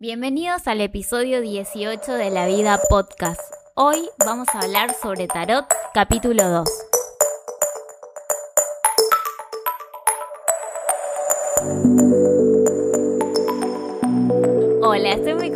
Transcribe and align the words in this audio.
Bienvenidos 0.00 0.68
al 0.68 0.80
episodio 0.80 1.40
18 1.40 2.12
de 2.12 2.30
La 2.30 2.46
Vida 2.46 2.80
Podcast. 2.88 3.40
Hoy 3.74 4.08
vamos 4.24 4.46
a 4.54 4.60
hablar 4.60 4.94
sobre 4.94 5.26
Tarot, 5.26 5.66
capítulo 5.92 6.48
2. 6.48 6.87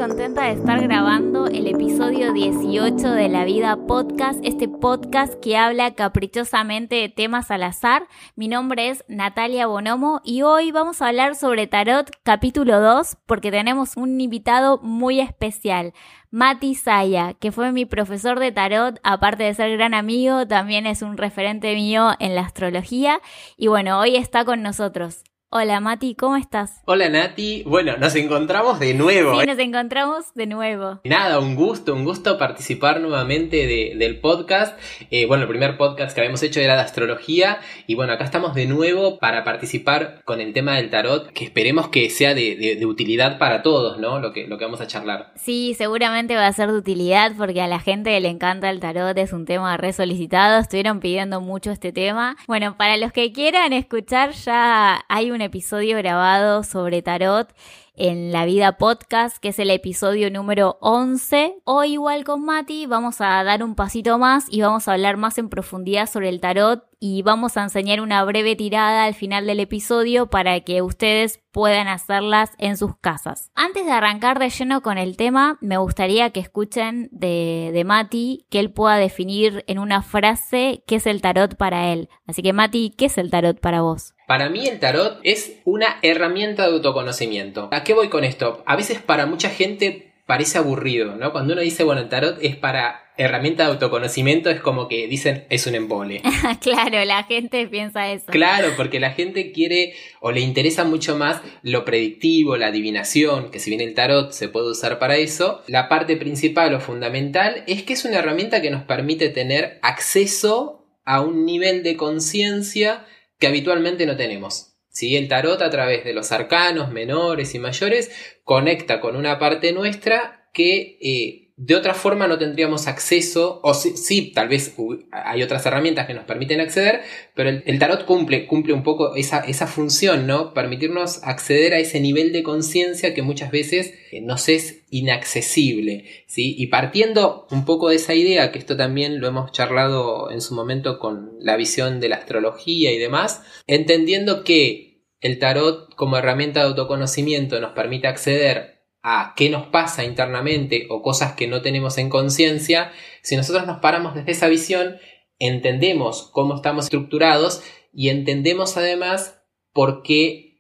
Contenta 0.09 0.43
de 0.43 0.55
estar 0.55 0.83
grabando 0.83 1.47
el 1.47 1.69
episodio 1.69 2.33
18 2.33 3.13
de 3.13 3.29
La 3.29 3.45
Vida 3.45 3.77
Podcast, 3.87 4.41
este 4.43 4.67
podcast 4.67 5.35
que 5.35 5.57
habla 5.57 5.95
caprichosamente 5.95 6.97
de 6.97 7.09
temas 7.09 7.53
al 7.53 7.63
azar. 7.63 8.09
Mi 8.35 8.49
nombre 8.49 8.89
es 8.89 9.05
Natalia 9.07 9.69
Bonomo 9.69 10.21
y 10.25 10.43
hoy 10.43 10.73
vamos 10.73 11.01
a 11.01 11.07
hablar 11.07 11.37
sobre 11.37 11.69
Tarot 11.69 12.11
capítulo 12.25 12.81
2 12.81 13.17
porque 13.27 13.53
tenemos 13.53 13.97
un 13.97 14.21
invitado 14.21 14.81
muy 14.83 15.21
especial. 15.21 15.93
Mati 16.33 16.75
Saya, 16.75 17.35
que 17.35 17.53
fue 17.53 17.71
mi 17.71 17.87
profesor 17.87 18.41
de 18.41 18.51
tarot, 18.51 18.99
aparte 19.05 19.45
de 19.45 19.55
ser 19.55 19.71
gran 19.71 19.95
amigo, 19.95 20.49
también 20.49 20.89
es 20.89 21.03
un 21.03 21.17
referente 21.17 21.77
mío 21.77 22.11
en 22.19 22.35
la 22.35 22.41
astrología 22.41 23.21
y 23.57 23.69
bueno, 23.69 24.01
hoy 24.01 24.17
está 24.17 24.45
con 24.45 24.63
nosotros. 24.63 25.23
Hola 25.55 25.81
Mati, 25.81 26.15
¿cómo 26.15 26.37
estás? 26.37 26.81
Hola 26.87 27.11
Nati, 27.11 27.63
bueno, 27.67 27.99
nos 27.99 28.15
encontramos 28.15 28.81
de 28.81 28.95
nuevo. 28.95 29.35
Sí, 29.37 29.43
¿eh? 29.43 29.47
nos 29.47 29.59
encontramos 29.59 30.33
de 30.35 30.47
nuevo. 30.47 31.01
Nada, 31.05 31.41
un 31.41 31.57
gusto, 31.57 31.93
un 31.93 32.07
gusto 32.07 32.39
participar 32.39 33.03
nuevamente 33.03 33.67
de- 33.67 33.93
del 33.99 34.19
podcast. 34.19 34.79
Eh, 35.11 35.27
bueno, 35.27 35.43
el 35.43 35.51
primer 35.51 35.77
podcast 35.77 36.15
que 36.15 36.23
habíamos 36.23 36.43
hecho 36.43 36.59
era 36.61 36.77
de 36.77 36.81
astrología 36.81 37.59
y 37.87 37.97
bueno, 37.97 38.15
acá 38.15 38.25
estamos 38.25 38.55
de 38.55 38.65
nuevo 38.65 39.19
para 39.19 39.45
participar 39.45 40.23
con 40.25 40.41
el 40.41 40.55
tema 40.55 40.77
del 40.77 40.89
tarot, 40.89 41.31
que 41.35 41.45
esperemos 41.45 41.89
que 41.89 42.09
sea 42.09 42.33
de, 42.33 42.57
de- 42.57 42.77
de 42.77 42.87
utilidad 42.87 43.37
para 43.37 43.61
todos, 43.63 43.99
¿no? 43.99 44.21
Lo 44.21 44.33
que, 44.33 44.47
lo 44.47 44.57
que 44.57 44.65
vamos 44.65 44.81
a 44.81 44.87
charlar. 44.87 45.33
Sí, 45.37 45.75
seguramente 45.77 46.35
va 46.35 46.47
a 46.47 46.53
ser 46.55 46.71
de 46.73 46.79
utilidad 46.79 47.33
porque 47.37 47.61
a 47.61 47.67
la 47.69 47.79
gente 47.79 48.19
le 48.21 48.29
encanta 48.31 48.71
el 48.71 48.81
tarot, 48.81 49.19
es 49.19 49.35
un 49.35 49.45
tema 49.45 49.77
re 49.77 49.93
solicitado, 49.93 50.59
estuvieron 50.61 51.01
pidiendo 51.01 51.43
mucho 51.43 51.71
este 51.73 51.93
tema. 51.93 52.39
Bueno, 52.47 52.79
para 52.79 52.97
los 52.97 53.13
que 53.13 53.33
quieran 53.33 53.75
escuchar, 53.75 54.31
ya 54.33 55.05
hay 55.11 55.31
episodio 55.43 55.97
grabado 55.99 56.63
sobre 56.63 57.03
tarot 57.03 57.53
en 57.95 58.33
La 58.33 58.47
Vida 58.47 58.79
Podcast, 58.79 59.37
que 59.37 59.49
es 59.49 59.59
el 59.59 59.71
episodio 59.71 60.31
número 60.31 60.79
11. 60.81 61.57
Hoy 61.65 61.93
igual 61.93 62.25
con 62.25 62.45
Mati 62.45 62.87
vamos 62.87 63.21
a 63.21 63.45
dar 63.45 63.63
un 63.63 63.75
pasito 63.75 64.19
más 64.19 64.47
y 64.49 64.63
vamos 64.63 64.89
a 64.89 64.95
hablar 64.95 65.19
más 65.19 65.37
en 65.39 65.49
profundidad 65.49 66.09
sobre 66.09 66.31
el 66.31 66.41
tarot 66.41 66.85
y 66.99 67.23
vamos 67.23 67.57
a 67.57 67.65
enseñar 67.65 68.01
una 68.01 68.25
breve 68.25 68.57
tirada 68.57 69.05
al 69.05 69.15
final 69.15 69.47
del 69.47 69.61
episodio 69.61 70.31
para 70.31 70.61
que 70.61 70.83
ustedes 70.83 71.41
puedan 71.51 71.89
hacerlas 71.89 72.53
en 72.59 72.77
sus 72.77 72.97
casas. 72.97 73.51
Antes 73.55 73.85
de 73.85 73.93
arrancar 73.93 74.39
de 74.39 74.49
lleno 74.49 74.81
con 74.81 74.97
el 74.97 75.17
tema, 75.17 75.59
me 75.61 75.77
gustaría 75.77 76.31
que 76.31 76.41
escuchen 76.41 77.09
de, 77.13 77.71
de 77.75 77.85
Mati 77.85 78.47
que 78.51 78.61
él 78.61 78.73
pueda 78.73 78.97
definir 78.97 79.65
en 79.67 79.79
una 79.79 80.03
frase 80.03 80.83
qué 80.87 80.97
es 80.97 81.07
el 81.07 81.21
tarot 81.21 81.57
para 81.57 81.93
él. 81.93 82.09
Así 82.27 82.41
que 82.43 82.53
Mati, 82.53 82.91
¿qué 82.97 83.07
es 83.07 83.19
el 83.19 83.31
tarot 83.31 83.61
para 83.61 83.83
vos? 83.83 84.15
Para 84.33 84.49
mí 84.49 84.67
el 84.67 84.79
tarot 84.79 85.21
es 85.25 85.59
una 85.65 85.99
herramienta 86.01 86.67
de 86.67 86.73
autoconocimiento. 86.73 87.69
¿A 87.71 87.85
qué 87.85 87.93
voy 87.93 88.09
con 88.09 88.25
esto? 88.25 88.63
A 88.65 88.77
veces 88.77 88.99
para 88.99 89.27
mucha 89.27 89.51
gente 89.51 90.15
parece 90.25 90.57
aburrido, 90.57 91.17
¿no? 91.17 91.33
Cuando 91.33 91.53
uno 91.53 91.61
dice, 91.61 91.85
bueno, 91.85 92.01
el 92.01 92.09
tarot 92.09 92.39
es 92.41 92.57
para 92.57 93.13
herramienta 93.19 93.65
de 93.65 93.73
autoconocimiento, 93.73 94.49
es 94.49 94.59
como 94.59 94.89
que 94.89 95.07
dicen, 95.07 95.45
es 95.51 95.67
un 95.67 95.75
embole. 95.75 96.23
claro, 96.63 97.05
la 97.05 97.25
gente 97.25 97.67
piensa 97.67 98.11
eso. 98.11 98.25
Claro, 98.29 98.69
porque 98.75 99.01
la 99.01 99.11
gente 99.11 99.53
quiere 99.53 99.93
o 100.23 100.33
le 100.33 100.41
interesa 100.41 100.85
mucho 100.85 101.15
más 101.15 101.43
lo 101.63 101.85
predictivo, 101.85 102.57
la 102.57 102.69
adivinación, 102.69 103.51
que 103.51 103.59
si 103.59 103.69
bien 103.69 103.83
el 103.83 103.93
tarot 103.93 104.33
se 104.33 104.49
puede 104.49 104.71
usar 104.71 104.99
para 104.99 105.19
eso, 105.19 105.63
la 105.67 105.91
parte 105.91 106.17
principal 106.17 106.73
o 106.73 106.81
fundamental 106.81 107.65
es 107.67 107.83
que 107.83 107.93
es 107.93 108.07
una 108.07 108.21
herramienta 108.21 108.63
que 108.63 108.71
nos 108.71 108.85
permite 108.85 109.29
tener 109.29 109.79
acceso 109.83 110.87
a 111.05 111.21
un 111.21 111.45
nivel 111.45 111.83
de 111.83 111.99
conciencia 111.99 113.05
que 113.43 113.49
habitualmente 113.49 114.07
no 114.07 114.17
tenemos. 114.17 114.77
¿Sí? 114.89 115.17
El 115.17 115.27
tarot 115.27 115.61
a 115.63 115.71
través 115.71 116.05
de 116.05 116.13
los 116.13 116.31
arcanos 116.31 116.93
menores 116.93 117.57
y 117.57 117.59
mayores 117.59 118.13
conecta 118.45 119.01
con 119.01 119.17
una 119.17 119.41
parte 119.41 119.73
nuestra 119.73 120.49
que 120.53 120.97
eh, 121.03 121.42
de 121.57 121.75
otra 121.75 121.95
forma 121.95 122.27
no 122.27 122.39
tendríamos 122.39 122.87
acceso, 122.87 123.61
o 123.63 123.75
sí, 123.75 123.97
sí, 123.97 124.33
tal 124.35 124.49
vez 124.49 124.75
hay 125.13 125.43
otras 125.43 125.65
herramientas 125.67 126.07
que 126.07 126.15
nos 126.15 126.25
permiten 126.25 126.61
acceder, 126.61 127.03
pero 127.35 127.51
el, 127.51 127.63
el 127.67 127.79
tarot 127.79 128.05
cumple, 128.05 128.47
cumple 128.47 128.73
un 128.73 128.83
poco 128.83 129.15
esa, 129.17 129.41
esa 129.41 129.67
función, 129.67 130.27
¿no? 130.27 130.55
Permitirnos 130.55 131.23
acceder 131.25 131.75
a 131.75 131.79
ese 131.79 132.01
nivel 132.01 132.33
de 132.33 132.43
conciencia 132.43 133.15
que 133.15 133.23
muchas 133.23 133.51
veces 133.51 133.95
eh, 134.11 134.21
nos 134.21 134.49
es 134.49 134.83
inaccesible, 134.91 136.25
¿sí? 136.27 136.55
Y 136.59 136.69
partiendo 136.69 137.47
un 137.51 137.65
poco 137.65 137.91
de 137.91 137.97
esa 137.97 138.15
idea, 138.15 138.51
que 138.51 138.59
esto 138.59 138.77
también 138.77 139.21
lo 139.21 139.29
hemos 139.29 139.53
charlado 139.53 140.31
en 140.31 140.41
su 140.41 140.55
momento 140.55 140.99
con 140.99 141.33
la 141.41 141.57
visión 141.57 142.01
de 142.01 142.09
la 142.09 142.17
astrología 142.17 142.93
y 142.93 142.99
demás, 142.99 143.43
entendiendo 143.67 144.45
que 144.45 144.93
el 145.21 145.39
tarot 145.39 145.95
como 145.95 146.17
herramienta 146.17 146.61
de 146.61 146.67
autoconocimiento 146.67 147.61
nos 147.61 147.73
permite 147.73 148.09
acceder 148.09 148.72
a 149.03 149.35
qué 149.37 149.51
nos 149.51 149.67
pasa 149.67 150.05
internamente 150.05 150.87
o 150.89 151.03
cosas 151.03 151.33
que 151.33 151.49
no 151.49 151.61
tenemos 151.63 151.99
en 151.99 152.09
conciencia, 152.09 152.93
si 153.23 153.37
nosotros 153.37 153.67
nos 153.67 153.79
paramos 153.79 154.15
desde 154.15 154.33
esa 154.33 154.49
visión, 154.49 154.97
entendemos 155.39 156.31
cómo 156.33 156.55
estamos 156.55 156.85
estructurados 156.85 157.63
y 157.93 158.11
entendemos 158.11 158.77
además 158.77 159.43
por 159.73 160.03
qué 160.03 160.52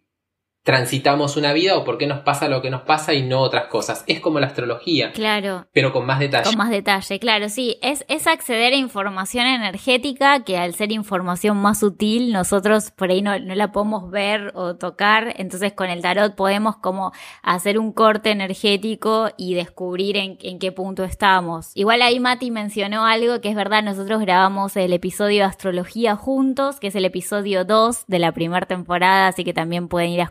transitamos 0.63 1.37
una 1.37 1.53
vida 1.53 1.77
o 1.77 1.85
por 1.85 1.99
qué 1.99 2.07
nos 2.07 2.21
pasa 2.21 2.49
lo 2.49 2.63
que 2.63 2.71
nos 2.71 2.83
pasa 2.83 3.15
y 3.15 3.23
no 3.23 3.41
otras 3.41 3.67
cosas. 3.67 4.05
Es 4.07 4.21
como 4.21 4.39
la 4.41 4.47
astrología, 4.47 5.13
Claro, 5.13 5.67
pero 5.73 5.93
con 5.93 6.07
más 6.07 6.21
detalle. 6.21 6.45
Con 6.45 6.57
más 6.57 6.71
detalle, 6.71 7.19
claro, 7.19 7.49
sí. 7.49 7.79
Es, 7.83 8.05
es 8.09 8.27
acceder 8.27 8.73
a 8.73 8.77
información 8.77 9.47
energética 9.47 10.45
que 10.45 10.59
al 10.59 10.75
ser 10.75 10.93
información 10.93 11.57
más 11.57 11.81
sutil, 11.81 12.33
nosotros 12.33 12.91
por 12.91 13.11
ahí 13.11 13.23
no, 13.23 13.39
no 13.39 13.55
la 13.55 13.73
podemos 13.73 14.11
ver 14.11 14.53
o 14.55 14.77
tocar. 14.77 15.35
Entonces 15.37 15.73
con 15.73 15.91
el 15.91 16.03
tarot 16.03 16.35
podemos 16.35 16.77
como 16.77 17.13
hacer 17.43 17.79
un 17.79 17.93
corte 17.93 18.31
energético 18.31 19.31
y 19.37 19.55
descubrir 19.55 20.17
en, 20.17 20.39
en 20.43 20.59
qué 20.59 20.71
punto 20.71 21.05
estamos. 21.05 21.73
Igual 21.75 22.03
ahí 22.03 22.21
Mati 22.21 22.51
mencionó 22.51 23.05
algo 23.05 23.41
que 23.41 23.49
es 23.49 23.57
verdad, 23.57 23.83
nosotros 23.83 24.21
grabamos 24.21 24.77
el 24.77 24.93
episodio 24.93 25.39
de 25.39 25.45
astrología 25.45 26.15
juntos, 26.15 26.79
que 26.79 26.89
es 26.89 26.95
el 26.95 27.05
episodio 27.05 27.65
2 27.65 28.05
de 28.07 28.19
la 28.19 28.33
primera 28.33 28.67
temporada, 28.67 29.29
así 29.29 29.45
que 29.45 29.53
también 29.53 29.89
pueden 29.89 30.11
ir 30.11 30.21
a 30.21 30.25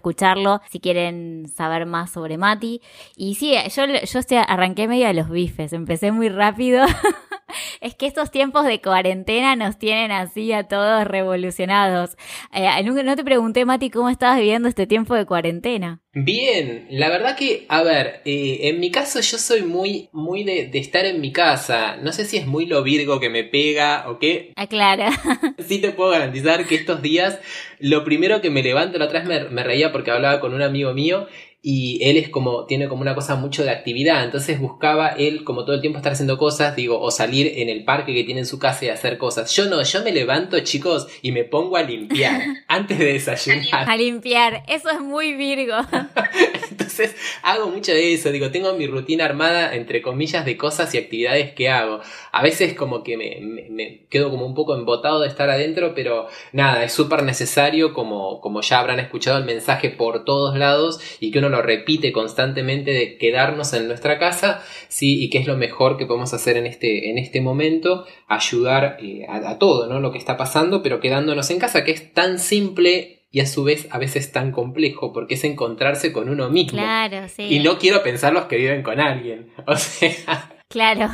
si 0.69 0.79
quieren 0.79 1.47
saber 1.47 1.85
más 1.85 2.11
sobre 2.11 2.37
Mati. 2.37 2.81
Y 3.15 3.35
sí, 3.35 3.55
yo, 3.75 3.85
yo 3.85 4.39
arranqué 4.47 4.87
medio 4.87 5.07
a 5.07 5.13
los 5.13 5.29
bifes, 5.29 5.73
empecé 5.73 6.11
muy 6.11 6.29
rápido. 6.29 6.85
es 7.81 7.95
que 7.95 8.07
estos 8.07 8.31
tiempos 8.31 8.65
de 8.65 8.81
cuarentena 8.81 9.55
nos 9.55 9.77
tienen 9.77 10.11
así 10.11 10.53
a 10.53 10.67
todos 10.67 11.05
revolucionados. 11.05 12.17
Eh, 12.53 12.83
no 12.83 13.15
te 13.15 13.23
pregunté, 13.23 13.65
Mati, 13.65 13.89
cómo 13.89 14.09
estabas 14.09 14.37
viviendo 14.37 14.67
este 14.67 14.87
tiempo 14.87 15.15
de 15.15 15.25
cuarentena. 15.25 16.01
Bien, 16.13 16.87
la 16.89 17.07
verdad 17.07 17.37
que, 17.37 17.65
a 17.69 17.83
ver, 17.83 18.21
eh, 18.25 18.59
en 18.63 18.81
mi 18.81 18.91
caso 18.91 19.21
yo 19.21 19.37
soy 19.37 19.61
muy, 19.61 20.09
muy 20.11 20.43
de, 20.43 20.67
de 20.67 20.79
estar 20.79 21.05
en 21.05 21.21
mi 21.21 21.31
casa. 21.31 21.95
No 21.97 22.11
sé 22.11 22.25
si 22.25 22.35
es 22.35 22.45
muy 22.45 22.65
lo 22.65 22.83
virgo 22.83 23.21
que 23.21 23.29
me 23.29 23.45
pega 23.45 24.09
o 24.09 24.19
qué. 24.19 24.51
Aclara. 24.55 25.11
Sí 25.67 25.79
te 25.79 25.91
puedo 25.91 26.09
garantizar 26.09 26.65
que 26.67 26.75
estos 26.75 27.01
días 27.01 27.39
lo 27.79 28.03
primero 28.03 28.41
que 28.41 28.49
me 28.49 28.61
levanto, 28.63 28.97
la 28.97 29.05
otra 29.05 29.19
vez 29.19 29.27
me, 29.27 29.49
me 29.49 29.63
reía 29.63 29.91
porque 29.93 30.11
hablaba 30.11 30.41
con 30.41 30.53
un 30.53 30.61
amigo 30.61 30.93
mío 30.93 31.27
y 31.63 31.99
él 32.03 32.17
es 32.17 32.29
como, 32.29 32.65
tiene 32.65 32.87
como 32.87 33.01
una 33.01 33.13
cosa 33.13 33.35
mucho 33.35 33.63
de 33.63 33.69
actividad, 33.69 34.23
entonces 34.23 34.59
buscaba 34.59 35.09
él 35.09 35.43
como 35.43 35.63
todo 35.63 35.75
el 35.75 35.81
tiempo 35.81 35.97
estar 35.97 36.13
haciendo 36.13 36.37
cosas, 36.39 36.75
digo, 36.75 36.99
o 36.99 37.11
salir 37.11 37.51
en 37.57 37.69
el 37.69 37.83
parque 37.83 38.15
que 38.15 38.23
tiene 38.23 38.41
en 38.41 38.47
su 38.47 38.57
casa 38.57 38.85
y 38.85 38.89
hacer 38.89 39.19
cosas. 39.19 39.51
Yo 39.51 39.65
no, 39.65 39.83
yo 39.83 40.03
me 40.03 40.11
levanto 40.11 40.59
chicos 40.61 41.07
y 41.21 41.31
me 41.31 41.43
pongo 41.43 41.77
a 41.77 41.83
limpiar 41.83 42.41
antes 42.67 42.97
de 42.97 43.13
desayunar. 43.13 43.87
a 43.87 43.95
limpiar. 43.95 44.63
Eso 44.67 44.89
es 44.89 45.01
muy 45.01 45.33
Virgo. 45.35 45.75
Entonces 46.91 47.15
hago 47.43 47.67
mucho 47.69 47.91
de 47.91 48.13
eso, 48.13 48.31
digo, 48.31 48.51
tengo 48.51 48.73
mi 48.73 48.87
rutina 48.87 49.25
armada 49.25 49.75
entre 49.75 50.01
comillas 50.01 50.45
de 50.45 50.57
cosas 50.57 50.93
y 50.93 50.97
actividades 50.97 51.53
que 51.53 51.69
hago. 51.69 52.01
A 52.31 52.43
veces 52.43 52.73
como 52.73 53.03
que 53.03 53.17
me, 53.17 54.05
quedo 54.09 54.29
como 54.29 54.45
un 54.45 54.53
poco 54.53 54.75
embotado 54.75 55.21
de 55.21 55.27
estar 55.27 55.49
adentro, 55.49 55.93
pero 55.95 56.27
nada, 56.51 56.83
es 56.83 56.93
súper 56.93 57.23
necesario 57.23 57.93
como, 57.93 58.41
como 58.41 58.61
ya 58.61 58.79
habrán 58.79 58.99
escuchado 58.99 59.37
el 59.37 59.45
mensaje 59.45 59.89
por 59.89 60.25
todos 60.25 60.57
lados 60.57 60.99
y 61.19 61.31
que 61.31 61.39
uno 61.39 61.49
lo 61.49 61.61
repite 61.61 62.11
constantemente 62.11 62.91
de 62.91 63.17
quedarnos 63.17 63.73
en 63.73 63.87
nuestra 63.87 64.19
casa, 64.19 64.63
sí, 64.87 65.23
y 65.23 65.29
que 65.29 65.37
es 65.37 65.47
lo 65.47 65.57
mejor 65.57 65.97
que 65.97 66.05
podemos 66.05 66.33
hacer 66.33 66.57
en 66.57 66.65
este, 66.65 67.09
en 67.09 67.17
este 67.17 67.41
momento, 67.41 68.05
ayudar 68.27 68.97
eh, 69.01 69.25
a, 69.27 69.51
a 69.51 69.59
todo, 69.59 69.87
¿no? 69.87 69.99
Lo 69.99 70.11
que 70.11 70.17
está 70.17 70.37
pasando, 70.37 70.83
pero 70.83 70.99
quedándonos 70.99 71.49
en 71.49 71.59
casa, 71.59 71.83
que 71.83 71.91
es 71.91 72.13
tan 72.13 72.39
simple 72.39 73.20
y 73.31 73.39
a 73.39 73.45
su 73.45 73.63
vez 73.63 73.87
a 73.91 73.97
veces 73.97 74.31
tan 74.31 74.51
complejo, 74.51 75.13
porque 75.13 75.35
es 75.35 75.43
encontrarse 75.43 76.11
con 76.11 76.29
uno 76.29 76.49
mismo. 76.49 76.77
Claro, 76.77 77.27
sí. 77.29 77.43
Y 77.43 77.59
no 77.59 77.77
quiero 77.77 78.03
pensar 78.03 78.33
los 78.33 78.45
que 78.45 78.57
viven 78.57 78.83
con 78.83 78.99
alguien. 78.99 79.51
O 79.65 79.75
sea, 79.75 80.51
Claro, 80.71 81.09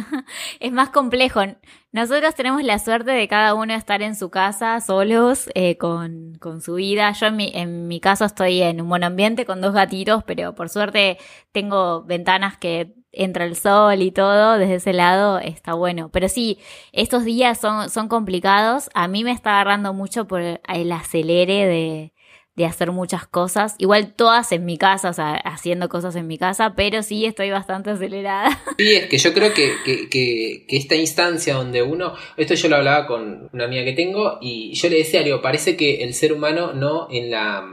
es 0.60 0.72
más 0.72 0.88
complejo. 0.88 1.42
Nosotros 1.92 2.34
tenemos 2.34 2.62
la 2.62 2.78
suerte 2.78 3.10
de 3.10 3.28
cada 3.28 3.54
uno 3.54 3.74
estar 3.74 4.00
en 4.00 4.16
su 4.16 4.30
casa 4.30 4.80
solos, 4.80 5.50
eh, 5.54 5.76
con, 5.76 6.34
con, 6.40 6.62
su 6.62 6.74
vida. 6.76 7.12
Yo 7.12 7.26
en 7.26 7.36
mi, 7.36 7.52
en 7.54 7.88
mi 7.88 8.00
caso 8.00 8.24
estoy 8.24 8.62
en 8.62 8.80
un 8.80 8.88
buen 8.88 9.04
ambiente 9.04 9.44
con 9.44 9.60
dos 9.60 9.74
gatitos, 9.74 10.24
pero 10.24 10.54
por 10.54 10.70
suerte 10.70 11.18
tengo 11.52 12.02
ventanas 12.04 12.56
que 12.56 12.94
entra 13.12 13.44
el 13.44 13.56
sol 13.56 14.02
y 14.02 14.10
todo, 14.10 14.58
desde 14.58 14.76
ese 14.76 14.92
lado 14.92 15.38
está 15.38 15.74
bueno. 15.74 16.10
Pero 16.12 16.28
sí, 16.28 16.58
estos 16.92 17.24
días 17.24 17.60
son, 17.60 17.90
son 17.90 18.08
complicados. 18.08 18.90
A 18.94 19.08
mí 19.08 19.24
me 19.24 19.32
está 19.32 19.52
agarrando 19.52 19.92
mucho 19.92 20.26
por 20.26 20.40
el 20.40 20.92
acelere 20.92 21.66
de, 21.66 22.12
de 22.54 22.66
hacer 22.66 22.92
muchas 22.92 23.26
cosas. 23.26 23.74
Igual 23.78 24.14
todas 24.14 24.52
en 24.52 24.64
mi 24.64 24.76
casa, 24.76 25.10
o 25.10 25.12
sea, 25.12 25.34
haciendo 25.34 25.88
cosas 25.88 26.16
en 26.16 26.26
mi 26.26 26.38
casa, 26.38 26.74
pero 26.76 27.02
sí 27.02 27.24
estoy 27.24 27.50
bastante 27.50 27.90
acelerada. 27.90 28.58
Sí, 28.78 28.94
es 28.94 29.06
que 29.06 29.18
yo 29.18 29.32
creo 29.32 29.54
que, 29.54 29.74
que, 29.84 30.08
que, 30.08 30.76
esta 30.76 30.96
instancia 30.96 31.54
donde 31.54 31.82
uno, 31.82 32.14
esto 32.36 32.54
yo 32.54 32.68
lo 32.68 32.76
hablaba 32.76 33.06
con 33.06 33.48
una 33.52 33.64
amiga 33.64 33.84
que 33.84 33.92
tengo 33.92 34.38
y 34.40 34.74
yo 34.74 34.88
le 34.88 34.96
decía, 34.96 35.22
digo, 35.22 35.40
parece 35.40 35.76
que 35.76 36.02
el 36.02 36.14
ser 36.14 36.32
humano 36.32 36.72
no 36.72 37.06
en 37.10 37.30
la 37.30 37.64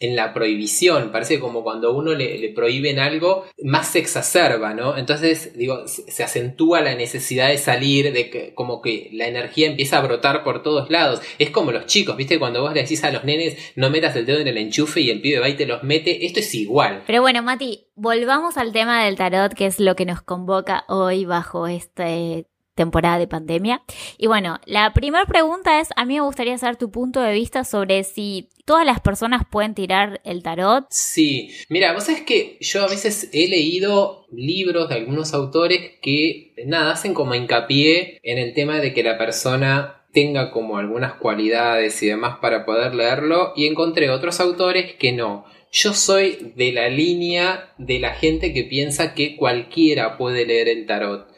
en 0.00 0.16
la 0.16 0.32
prohibición. 0.32 1.10
Parece 1.12 1.38
como 1.40 1.62
cuando 1.62 1.94
uno 1.94 2.14
le, 2.14 2.38
le, 2.38 2.48
prohíben 2.50 2.98
algo, 2.98 3.44
más 3.62 3.88
se 3.88 3.98
exacerba, 3.98 4.74
¿no? 4.74 4.96
Entonces, 4.96 5.56
digo, 5.56 5.86
se 5.86 6.22
acentúa 6.22 6.80
la 6.80 6.94
necesidad 6.94 7.48
de 7.48 7.58
salir, 7.58 8.12
de 8.12 8.30
que 8.30 8.54
como 8.54 8.80
que 8.82 9.10
la 9.12 9.26
energía 9.26 9.66
empieza 9.66 9.98
a 9.98 10.02
brotar 10.02 10.44
por 10.44 10.62
todos 10.62 10.90
lados. 10.90 11.20
Es 11.38 11.50
como 11.50 11.72
los 11.72 11.86
chicos, 11.86 12.16
¿viste? 12.16 12.38
Cuando 12.38 12.62
vos 12.62 12.74
le 12.74 12.82
decís 12.82 13.04
a 13.04 13.10
los 13.10 13.24
nenes, 13.24 13.56
no 13.76 13.90
metas 13.90 14.16
el 14.16 14.26
dedo 14.26 14.40
en 14.40 14.48
el 14.48 14.58
enchufe 14.58 15.00
y 15.00 15.10
el 15.10 15.20
pibe 15.20 15.40
va 15.40 15.48
y 15.48 15.54
te 15.54 15.66
los 15.66 15.82
mete, 15.82 16.26
esto 16.26 16.40
es 16.40 16.54
igual. 16.54 17.02
Pero 17.06 17.22
bueno, 17.22 17.42
Mati, 17.42 17.86
volvamos 17.94 18.56
al 18.56 18.72
tema 18.72 19.04
del 19.04 19.16
tarot, 19.16 19.54
que 19.54 19.66
es 19.66 19.80
lo 19.80 19.96
que 19.96 20.06
nos 20.06 20.22
convoca 20.22 20.84
hoy 20.88 21.24
bajo 21.24 21.66
este 21.66 22.46
temporada 22.76 23.18
de 23.18 23.26
pandemia. 23.26 23.82
Y 24.18 24.28
bueno, 24.28 24.60
la 24.66 24.92
primera 24.92 25.26
pregunta 25.26 25.80
es, 25.80 25.88
a 25.96 26.04
mí 26.04 26.14
me 26.14 26.20
gustaría 26.20 26.56
saber 26.58 26.76
tu 26.76 26.92
punto 26.92 27.20
de 27.20 27.32
vista 27.32 27.64
sobre 27.64 28.04
si 28.04 28.48
todas 28.64 28.86
las 28.86 29.00
personas 29.00 29.42
pueden 29.50 29.74
tirar 29.74 30.20
el 30.24 30.42
tarot. 30.42 30.86
Sí, 30.90 31.50
mira, 31.68 31.92
vos 31.92 32.04
sabés 32.04 32.22
que 32.22 32.58
yo 32.60 32.84
a 32.84 32.88
veces 32.88 33.30
he 33.32 33.48
leído 33.48 34.26
libros 34.30 34.88
de 34.88 34.96
algunos 34.96 35.34
autores 35.34 35.92
que, 36.00 36.52
nada, 36.66 36.92
hacen 36.92 37.14
como 37.14 37.34
hincapié 37.34 38.20
en 38.22 38.38
el 38.38 38.54
tema 38.54 38.78
de 38.78 38.92
que 38.92 39.02
la 39.02 39.18
persona 39.18 40.04
tenga 40.12 40.50
como 40.50 40.78
algunas 40.78 41.14
cualidades 41.14 42.02
y 42.02 42.06
demás 42.06 42.38
para 42.40 42.64
poder 42.64 42.94
leerlo 42.94 43.52
y 43.56 43.66
encontré 43.66 44.10
otros 44.10 44.40
autores 44.40 44.94
que 44.94 45.12
no. 45.12 45.44
Yo 45.72 45.92
soy 45.92 46.52
de 46.56 46.72
la 46.72 46.88
línea 46.88 47.74
de 47.78 47.98
la 47.98 48.14
gente 48.14 48.52
que 48.52 48.64
piensa 48.64 49.14
que 49.14 49.36
cualquiera 49.36 50.16
puede 50.16 50.46
leer 50.46 50.68
el 50.68 50.86
tarot. 50.86 51.28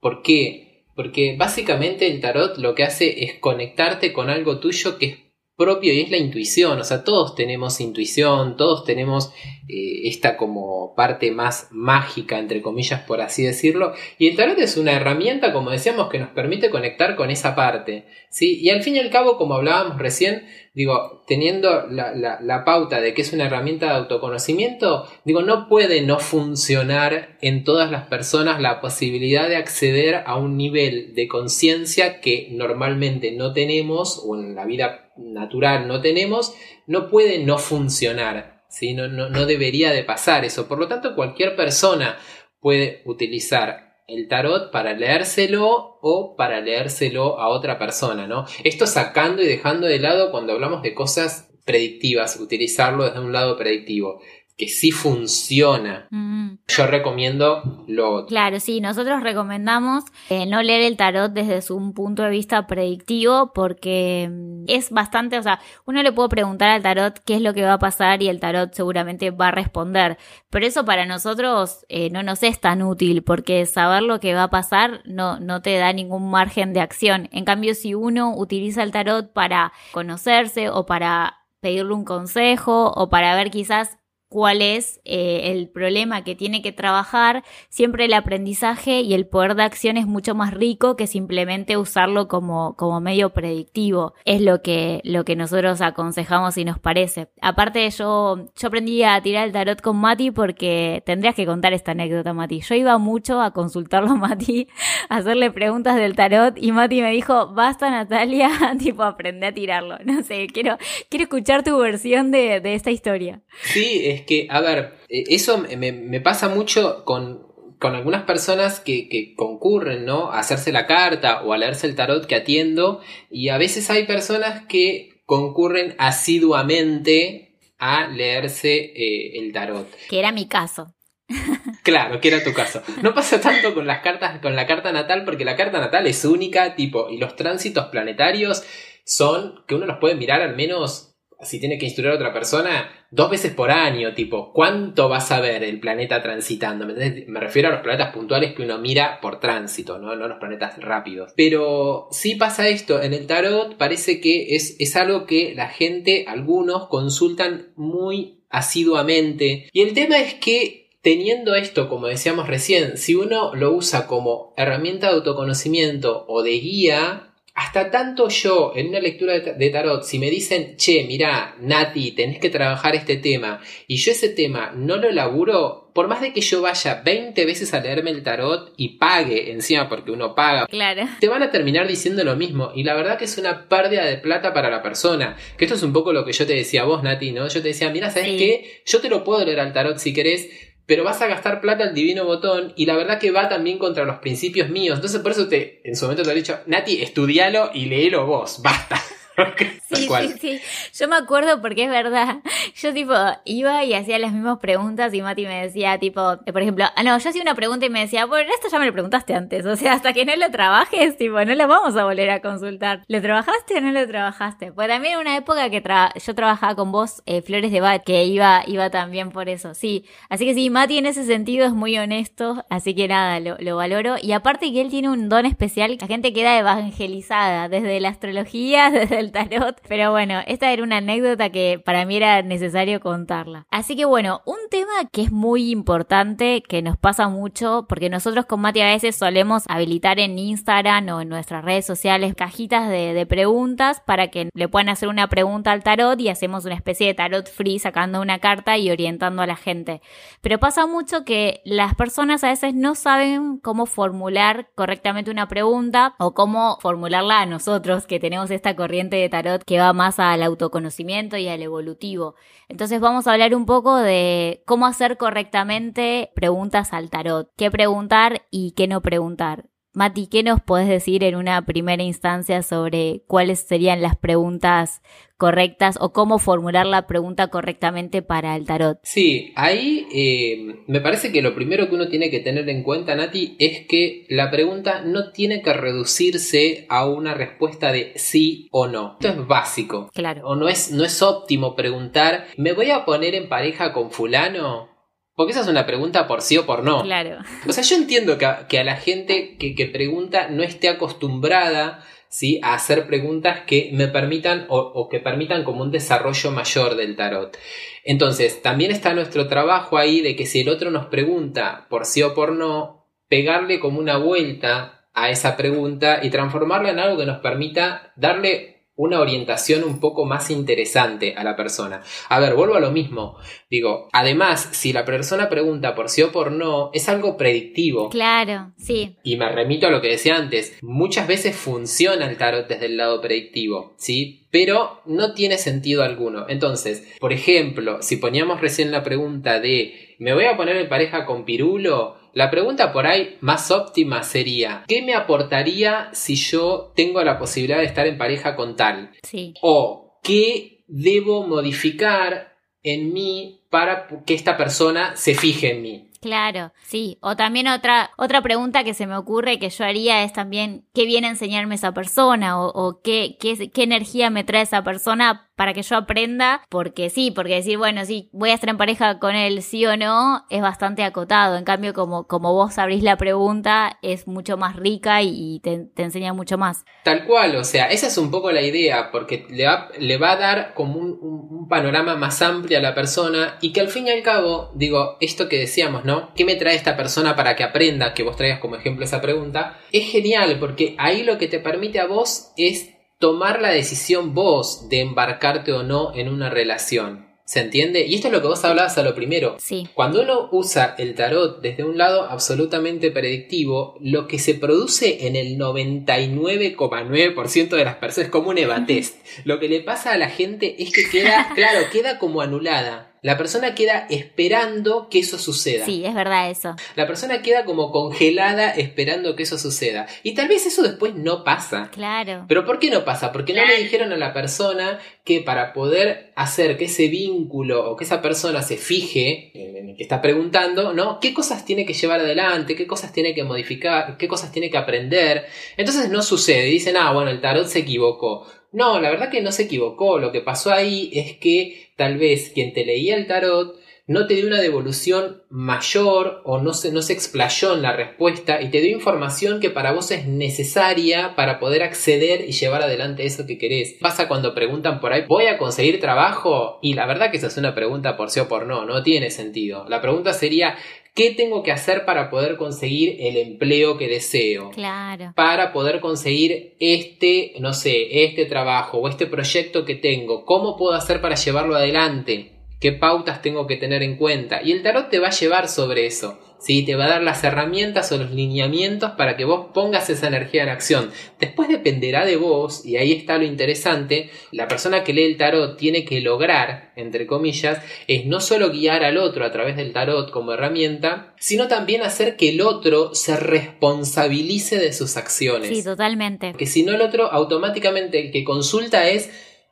¿Por 0.00 0.22
qué? 0.22 0.67
Porque 0.98 1.36
básicamente 1.38 2.08
el 2.08 2.20
tarot 2.20 2.58
lo 2.58 2.74
que 2.74 2.82
hace 2.82 3.22
es 3.22 3.34
conectarte 3.38 4.12
con 4.12 4.30
algo 4.30 4.58
tuyo 4.58 4.98
que 4.98 5.06
es 5.06 5.18
propio 5.56 5.92
y 5.92 6.00
es 6.00 6.10
la 6.10 6.16
intuición. 6.16 6.80
O 6.80 6.82
sea, 6.82 7.04
todos 7.04 7.36
tenemos 7.36 7.80
intuición, 7.80 8.56
todos 8.56 8.84
tenemos 8.84 9.30
eh, 9.68 10.08
esta 10.08 10.36
como 10.36 10.96
parte 10.96 11.30
más 11.30 11.68
mágica, 11.70 12.40
entre 12.40 12.62
comillas, 12.62 13.02
por 13.02 13.20
así 13.20 13.44
decirlo. 13.44 13.92
Y 14.18 14.26
el 14.26 14.34
tarot 14.34 14.58
es 14.58 14.76
una 14.76 14.90
herramienta, 14.90 15.52
como 15.52 15.70
decíamos, 15.70 16.08
que 16.08 16.18
nos 16.18 16.30
permite 16.30 16.68
conectar 16.68 17.14
con 17.14 17.30
esa 17.30 17.54
parte. 17.54 18.06
¿sí? 18.28 18.58
Y 18.60 18.70
al 18.70 18.82
fin 18.82 18.96
y 18.96 18.98
al 18.98 19.10
cabo, 19.10 19.36
como 19.36 19.54
hablábamos 19.54 19.98
recién, 19.98 20.48
digo, 20.78 21.24
teniendo 21.26 21.88
la, 21.88 22.62
pauta 22.64 23.00
de 23.00 23.12
que 23.12 23.22
es 23.22 23.32
una 23.32 23.46
herramienta 23.46 23.86
de 23.86 23.92
autoconocimiento, 23.94 25.08
digo, 25.24 25.42
no 25.42 25.68
puede 25.68 26.02
no 26.02 26.20
funcionar 26.20 27.36
en 27.40 27.64
todas 27.64 27.90
las 27.90 28.06
personas 28.06 28.60
la 28.60 28.80
posibilidad 28.80 29.48
de 29.48 29.56
acceder 29.56 30.22
a 30.24 30.36
un 30.36 30.56
nivel 30.56 31.16
de 31.16 31.26
conciencia 31.26 32.20
que 32.20 32.50
normalmente 32.52 33.32
no 33.32 33.52
tenemos 33.52 34.22
o 34.24 34.36
en 34.36 34.54
la 34.54 34.66
vida 34.66 35.10
natural 35.16 35.88
no 35.88 36.00
tenemos, 36.00 36.54
no 36.86 37.10
puede 37.10 37.40
no 37.40 37.58
funcionar. 37.58 38.62
¿sí? 38.68 38.94
No, 38.94 39.08
no, 39.08 39.28
no 39.30 39.46
debería 39.46 39.90
de 39.90 40.04
pasar 40.04 40.44
eso. 40.44 40.68
Por 40.68 40.78
lo 40.78 40.86
tanto, 40.86 41.16
cualquier 41.16 41.56
persona 41.56 42.18
puede 42.60 43.02
utilizar 43.04 43.87
el 44.08 44.26
tarot 44.26 44.72
para 44.72 44.94
leérselo 44.94 45.98
o 46.00 46.34
para 46.34 46.60
leérselo 46.60 47.38
a 47.38 47.48
otra 47.48 47.78
persona, 47.78 48.26
¿no? 48.26 48.46
Esto 48.64 48.86
sacando 48.86 49.42
y 49.42 49.46
dejando 49.46 49.86
de 49.86 49.98
lado 49.98 50.30
cuando 50.30 50.54
hablamos 50.54 50.82
de 50.82 50.94
cosas 50.94 51.50
predictivas, 51.66 52.40
utilizarlo 52.40 53.04
desde 53.04 53.20
un 53.20 53.32
lado 53.32 53.58
predictivo 53.58 54.20
que 54.58 54.68
sí 54.68 54.90
funciona. 54.90 56.08
Mm. 56.10 56.58
Yo 56.66 56.86
recomiendo 56.88 57.84
lo 57.86 58.26
Claro, 58.26 58.58
sí, 58.58 58.80
nosotros 58.80 59.22
recomendamos 59.22 60.02
eh, 60.30 60.46
no 60.46 60.62
leer 60.62 60.82
el 60.82 60.96
tarot 60.96 61.32
desde 61.32 61.72
un 61.72 61.94
punto 61.94 62.24
de 62.24 62.30
vista 62.30 62.66
predictivo 62.66 63.52
porque 63.54 64.28
mm, 64.28 64.64
es 64.66 64.90
bastante, 64.90 65.38
o 65.38 65.42
sea, 65.42 65.60
uno 65.86 66.02
le 66.02 66.12
puede 66.12 66.28
preguntar 66.28 66.70
al 66.70 66.82
tarot 66.82 67.20
qué 67.24 67.36
es 67.36 67.40
lo 67.40 67.54
que 67.54 67.62
va 67.62 67.74
a 67.74 67.78
pasar 67.78 68.20
y 68.20 68.28
el 68.28 68.40
tarot 68.40 68.74
seguramente 68.74 69.30
va 69.30 69.48
a 69.48 69.52
responder, 69.52 70.18
pero 70.50 70.66
eso 70.66 70.84
para 70.84 71.06
nosotros 71.06 71.86
eh, 71.88 72.10
no 72.10 72.24
nos 72.24 72.42
es 72.42 72.60
tan 72.60 72.82
útil 72.82 73.22
porque 73.22 73.64
saber 73.64 74.02
lo 74.02 74.18
que 74.18 74.34
va 74.34 74.44
a 74.44 74.50
pasar 74.50 75.02
no, 75.04 75.38
no 75.38 75.62
te 75.62 75.76
da 75.76 75.92
ningún 75.92 76.30
margen 76.30 76.72
de 76.72 76.80
acción. 76.80 77.28
En 77.30 77.44
cambio, 77.44 77.74
si 77.74 77.94
uno 77.94 78.34
utiliza 78.36 78.82
el 78.82 78.90
tarot 78.90 79.32
para 79.32 79.72
conocerse 79.92 80.68
o 80.68 80.84
para 80.84 81.38
pedirle 81.60 81.94
un 81.94 82.04
consejo 82.04 82.92
o 82.94 83.08
para 83.08 83.34
ver 83.36 83.50
quizás 83.50 83.98
cuál 84.28 84.62
es 84.62 85.00
eh, 85.04 85.52
el 85.52 85.68
problema 85.68 86.22
que 86.22 86.34
tiene 86.34 86.62
que 86.62 86.72
trabajar, 86.72 87.44
siempre 87.68 88.04
el 88.04 88.12
aprendizaje 88.12 89.00
y 89.00 89.14
el 89.14 89.26
poder 89.26 89.54
de 89.54 89.62
acción 89.62 89.96
es 89.96 90.06
mucho 90.06 90.34
más 90.34 90.52
rico 90.52 90.96
que 90.96 91.06
simplemente 91.06 91.76
usarlo 91.76 92.28
como, 92.28 92.76
como 92.76 93.00
medio 93.00 93.30
predictivo. 93.30 94.14
Es 94.24 94.40
lo 94.40 94.62
que, 94.62 95.00
lo 95.04 95.24
que 95.24 95.36
nosotros 95.36 95.80
aconsejamos 95.80 96.56
y 96.58 96.64
nos 96.64 96.78
parece. 96.78 97.28
Aparte, 97.40 97.88
yo, 97.90 98.46
yo 98.54 98.68
aprendí 98.68 99.02
a 99.02 99.20
tirar 99.22 99.46
el 99.46 99.52
tarot 99.52 99.80
con 99.80 99.96
Mati 99.96 100.30
porque 100.30 101.02
tendrías 101.06 101.34
que 101.34 101.46
contar 101.46 101.72
esta 101.72 101.92
anécdota, 101.92 102.32
Mati. 102.32 102.60
Yo 102.60 102.74
iba 102.74 102.98
mucho 102.98 103.40
a 103.40 103.52
consultarlo 103.52 104.10
a 104.10 104.16
Mati, 104.16 104.68
a 105.08 105.16
hacerle 105.16 105.50
preguntas 105.50 105.96
del 105.96 106.14
tarot 106.14 106.54
y 106.56 106.72
Mati 106.72 107.00
me 107.00 107.12
dijo, 107.12 107.54
basta 107.54 107.90
Natalia, 107.90 108.50
tipo, 108.78 109.02
aprende 109.02 109.46
a 109.46 109.52
tirarlo. 109.52 109.98
No 110.08 110.22
sé, 110.22 110.46
quiero, 110.46 110.78
quiero 111.10 111.24
escuchar 111.24 111.62
tu 111.62 111.76
versión 111.78 112.30
de, 112.30 112.60
de 112.60 112.74
esta 112.74 112.90
historia. 112.90 113.42
Sí, 113.62 114.00
es 114.06 114.17
que, 114.22 114.46
a 114.50 114.60
ver, 114.60 114.94
eh, 115.08 115.24
eso 115.28 115.58
me, 115.58 116.20
pasa 116.20 116.48
mucho 116.48 117.04
con, 117.04 117.46
con 117.78 117.94
algunas 117.94 118.24
personas 118.24 118.80
que, 118.80 119.08
que, 119.08 119.34
concurren, 119.34 120.04
¿no? 120.04 120.30
A 120.30 120.40
hacerse 120.40 120.72
la 120.72 120.86
carta 120.86 121.42
o 121.42 121.52
a 121.52 121.58
leerse 121.58 121.86
el 121.86 121.94
tarot 121.94 122.26
que 122.26 122.34
atiendo. 122.34 123.00
Y 123.30 123.48
a 123.48 123.58
veces 123.58 123.90
hay 123.90 124.06
personas 124.06 124.66
que 124.66 125.22
concurren 125.26 125.94
asiduamente 125.98 127.48
a 127.78 128.08
leerse 128.08 128.74
eh, 128.74 129.38
el 129.38 129.52
tarot. 129.52 129.88
Que 130.08 130.18
era 130.18 130.32
mi 130.32 130.46
caso. 130.46 130.94
Claro, 131.82 132.20
que 132.20 132.28
era 132.28 132.44
tu 132.44 132.52
caso. 132.52 132.82
No 133.02 133.14
pasa 133.14 133.40
tanto 133.40 133.72
con 133.72 133.86
las 133.86 134.00
cartas, 134.00 134.40
con 134.40 134.54
la 134.54 134.66
carta 134.66 134.92
natal, 134.92 135.24
porque 135.24 135.46
la 135.46 135.56
carta 135.56 135.80
natal 135.80 136.06
es 136.06 136.22
única, 136.26 136.74
tipo, 136.74 137.08
y 137.08 137.16
los 137.16 137.34
tránsitos 137.34 137.86
planetarios 137.86 138.62
son 139.04 139.64
que 139.66 139.74
uno 139.74 139.86
los 139.86 139.96
puede 139.96 140.14
mirar 140.14 140.42
al 140.42 140.54
menos 140.54 141.07
si 141.40 141.60
tiene 141.60 141.78
que 141.78 141.86
instruir 141.86 142.10
a 142.10 142.14
otra 142.14 142.32
persona, 142.32 142.90
dos 143.10 143.30
veces 143.30 143.52
por 143.52 143.70
año, 143.70 144.14
tipo, 144.14 144.52
¿cuánto 144.52 145.08
vas 145.08 145.30
a 145.30 145.40
ver 145.40 145.62
el 145.62 145.78
planeta 145.78 146.20
transitando? 146.20 146.86
¿Me, 146.86 147.40
refiero 147.40 147.68
a 147.68 147.72
los 147.72 147.80
planetas 147.80 148.12
puntuales 148.12 148.54
que 148.54 148.62
uno 148.62 148.78
mira 148.78 149.20
por 149.20 149.38
tránsito, 149.38 149.98
¿no? 149.98 150.16
no 150.16 150.26
los 150.26 150.38
planetas 150.38 150.78
rápidos. 150.78 151.32
Pero 151.36 152.08
sí 152.10 152.34
pasa 152.34 152.68
esto, 152.68 153.00
en 153.02 153.14
el 153.14 153.26
tarot 153.26 153.76
parece 153.76 154.20
que 154.20 154.56
es, 154.56 154.76
es 154.78 154.96
algo 154.96 155.26
que 155.26 155.54
la 155.54 155.68
gente, 155.68 156.24
algunos, 156.26 156.88
consultan 156.88 157.68
muy 157.76 158.40
asiduamente. 158.50 159.68
Y 159.72 159.82
el 159.82 159.94
tema 159.94 160.18
es 160.18 160.34
que 160.34 160.88
teniendo 161.02 161.54
esto, 161.54 161.88
como 161.88 162.08
decíamos 162.08 162.48
recién, 162.48 162.98
si 162.98 163.14
uno 163.14 163.54
lo 163.54 163.72
usa 163.72 164.06
como 164.06 164.52
herramienta 164.56 165.08
de 165.08 165.14
autoconocimiento 165.14 166.24
o 166.28 166.42
de 166.42 166.58
guía, 166.58 167.27
hasta 167.58 167.90
tanto 167.90 168.28
yo, 168.28 168.72
en 168.76 168.86
una 168.86 169.00
lectura 169.00 169.40
de 169.40 169.70
tarot, 169.70 170.04
si 170.04 170.20
me 170.20 170.30
dicen, 170.30 170.76
che, 170.76 171.04
mira, 171.08 171.56
Nati, 171.58 172.12
tenés 172.12 172.38
que 172.38 172.50
trabajar 172.50 172.94
este 172.94 173.16
tema, 173.16 173.60
y 173.88 173.96
yo 173.96 174.12
ese 174.12 174.28
tema 174.28 174.70
no 174.76 174.96
lo 174.96 175.10
laburo, 175.10 175.90
por 175.92 176.06
más 176.06 176.20
de 176.20 176.32
que 176.32 176.40
yo 176.40 176.62
vaya 176.62 177.02
20 177.04 177.44
veces 177.44 177.74
a 177.74 177.80
leerme 177.80 178.12
el 178.12 178.22
tarot 178.22 178.72
y 178.76 178.98
pague 178.98 179.50
encima 179.50 179.88
porque 179.88 180.12
uno 180.12 180.36
paga, 180.36 180.68
claro. 180.68 181.08
te 181.18 181.26
van 181.26 181.42
a 181.42 181.50
terminar 181.50 181.88
diciendo 181.88 182.22
lo 182.22 182.36
mismo. 182.36 182.70
Y 182.76 182.84
la 182.84 182.94
verdad 182.94 183.18
que 183.18 183.24
es 183.24 183.36
una 183.38 183.68
pérdida 183.68 184.04
de 184.04 184.18
plata 184.18 184.54
para 184.54 184.70
la 184.70 184.80
persona. 184.80 185.36
Que 185.56 185.64
esto 185.64 185.74
es 185.74 185.82
un 185.82 185.92
poco 185.92 186.12
lo 186.12 186.24
que 186.24 186.32
yo 186.32 186.46
te 186.46 186.54
decía 186.54 186.82
a 186.82 186.84
vos, 186.84 187.02
Nati, 187.02 187.32
¿no? 187.32 187.48
Yo 187.48 187.60
te 187.60 187.68
decía, 187.68 187.90
mira, 187.90 188.10
¿sabes 188.10 188.28
qué? 188.28 188.82
Yo 188.86 189.00
te 189.00 189.08
lo 189.08 189.24
puedo 189.24 189.44
leer 189.44 189.58
al 189.58 189.72
tarot 189.72 189.98
si 189.98 190.14
querés, 190.14 190.48
pero 190.88 191.04
vas 191.04 191.20
a 191.20 191.26
gastar 191.26 191.60
plata 191.60 191.84
al 191.84 191.92
divino 191.92 192.24
botón 192.24 192.72
y 192.74 192.86
la 192.86 192.96
verdad 192.96 193.18
que 193.18 193.30
va 193.30 193.46
también 193.50 193.78
contra 193.78 194.06
los 194.06 194.20
principios 194.20 194.70
míos. 194.70 194.96
Entonces 194.96 195.20
por 195.20 195.32
eso 195.32 195.46
te, 195.46 195.82
en 195.84 195.94
su 195.94 196.06
momento 196.06 196.22
te 196.22 196.32
he 196.32 196.34
dicho, 196.34 196.58
Nati, 196.64 197.02
estudialo 197.02 197.70
y 197.74 197.84
léelo 197.84 198.24
vos, 198.24 198.62
basta. 198.62 198.98
Sí, 199.90 200.06
sí, 200.06 200.34
sí. 200.38 200.60
Yo 200.98 201.08
me 201.08 201.16
acuerdo 201.16 201.62
porque 201.62 201.84
es 201.84 201.90
verdad. 201.90 202.38
Yo 202.76 202.92
tipo 202.92 203.14
iba 203.44 203.84
y 203.84 203.94
hacía 203.94 204.18
las 204.18 204.32
mismas 204.32 204.58
preguntas 204.58 205.14
y 205.14 205.22
Mati 205.22 205.46
me 205.46 205.62
decía 205.62 205.98
tipo, 205.98 206.36
por 206.44 206.60
ejemplo, 206.60 206.84
ah, 206.94 207.02
no, 207.02 207.16
yo 207.18 207.30
hacía 207.30 207.40
una 207.40 207.54
pregunta 207.54 207.86
y 207.86 207.90
me 207.90 208.00
decía, 208.00 208.26
bueno, 208.26 208.50
esto 208.54 208.68
ya 208.70 208.78
me 208.78 208.86
lo 208.86 208.92
preguntaste 208.92 209.34
antes. 209.34 209.64
O 209.64 209.76
sea, 209.76 209.94
hasta 209.94 210.12
que 210.12 210.24
no 210.24 210.36
lo 210.36 210.50
trabajes, 210.50 211.16
tipo, 211.16 211.42
no 211.44 211.54
lo 211.54 211.68
vamos 211.68 211.96
a 211.96 212.04
volver 212.04 212.30
a 212.30 212.40
consultar. 212.40 213.02
¿Lo 213.08 213.22
trabajaste 213.22 213.78
o 213.78 213.80
no 213.80 213.92
lo 213.92 214.06
trabajaste? 214.06 214.72
Pues 214.72 214.88
también 214.88 215.14
en 215.14 215.20
una 215.20 215.36
época 215.36 215.70
que 215.70 215.82
yo 216.24 216.34
trabajaba 216.34 216.74
con 216.74 216.92
vos, 216.92 217.22
eh, 217.26 217.40
Flores 217.40 217.72
de 217.72 217.80
Bat, 217.80 218.04
que 218.04 218.24
iba, 218.24 218.62
iba 218.66 218.90
también 218.90 219.30
por 219.30 219.48
eso. 219.48 219.74
Sí. 219.74 220.04
Así 220.28 220.44
que 220.44 220.54
sí, 220.54 220.68
Mati 220.70 220.98
en 220.98 221.06
ese 221.06 221.24
sentido 221.24 221.66
es 221.66 221.72
muy 221.72 221.96
honesto. 221.96 222.64
Así 222.68 222.94
que 222.94 223.08
nada, 223.08 223.40
lo, 223.40 223.56
lo 223.58 223.76
valoro. 223.76 224.16
Y 224.20 224.32
aparte 224.32 224.70
que 224.72 224.82
él 224.82 224.90
tiene 224.90 225.08
un 225.08 225.28
don 225.28 225.46
especial, 225.46 225.96
la 225.98 226.06
gente 226.06 226.32
queda 226.32 226.58
evangelizada 226.58 227.68
desde 227.68 228.00
la 228.00 228.10
astrología, 228.10 228.90
desde 228.90 229.18
el 229.18 229.32
tarot 229.32 229.77
pero 229.88 230.10
bueno, 230.10 230.40
esta 230.46 230.72
era 230.72 230.82
una 230.82 230.98
anécdota 230.98 231.50
que 231.50 231.80
para 231.84 232.04
mí 232.04 232.16
era 232.16 232.42
necesario 232.42 233.00
contarla. 233.00 233.66
Así 233.70 233.96
que 233.96 234.04
bueno, 234.04 234.42
un 234.46 234.58
tema 234.70 235.08
que 235.12 235.22
es 235.22 235.32
muy 235.32 235.70
importante, 235.70 236.62
que 236.62 236.82
nos 236.82 236.96
pasa 236.96 237.28
mucho, 237.28 237.86
porque 237.88 238.08
nosotros 238.10 238.46
con 238.46 238.60
Mati 238.60 238.80
a 238.80 238.86
veces 238.86 239.16
solemos 239.16 239.64
habilitar 239.68 240.18
en 240.18 240.38
Instagram 240.38 241.08
o 241.08 241.20
en 241.20 241.28
nuestras 241.28 241.64
redes 241.64 241.86
sociales 241.86 242.34
cajitas 242.34 242.88
de, 242.88 243.12
de 243.12 243.26
preguntas 243.26 244.00
para 244.00 244.28
que 244.28 244.50
le 244.54 244.68
puedan 244.68 244.88
hacer 244.88 245.08
una 245.08 245.28
pregunta 245.28 245.72
al 245.72 245.82
tarot 245.82 246.18
y 246.20 246.28
hacemos 246.28 246.64
una 246.64 246.74
especie 246.74 247.06
de 247.06 247.14
tarot 247.14 247.48
free 247.48 247.78
sacando 247.78 248.20
una 248.20 248.38
carta 248.38 248.78
y 248.78 248.90
orientando 248.90 249.42
a 249.42 249.46
la 249.46 249.56
gente. 249.56 250.00
Pero 250.40 250.58
pasa 250.58 250.86
mucho 250.86 251.24
que 251.24 251.60
las 251.64 251.94
personas 251.94 252.44
a 252.44 252.48
veces 252.48 252.74
no 252.74 252.94
saben 252.94 253.58
cómo 253.58 253.86
formular 253.86 254.70
correctamente 254.74 255.30
una 255.30 255.48
pregunta 255.48 256.14
o 256.18 256.34
cómo 256.34 256.78
formularla 256.80 257.40
a 257.40 257.46
nosotros 257.46 258.06
que 258.06 258.20
tenemos 258.20 258.50
esta 258.50 258.76
corriente 258.76 259.16
de 259.16 259.28
tarot 259.28 259.64
que 259.68 259.78
va 259.78 259.92
más 259.92 260.18
al 260.18 260.42
autoconocimiento 260.42 261.36
y 261.36 261.46
al 261.46 261.60
evolutivo. 261.62 262.36
Entonces 262.68 263.00
vamos 263.00 263.26
a 263.26 263.34
hablar 263.34 263.54
un 263.54 263.66
poco 263.66 263.96
de 263.96 264.62
cómo 264.64 264.86
hacer 264.86 265.18
correctamente 265.18 266.32
preguntas 266.34 266.94
al 266.94 267.10
tarot, 267.10 267.50
qué 267.54 267.70
preguntar 267.70 268.46
y 268.50 268.70
qué 268.70 268.88
no 268.88 269.02
preguntar. 269.02 269.66
Mati, 269.98 270.28
¿qué 270.28 270.44
nos 270.44 270.62
puedes 270.62 270.86
decir 270.86 271.24
en 271.24 271.34
una 271.34 271.66
primera 271.66 272.04
instancia 272.04 272.62
sobre 272.62 273.24
cuáles 273.26 273.58
serían 273.58 274.00
las 274.00 274.16
preguntas 274.16 275.02
correctas 275.36 275.98
o 276.00 276.12
cómo 276.12 276.38
formular 276.38 276.86
la 276.86 277.08
pregunta 277.08 277.48
correctamente 277.48 278.22
para 278.22 278.54
el 278.54 278.64
tarot? 278.64 279.00
Sí, 279.02 279.52
ahí 279.56 280.06
eh, 280.14 280.84
me 280.86 281.00
parece 281.00 281.32
que 281.32 281.42
lo 281.42 281.52
primero 281.52 281.88
que 281.88 281.96
uno 281.96 282.06
tiene 282.06 282.30
que 282.30 282.38
tener 282.38 282.68
en 282.68 282.84
cuenta, 282.84 283.16
Nati, 283.16 283.56
es 283.58 283.88
que 283.88 284.24
la 284.28 284.52
pregunta 284.52 285.02
no 285.04 285.32
tiene 285.32 285.62
que 285.62 285.72
reducirse 285.72 286.86
a 286.88 287.04
una 287.04 287.34
respuesta 287.34 287.90
de 287.90 288.12
sí 288.14 288.68
o 288.70 288.86
no. 288.86 289.16
Esto 289.20 289.40
es 289.40 289.48
básico. 289.48 290.10
Claro. 290.14 290.46
O 290.46 290.54
no 290.54 290.68
es, 290.68 290.92
no 290.92 291.04
es 291.04 291.20
óptimo 291.22 291.74
preguntar, 291.74 292.46
¿me 292.56 292.72
voy 292.72 292.92
a 292.92 293.04
poner 293.04 293.34
en 293.34 293.48
pareja 293.48 293.92
con 293.92 294.12
fulano? 294.12 294.96
Porque 295.38 295.52
esa 295.52 295.60
es 295.60 295.68
una 295.68 295.86
pregunta 295.86 296.26
por 296.26 296.42
sí 296.42 296.58
o 296.58 296.66
por 296.66 296.82
no. 296.82 297.04
Claro. 297.04 297.38
O 297.68 297.72
sea, 297.72 297.84
yo 297.84 297.94
entiendo 297.94 298.38
que 298.38 298.44
a, 298.44 298.82
la 298.82 298.96
gente 298.96 299.56
que, 299.56 299.86
pregunta 299.86 300.48
no 300.48 300.64
esté 300.64 300.88
acostumbrada 300.88 302.04
¿sí? 302.28 302.58
a 302.60 302.74
hacer 302.74 303.06
preguntas 303.06 303.60
que 303.60 303.90
me 303.92 304.08
permitan 304.08 304.66
o, 304.68 304.78
o, 304.78 305.08
que 305.08 305.20
permitan 305.20 305.62
como 305.62 305.82
un 305.82 305.92
desarrollo 305.92 306.50
mayor 306.50 306.96
del 306.96 307.14
tarot. 307.14 307.56
Entonces, 308.02 308.62
también 308.62 308.90
está 308.90 309.14
nuestro 309.14 309.46
trabajo 309.46 309.96
ahí 309.96 310.22
de 310.22 310.34
que 310.34 310.44
si 310.44 310.62
el 310.62 310.68
otro 310.68 310.90
nos 310.90 311.06
pregunta 311.06 311.86
por 311.88 312.04
sí 312.04 312.20
o 312.24 312.34
por 312.34 312.50
no, 312.50 313.06
pegarle 313.28 313.78
como 313.78 314.00
una 314.00 314.16
vuelta 314.16 315.06
a 315.14 315.30
esa 315.30 315.56
pregunta 315.56 316.18
y 316.20 316.30
transformarla 316.30 316.90
en 316.90 316.98
algo 316.98 317.16
que 317.16 317.26
nos 317.26 317.38
permita 317.38 318.12
darle 318.16 318.77
una 318.98 319.20
orientación 319.20 319.84
un 319.84 320.00
poco 320.00 320.24
más 320.24 320.50
interesante 320.50 321.34
a 321.36 321.44
la 321.44 321.54
persona. 321.54 322.02
A 322.28 322.40
ver, 322.40 322.54
vuelvo 322.54 322.74
a 322.74 322.80
lo 322.80 322.90
mismo. 322.90 323.38
Digo, 323.70 324.08
además, 324.12 324.68
si 324.72 324.92
la 324.92 325.04
persona 325.04 325.48
pregunta 325.48 325.94
por 325.94 326.08
sí 326.08 326.22
o 326.22 326.32
por 326.32 326.50
no, 326.50 326.90
es 326.92 327.08
algo 327.08 327.36
predictivo. 327.36 328.10
Claro, 328.10 328.72
sí. 328.76 329.16
Y 329.22 329.36
me 329.36 329.48
remito 329.50 329.86
a 329.86 329.90
lo 329.90 330.00
que 330.00 330.08
decía 330.08 330.36
antes. 330.36 330.76
Muchas 330.82 331.28
veces 331.28 331.54
funciona 331.54 332.28
el 332.28 332.36
tarot 332.36 332.66
desde 332.66 332.86
el 332.86 332.96
lado 332.96 333.20
predictivo, 333.20 333.94
¿sí? 333.98 334.48
Pero 334.50 335.00
no 335.06 335.32
tiene 335.32 335.58
sentido 335.58 336.02
alguno. 336.02 336.46
Entonces, 336.48 337.06
por 337.20 337.32
ejemplo, 337.32 338.02
si 338.02 338.16
poníamos 338.16 338.60
recién 338.60 338.90
la 338.90 339.04
pregunta 339.04 339.60
de 339.60 340.16
¿me 340.18 340.34
voy 340.34 340.46
a 340.46 340.56
poner 340.56 340.76
en 340.76 340.88
pareja 340.88 341.24
con 341.24 341.44
Pirulo? 341.44 342.16
La 342.32 342.50
pregunta 342.50 342.92
por 342.92 343.06
ahí 343.06 343.36
más 343.40 343.70
óptima 343.70 344.22
sería, 344.22 344.84
¿qué 344.86 345.02
me 345.02 345.14
aportaría 345.14 346.08
si 346.12 346.36
yo 346.36 346.92
tengo 346.94 347.22
la 347.22 347.38
posibilidad 347.38 347.78
de 347.78 347.84
estar 347.84 348.06
en 348.06 348.18
pareja 348.18 348.56
con 348.56 348.76
tal? 348.76 349.12
Sí. 349.22 349.54
O 349.62 350.08
¿qué 350.22 350.84
debo 350.86 351.46
modificar 351.46 352.56
en 352.82 353.12
mí 353.12 353.62
para 353.70 354.06
que 354.26 354.34
esta 354.34 354.56
persona 354.56 355.16
se 355.16 355.34
fije 355.34 355.72
en 355.72 355.82
mí? 355.82 356.10
Claro, 356.20 356.72
sí. 356.82 357.18
O 357.20 357.36
también 357.36 357.68
otra, 357.68 358.10
otra 358.16 358.42
pregunta 358.42 358.82
que 358.82 358.94
se 358.94 359.06
me 359.06 359.16
ocurre 359.16 359.58
que 359.58 359.70
yo 359.70 359.84
haría 359.84 360.24
es 360.24 360.32
también 360.32 360.84
qué 360.92 361.06
viene 361.06 361.28
a 361.28 361.30
enseñarme 361.30 361.76
esa 361.76 361.92
persona 361.92 362.60
o, 362.60 363.00
qué, 363.02 363.36
qué, 363.38 363.70
qué, 363.70 363.82
energía 363.84 364.28
me 364.30 364.42
trae 364.42 364.62
esa 364.62 364.82
persona 364.82 365.47
para 365.58 365.74
que 365.74 365.82
yo 365.82 365.96
aprenda. 365.96 366.62
Porque 366.70 367.10
sí, 367.10 367.32
porque 367.32 367.56
decir, 367.56 367.76
bueno, 367.76 368.06
sí, 368.06 368.30
voy 368.32 368.50
a 368.50 368.54
estar 368.54 368.70
en 368.70 368.78
pareja 368.78 369.18
con 369.18 369.34
él, 369.34 369.60
sí 369.62 369.84
o 369.84 369.96
no, 369.96 370.46
es 370.48 370.62
bastante 370.62 371.02
acotado. 371.02 371.56
En 371.56 371.64
cambio, 371.64 371.92
como, 371.92 372.26
como 372.28 372.54
vos 372.54 372.78
abrís 372.78 373.02
la 373.02 373.16
pregunta, 373.18 373.98
es 374.00 374.28
mucho 374.28 374.56
más 374.56 374.76
rica 374.76 375.20
y, 375.22 375.60
te, 375.60 375.88
enseña 375.96 376.32
mucho 376.32 376.56
más. 376.56 376.84
Tal 377.02 377.26
cual, 377.26 377.56
o 377.56 377.64
sea, 377.64 377.86
esa 377.90 378.06
es 378.06 378.16
un 378.16 378.30
poco 378.30 378.52
la 378.52 378.62
idea, 378.62 379.10
porque 379.10 379.46
le 379.50 379.66
va, 379.66 379.88
le 379.98 380.16
va 380.16 380.32
a 380.32 380.36
dar 380.36 380.74
como 380.74 381.00
un, 381.00 381.18
un 381.20 381.68
panorama 381.68 382.14
más 382.14 382.40
amplio 382.40 382.78
a 382.78 382.80
la 382.80 382.94
persona 382.94 383.58
y 383.60 383.72
que 383.72 383.80
al 383.80 383.88
fin 383.88 384.06
y 384.06 384.10
al 384.10 384.22
cabo, 384.22 384.70
digo, 384.74 385.16
esto 385.20 385.48
que 385.48 385.58
decíamos, 385.58 386.04
¿no? 386.04 386.32
¿Qué 386.34 386.44
me 386.44 386.54
trae 386.54 386.76
esta 386.76 386.96
persona 386.96 387.34
para 387.34 387.56
que 387.56 387.64
aprenda? 387.64 388.14
Que 388.14 388.22
vos 388.22 388.36
traigas 388.36 388.60
como 388.60 388.76
ejemplo 388.76 389.04
esa 389.04 389.20
pregunta. 389.20 389.78
Es 389.92 390.10
genial 390.10 390.58
porque 390.60 390.94
ahí 390.98 391.24
lo 391.24 391.36
que 391.36 391.48
te 391.48 391.58
permite 391.58 391.98
a 391.98 392.06
vos 392.06 392.52
es 392.56 392.90
tomar 393.18 393.60
la 393.60 393.70
decisión 393.70 394.34
vos 394.34 394.88
de 394.88 395.00
embarcarte 395.00 395.72
o 395.72 395.82
no 395.82 396.14
en 396.14 396.28
una 396.28 396.50
relación. 396.50 397.26
¿Se 397.44 397.58
entiende? 397.60 398.06
Y 398.06 398.14
esto 398.14 398.28
es 398.28 398.34
lo 398.34 398.40
que 398.42 398.48
vos 398.48 398.62
hablabas 398.62 398.98
a 398.98 399.02
lo 399.02 399.14
primero. 399.14 399.56
Sí. 399.58 399.88
Cuando 399.94 400.20
uno 400.20 400.50
usa 400.52 400.94
el 400.98 401.14
tarot 401.14 401.62
desde 401.62 401.82
un 401.82 401.96
lado 401.96 402.24
absolutamente 402.24 403.10
predictivo, 403.10 403.96
lo 404.02 404.28
que 404.28 404.38
se 404.38 404.52
produce 404.52 405.26
en 405.26 405.34
el 405.34 405.56
99,9% 405.56 407.70
de 407.70 407.84
las 407.86 407.96
personas 407.96 408.26
es 408.26 408.30
como 408.30 408.50
un 408.50 408.58
evatest. 408.58 409.16
lo 409.44 409.58
que 409.60 409.70
le 409.70 409.80
pasa 409.80 410.12
a 410.12 410.18
la 410.18 410.28
gente 410.28 410.82
es 410.82 410.92
que 410.92 411.08
queda, 411.08 411.48
claro, 411.54 411.86
queda 411.90 412.18
como 412.18 412.42
anulada. 412.42 413.07
La 413.22 413.36
persona 413.36 413.74
queda 413.74 414.06
esperando 414.10 415.08
que 415.08 415.20
eso 415.20 415.38
suceda. 415.38 415.84
Sí, 415.84 416.04
es 416.04 416.14
verdad 416.14 416.50
eso. 416.50 416.76
La 416.94 417.06
persona 417.06 417.42
queda 417.42 417.64
como 417.64 417.90
congelada 417.90 418.70
esperando 418.70 419.34
que 419.34 419.42
eso 419.42 419.58
suceda. 419.58 420.06
Y 420.22 420.34
tal 420.34 420.48
vez 420.48 420.66
eso 420.66 420.82
después 420.82 421.14
no 421.14 421.44
pasa. 421.44 421.90
Claro. 421.92 422.44
Pero 422.48 422.64
¿por 422.64 422.78
qué 422.78 422.90
no 422.90 423.04
pasa? 423.04 423.32
Porque 423.32 423.54
no 423.54 423.64
le 423.64 423.76
dijeron 423.78 424.12
a 424.12 424.16
la 424.16 424.32
persona 424.32 424.98
que 425.24 425.40
para 425.40 425.72
poder 425.72 426.32
hacer 426.36 426.76
que 426.76 426.84
ese 426.84 427.08
vínculo 427.08 427.90
o 427.90 427.96
que 427.96 428.04
esa 428.04 428.22
persona 428.22 428.62
se 428.62 428.76
fije 428.76 429.50
en 429.54 429.90
el 429.90 429.96
que 429.96 430.02
está 430.02 430.22
preguntando, 430.22 430.92
¿no? 430.92 431.18
¿Qué 431.20 431.34
cosas 431.34 431.64
tiene 431.64 431.84
que 431.84 431.94
llevar 431.94 432.20
adelante? 432.20 432.76
¿Qué 432.76 432.86
cosas 432.86 433.12
tiene 433.12 433.34
que 433.34 433.44
modificar? 433.44 434.16
¿Qué 434.16 434.28
cosas 434.28 434.52
tiene 434.52 434.70
que 434.70 434.78
aprender? 434.78 435.46
Entonces 435.76 436.08
no 436.08 436.22
sucede. 436.22 436.64
Dicen, 436.66 436.96
ah, 436.96 437.12
bueno, 437.12 437.30
el 437.30 437.40
tarot 437.40 437.66
se 437.66 437.80
equivocó. 437.80 438.46
No, 438.72 439.00
la 439.00 439.10
verdad 439.10 439.30
que 439.30 439.40
no 439.40 439.52
se 439.52 439.64
equivocó. 439.64 440.18
Lo 440.18 440.32
que 440.32 440.40
pasó 440.40 440.72
ahí 440.72 441.10
es 441.12 441.36
que 441.38 441.90
tal 441.96 442.18
vez 442.18 442.50
quien 442.54 442.72
te 442.72 442.84
leía 442.84 443.16
el 443.16 443.26
tarot 443.26 443.76
no 444.08 444.26
te 444.26 444.34
dio 444.34 444.46
una 444.46 444.62
devolución 444.62 445.42
mayor 445.50 446.40
o 446.44 446.62
no 446.62 446.72
se, 446.72 446.90
no 446.92 447.02
se 447.02 447.12
explayó 447.12 447.74
en 447.74 447.82
la 447.82 447.94
respuesta 447.94 448.62
y 448.62 448.70
te 448.70 448.80
dio 448.80 448.96
información 448.96 449.60
que 449.60 449.68
para 449.68 449.92
vos 449.92 450.10
es 450.10 450.26
necesaria 450.26 451.36
para 451.36 451.60
poder 451.60 451.82
acceder 451.82 452.48
y 452.48 452.52
llevar 452.52 452.82
adelante 452.82 453.26
eso 453.26 453.46
que 453.46 453.58
querés. 453.58 453.96
Pasa 454.00 454.26
cuando 454.26 454.54
preguntan 454.54 455.00
por 455.00 455.12
ahí, 455.12 455.24
¿voy 455.28 455.44
a 455.44 455.58
conseguir 455.58 456.00
trabajo? 456.00 456.78
Y 456.80 456.94
la 456.94 457.04
verdad 457.04 457.30
que 457.30 457.36
esa 457.36 457.48
es 457.48 457.58
una 457.58 457.74
pregunta 457.74 458.16
por 458.16 458.30
sí 458.30 458.40
o 458.40 458.48
por 458.48 458.66
no, 458.66 458.86
no 458.86 459.02
tiene 459.02 459.30
sentido. 459.30 459.84
La 459.90 460.00
pregunta 460.00 460.32
sería, 460.32 460.78
¿Qué 461.18 461.32
tengo 461.32 461.64
que 461.64 461.72
hacer 461.72 462.04
para 462.04 462.30
poder 462.30 462.56
conseguir 462.56 463.16
el 463.18 463.38
empleo 463.38 463.98
que 463.98 464.06
deseo? 464.06 464.70
Claro. 464.70 465.32
Para 465.34 465.72
poder 465.72 465.98
conseguir 465.98 466.76
este, 466.78 467.54
no 467.58 467.72
sé, 467.72 468.22
este 468.24 468.46
trabajo 468.46 468.98
o 468.98 469.08
este 469.08 469.26
proyecto 469.26 469.84
que 469.84 469.96
tengo. 469.96 470.44
¿Cómo 470.44 470.76
puedo 470.76 470.94
hacer 470.94 471.20
para 471.20 471.34
llevarlo 471.34 471.74
adelante? 471.74 472.57
¿Qué 472.80 472.92
pautas 472.92 473.42
tengo 473.42 473.66
que 473.66 473.76
tener 473.76 474.02
en 474.02 474.16
cuenta? 474.16 474.62
Y 474.62 474.72
el 474.72 474.82
tarot 474.82 475.10
te 475.10 475.18
va 475.18 475.28
a 475.28 475.32
llevar 475.32 475.68
sobre 475.68 476.06
eso. 476.06 476.38
¿sí? 476.58 476.84
Te 476.84 476.94
va 476.94 477.06
a 477.06 477.08
dar 477.08 477.22
las 477.22 477.42
herramientas 477.44 478.10
o 478.12 478.18
los 478.18 478.30
lineamientos 478.30 479.12
para 479.12 479.36
que 479.36 479.44
vos 479.44 479.68
pongas 479.72 480.10
esa 480.10 480.28
energía 480.28 480.62
en 480.62 480.68
acción. 480.68 481.10
Después 481.38 481.68
dependerá 481.68 482.24
de 482.24 482.36
vos, 482.36 482.84
y 482.84 482.96
ahí 482.96 483.12
está 483.12 483.38
lo 483.38 483.44
interesante, 483.44 484.30
la 484.52 484.68
persona 484.68 485.04
que 485.04 485.12
lee 485.12 485.24
el 485.24 485.36
tarot 485.36 485.76
tiene 485.76 486.04
que 486.04 486.20
lograr, 486.20 486.92
entre 486.96 487.26
comillas, 487.26 487.82
es 488.06 488.26
no 488.26 488.40
solo 488.40 488.70
guiar 488.70 489.04
al 489.04 489.18
otro 489.18 489.44
a 489.44 489.52
través 489.52 489.76
del 489.76 489.92
tarot 489.92 490.30
como 490.30 490.52
herramienta, 490.52 491.34
sino 491.38 491.68
también 491.68 492.02
hacer 492.02 492.36
que 492.36 492.50
el 492.50 492.60
otro 492.60 493.14
se 493.14 493.36
responsabilice 493.36 494.78
de 494.78 494.92
sus 494.92 495.16
acciones. 495.16 495.68
Sí, 495.68 495.82
totalmente. 495.82 496.50
Porque 496.50 496.66
si 496.66 496.82
no 496.82 496.92
el 496.92 497.02
otro 497.02 497.30
automáticamente 497.30 498.20
el 498.20 498.32
que 498.32 498.44
consulta 498.44 499.08
es 499.08 499.30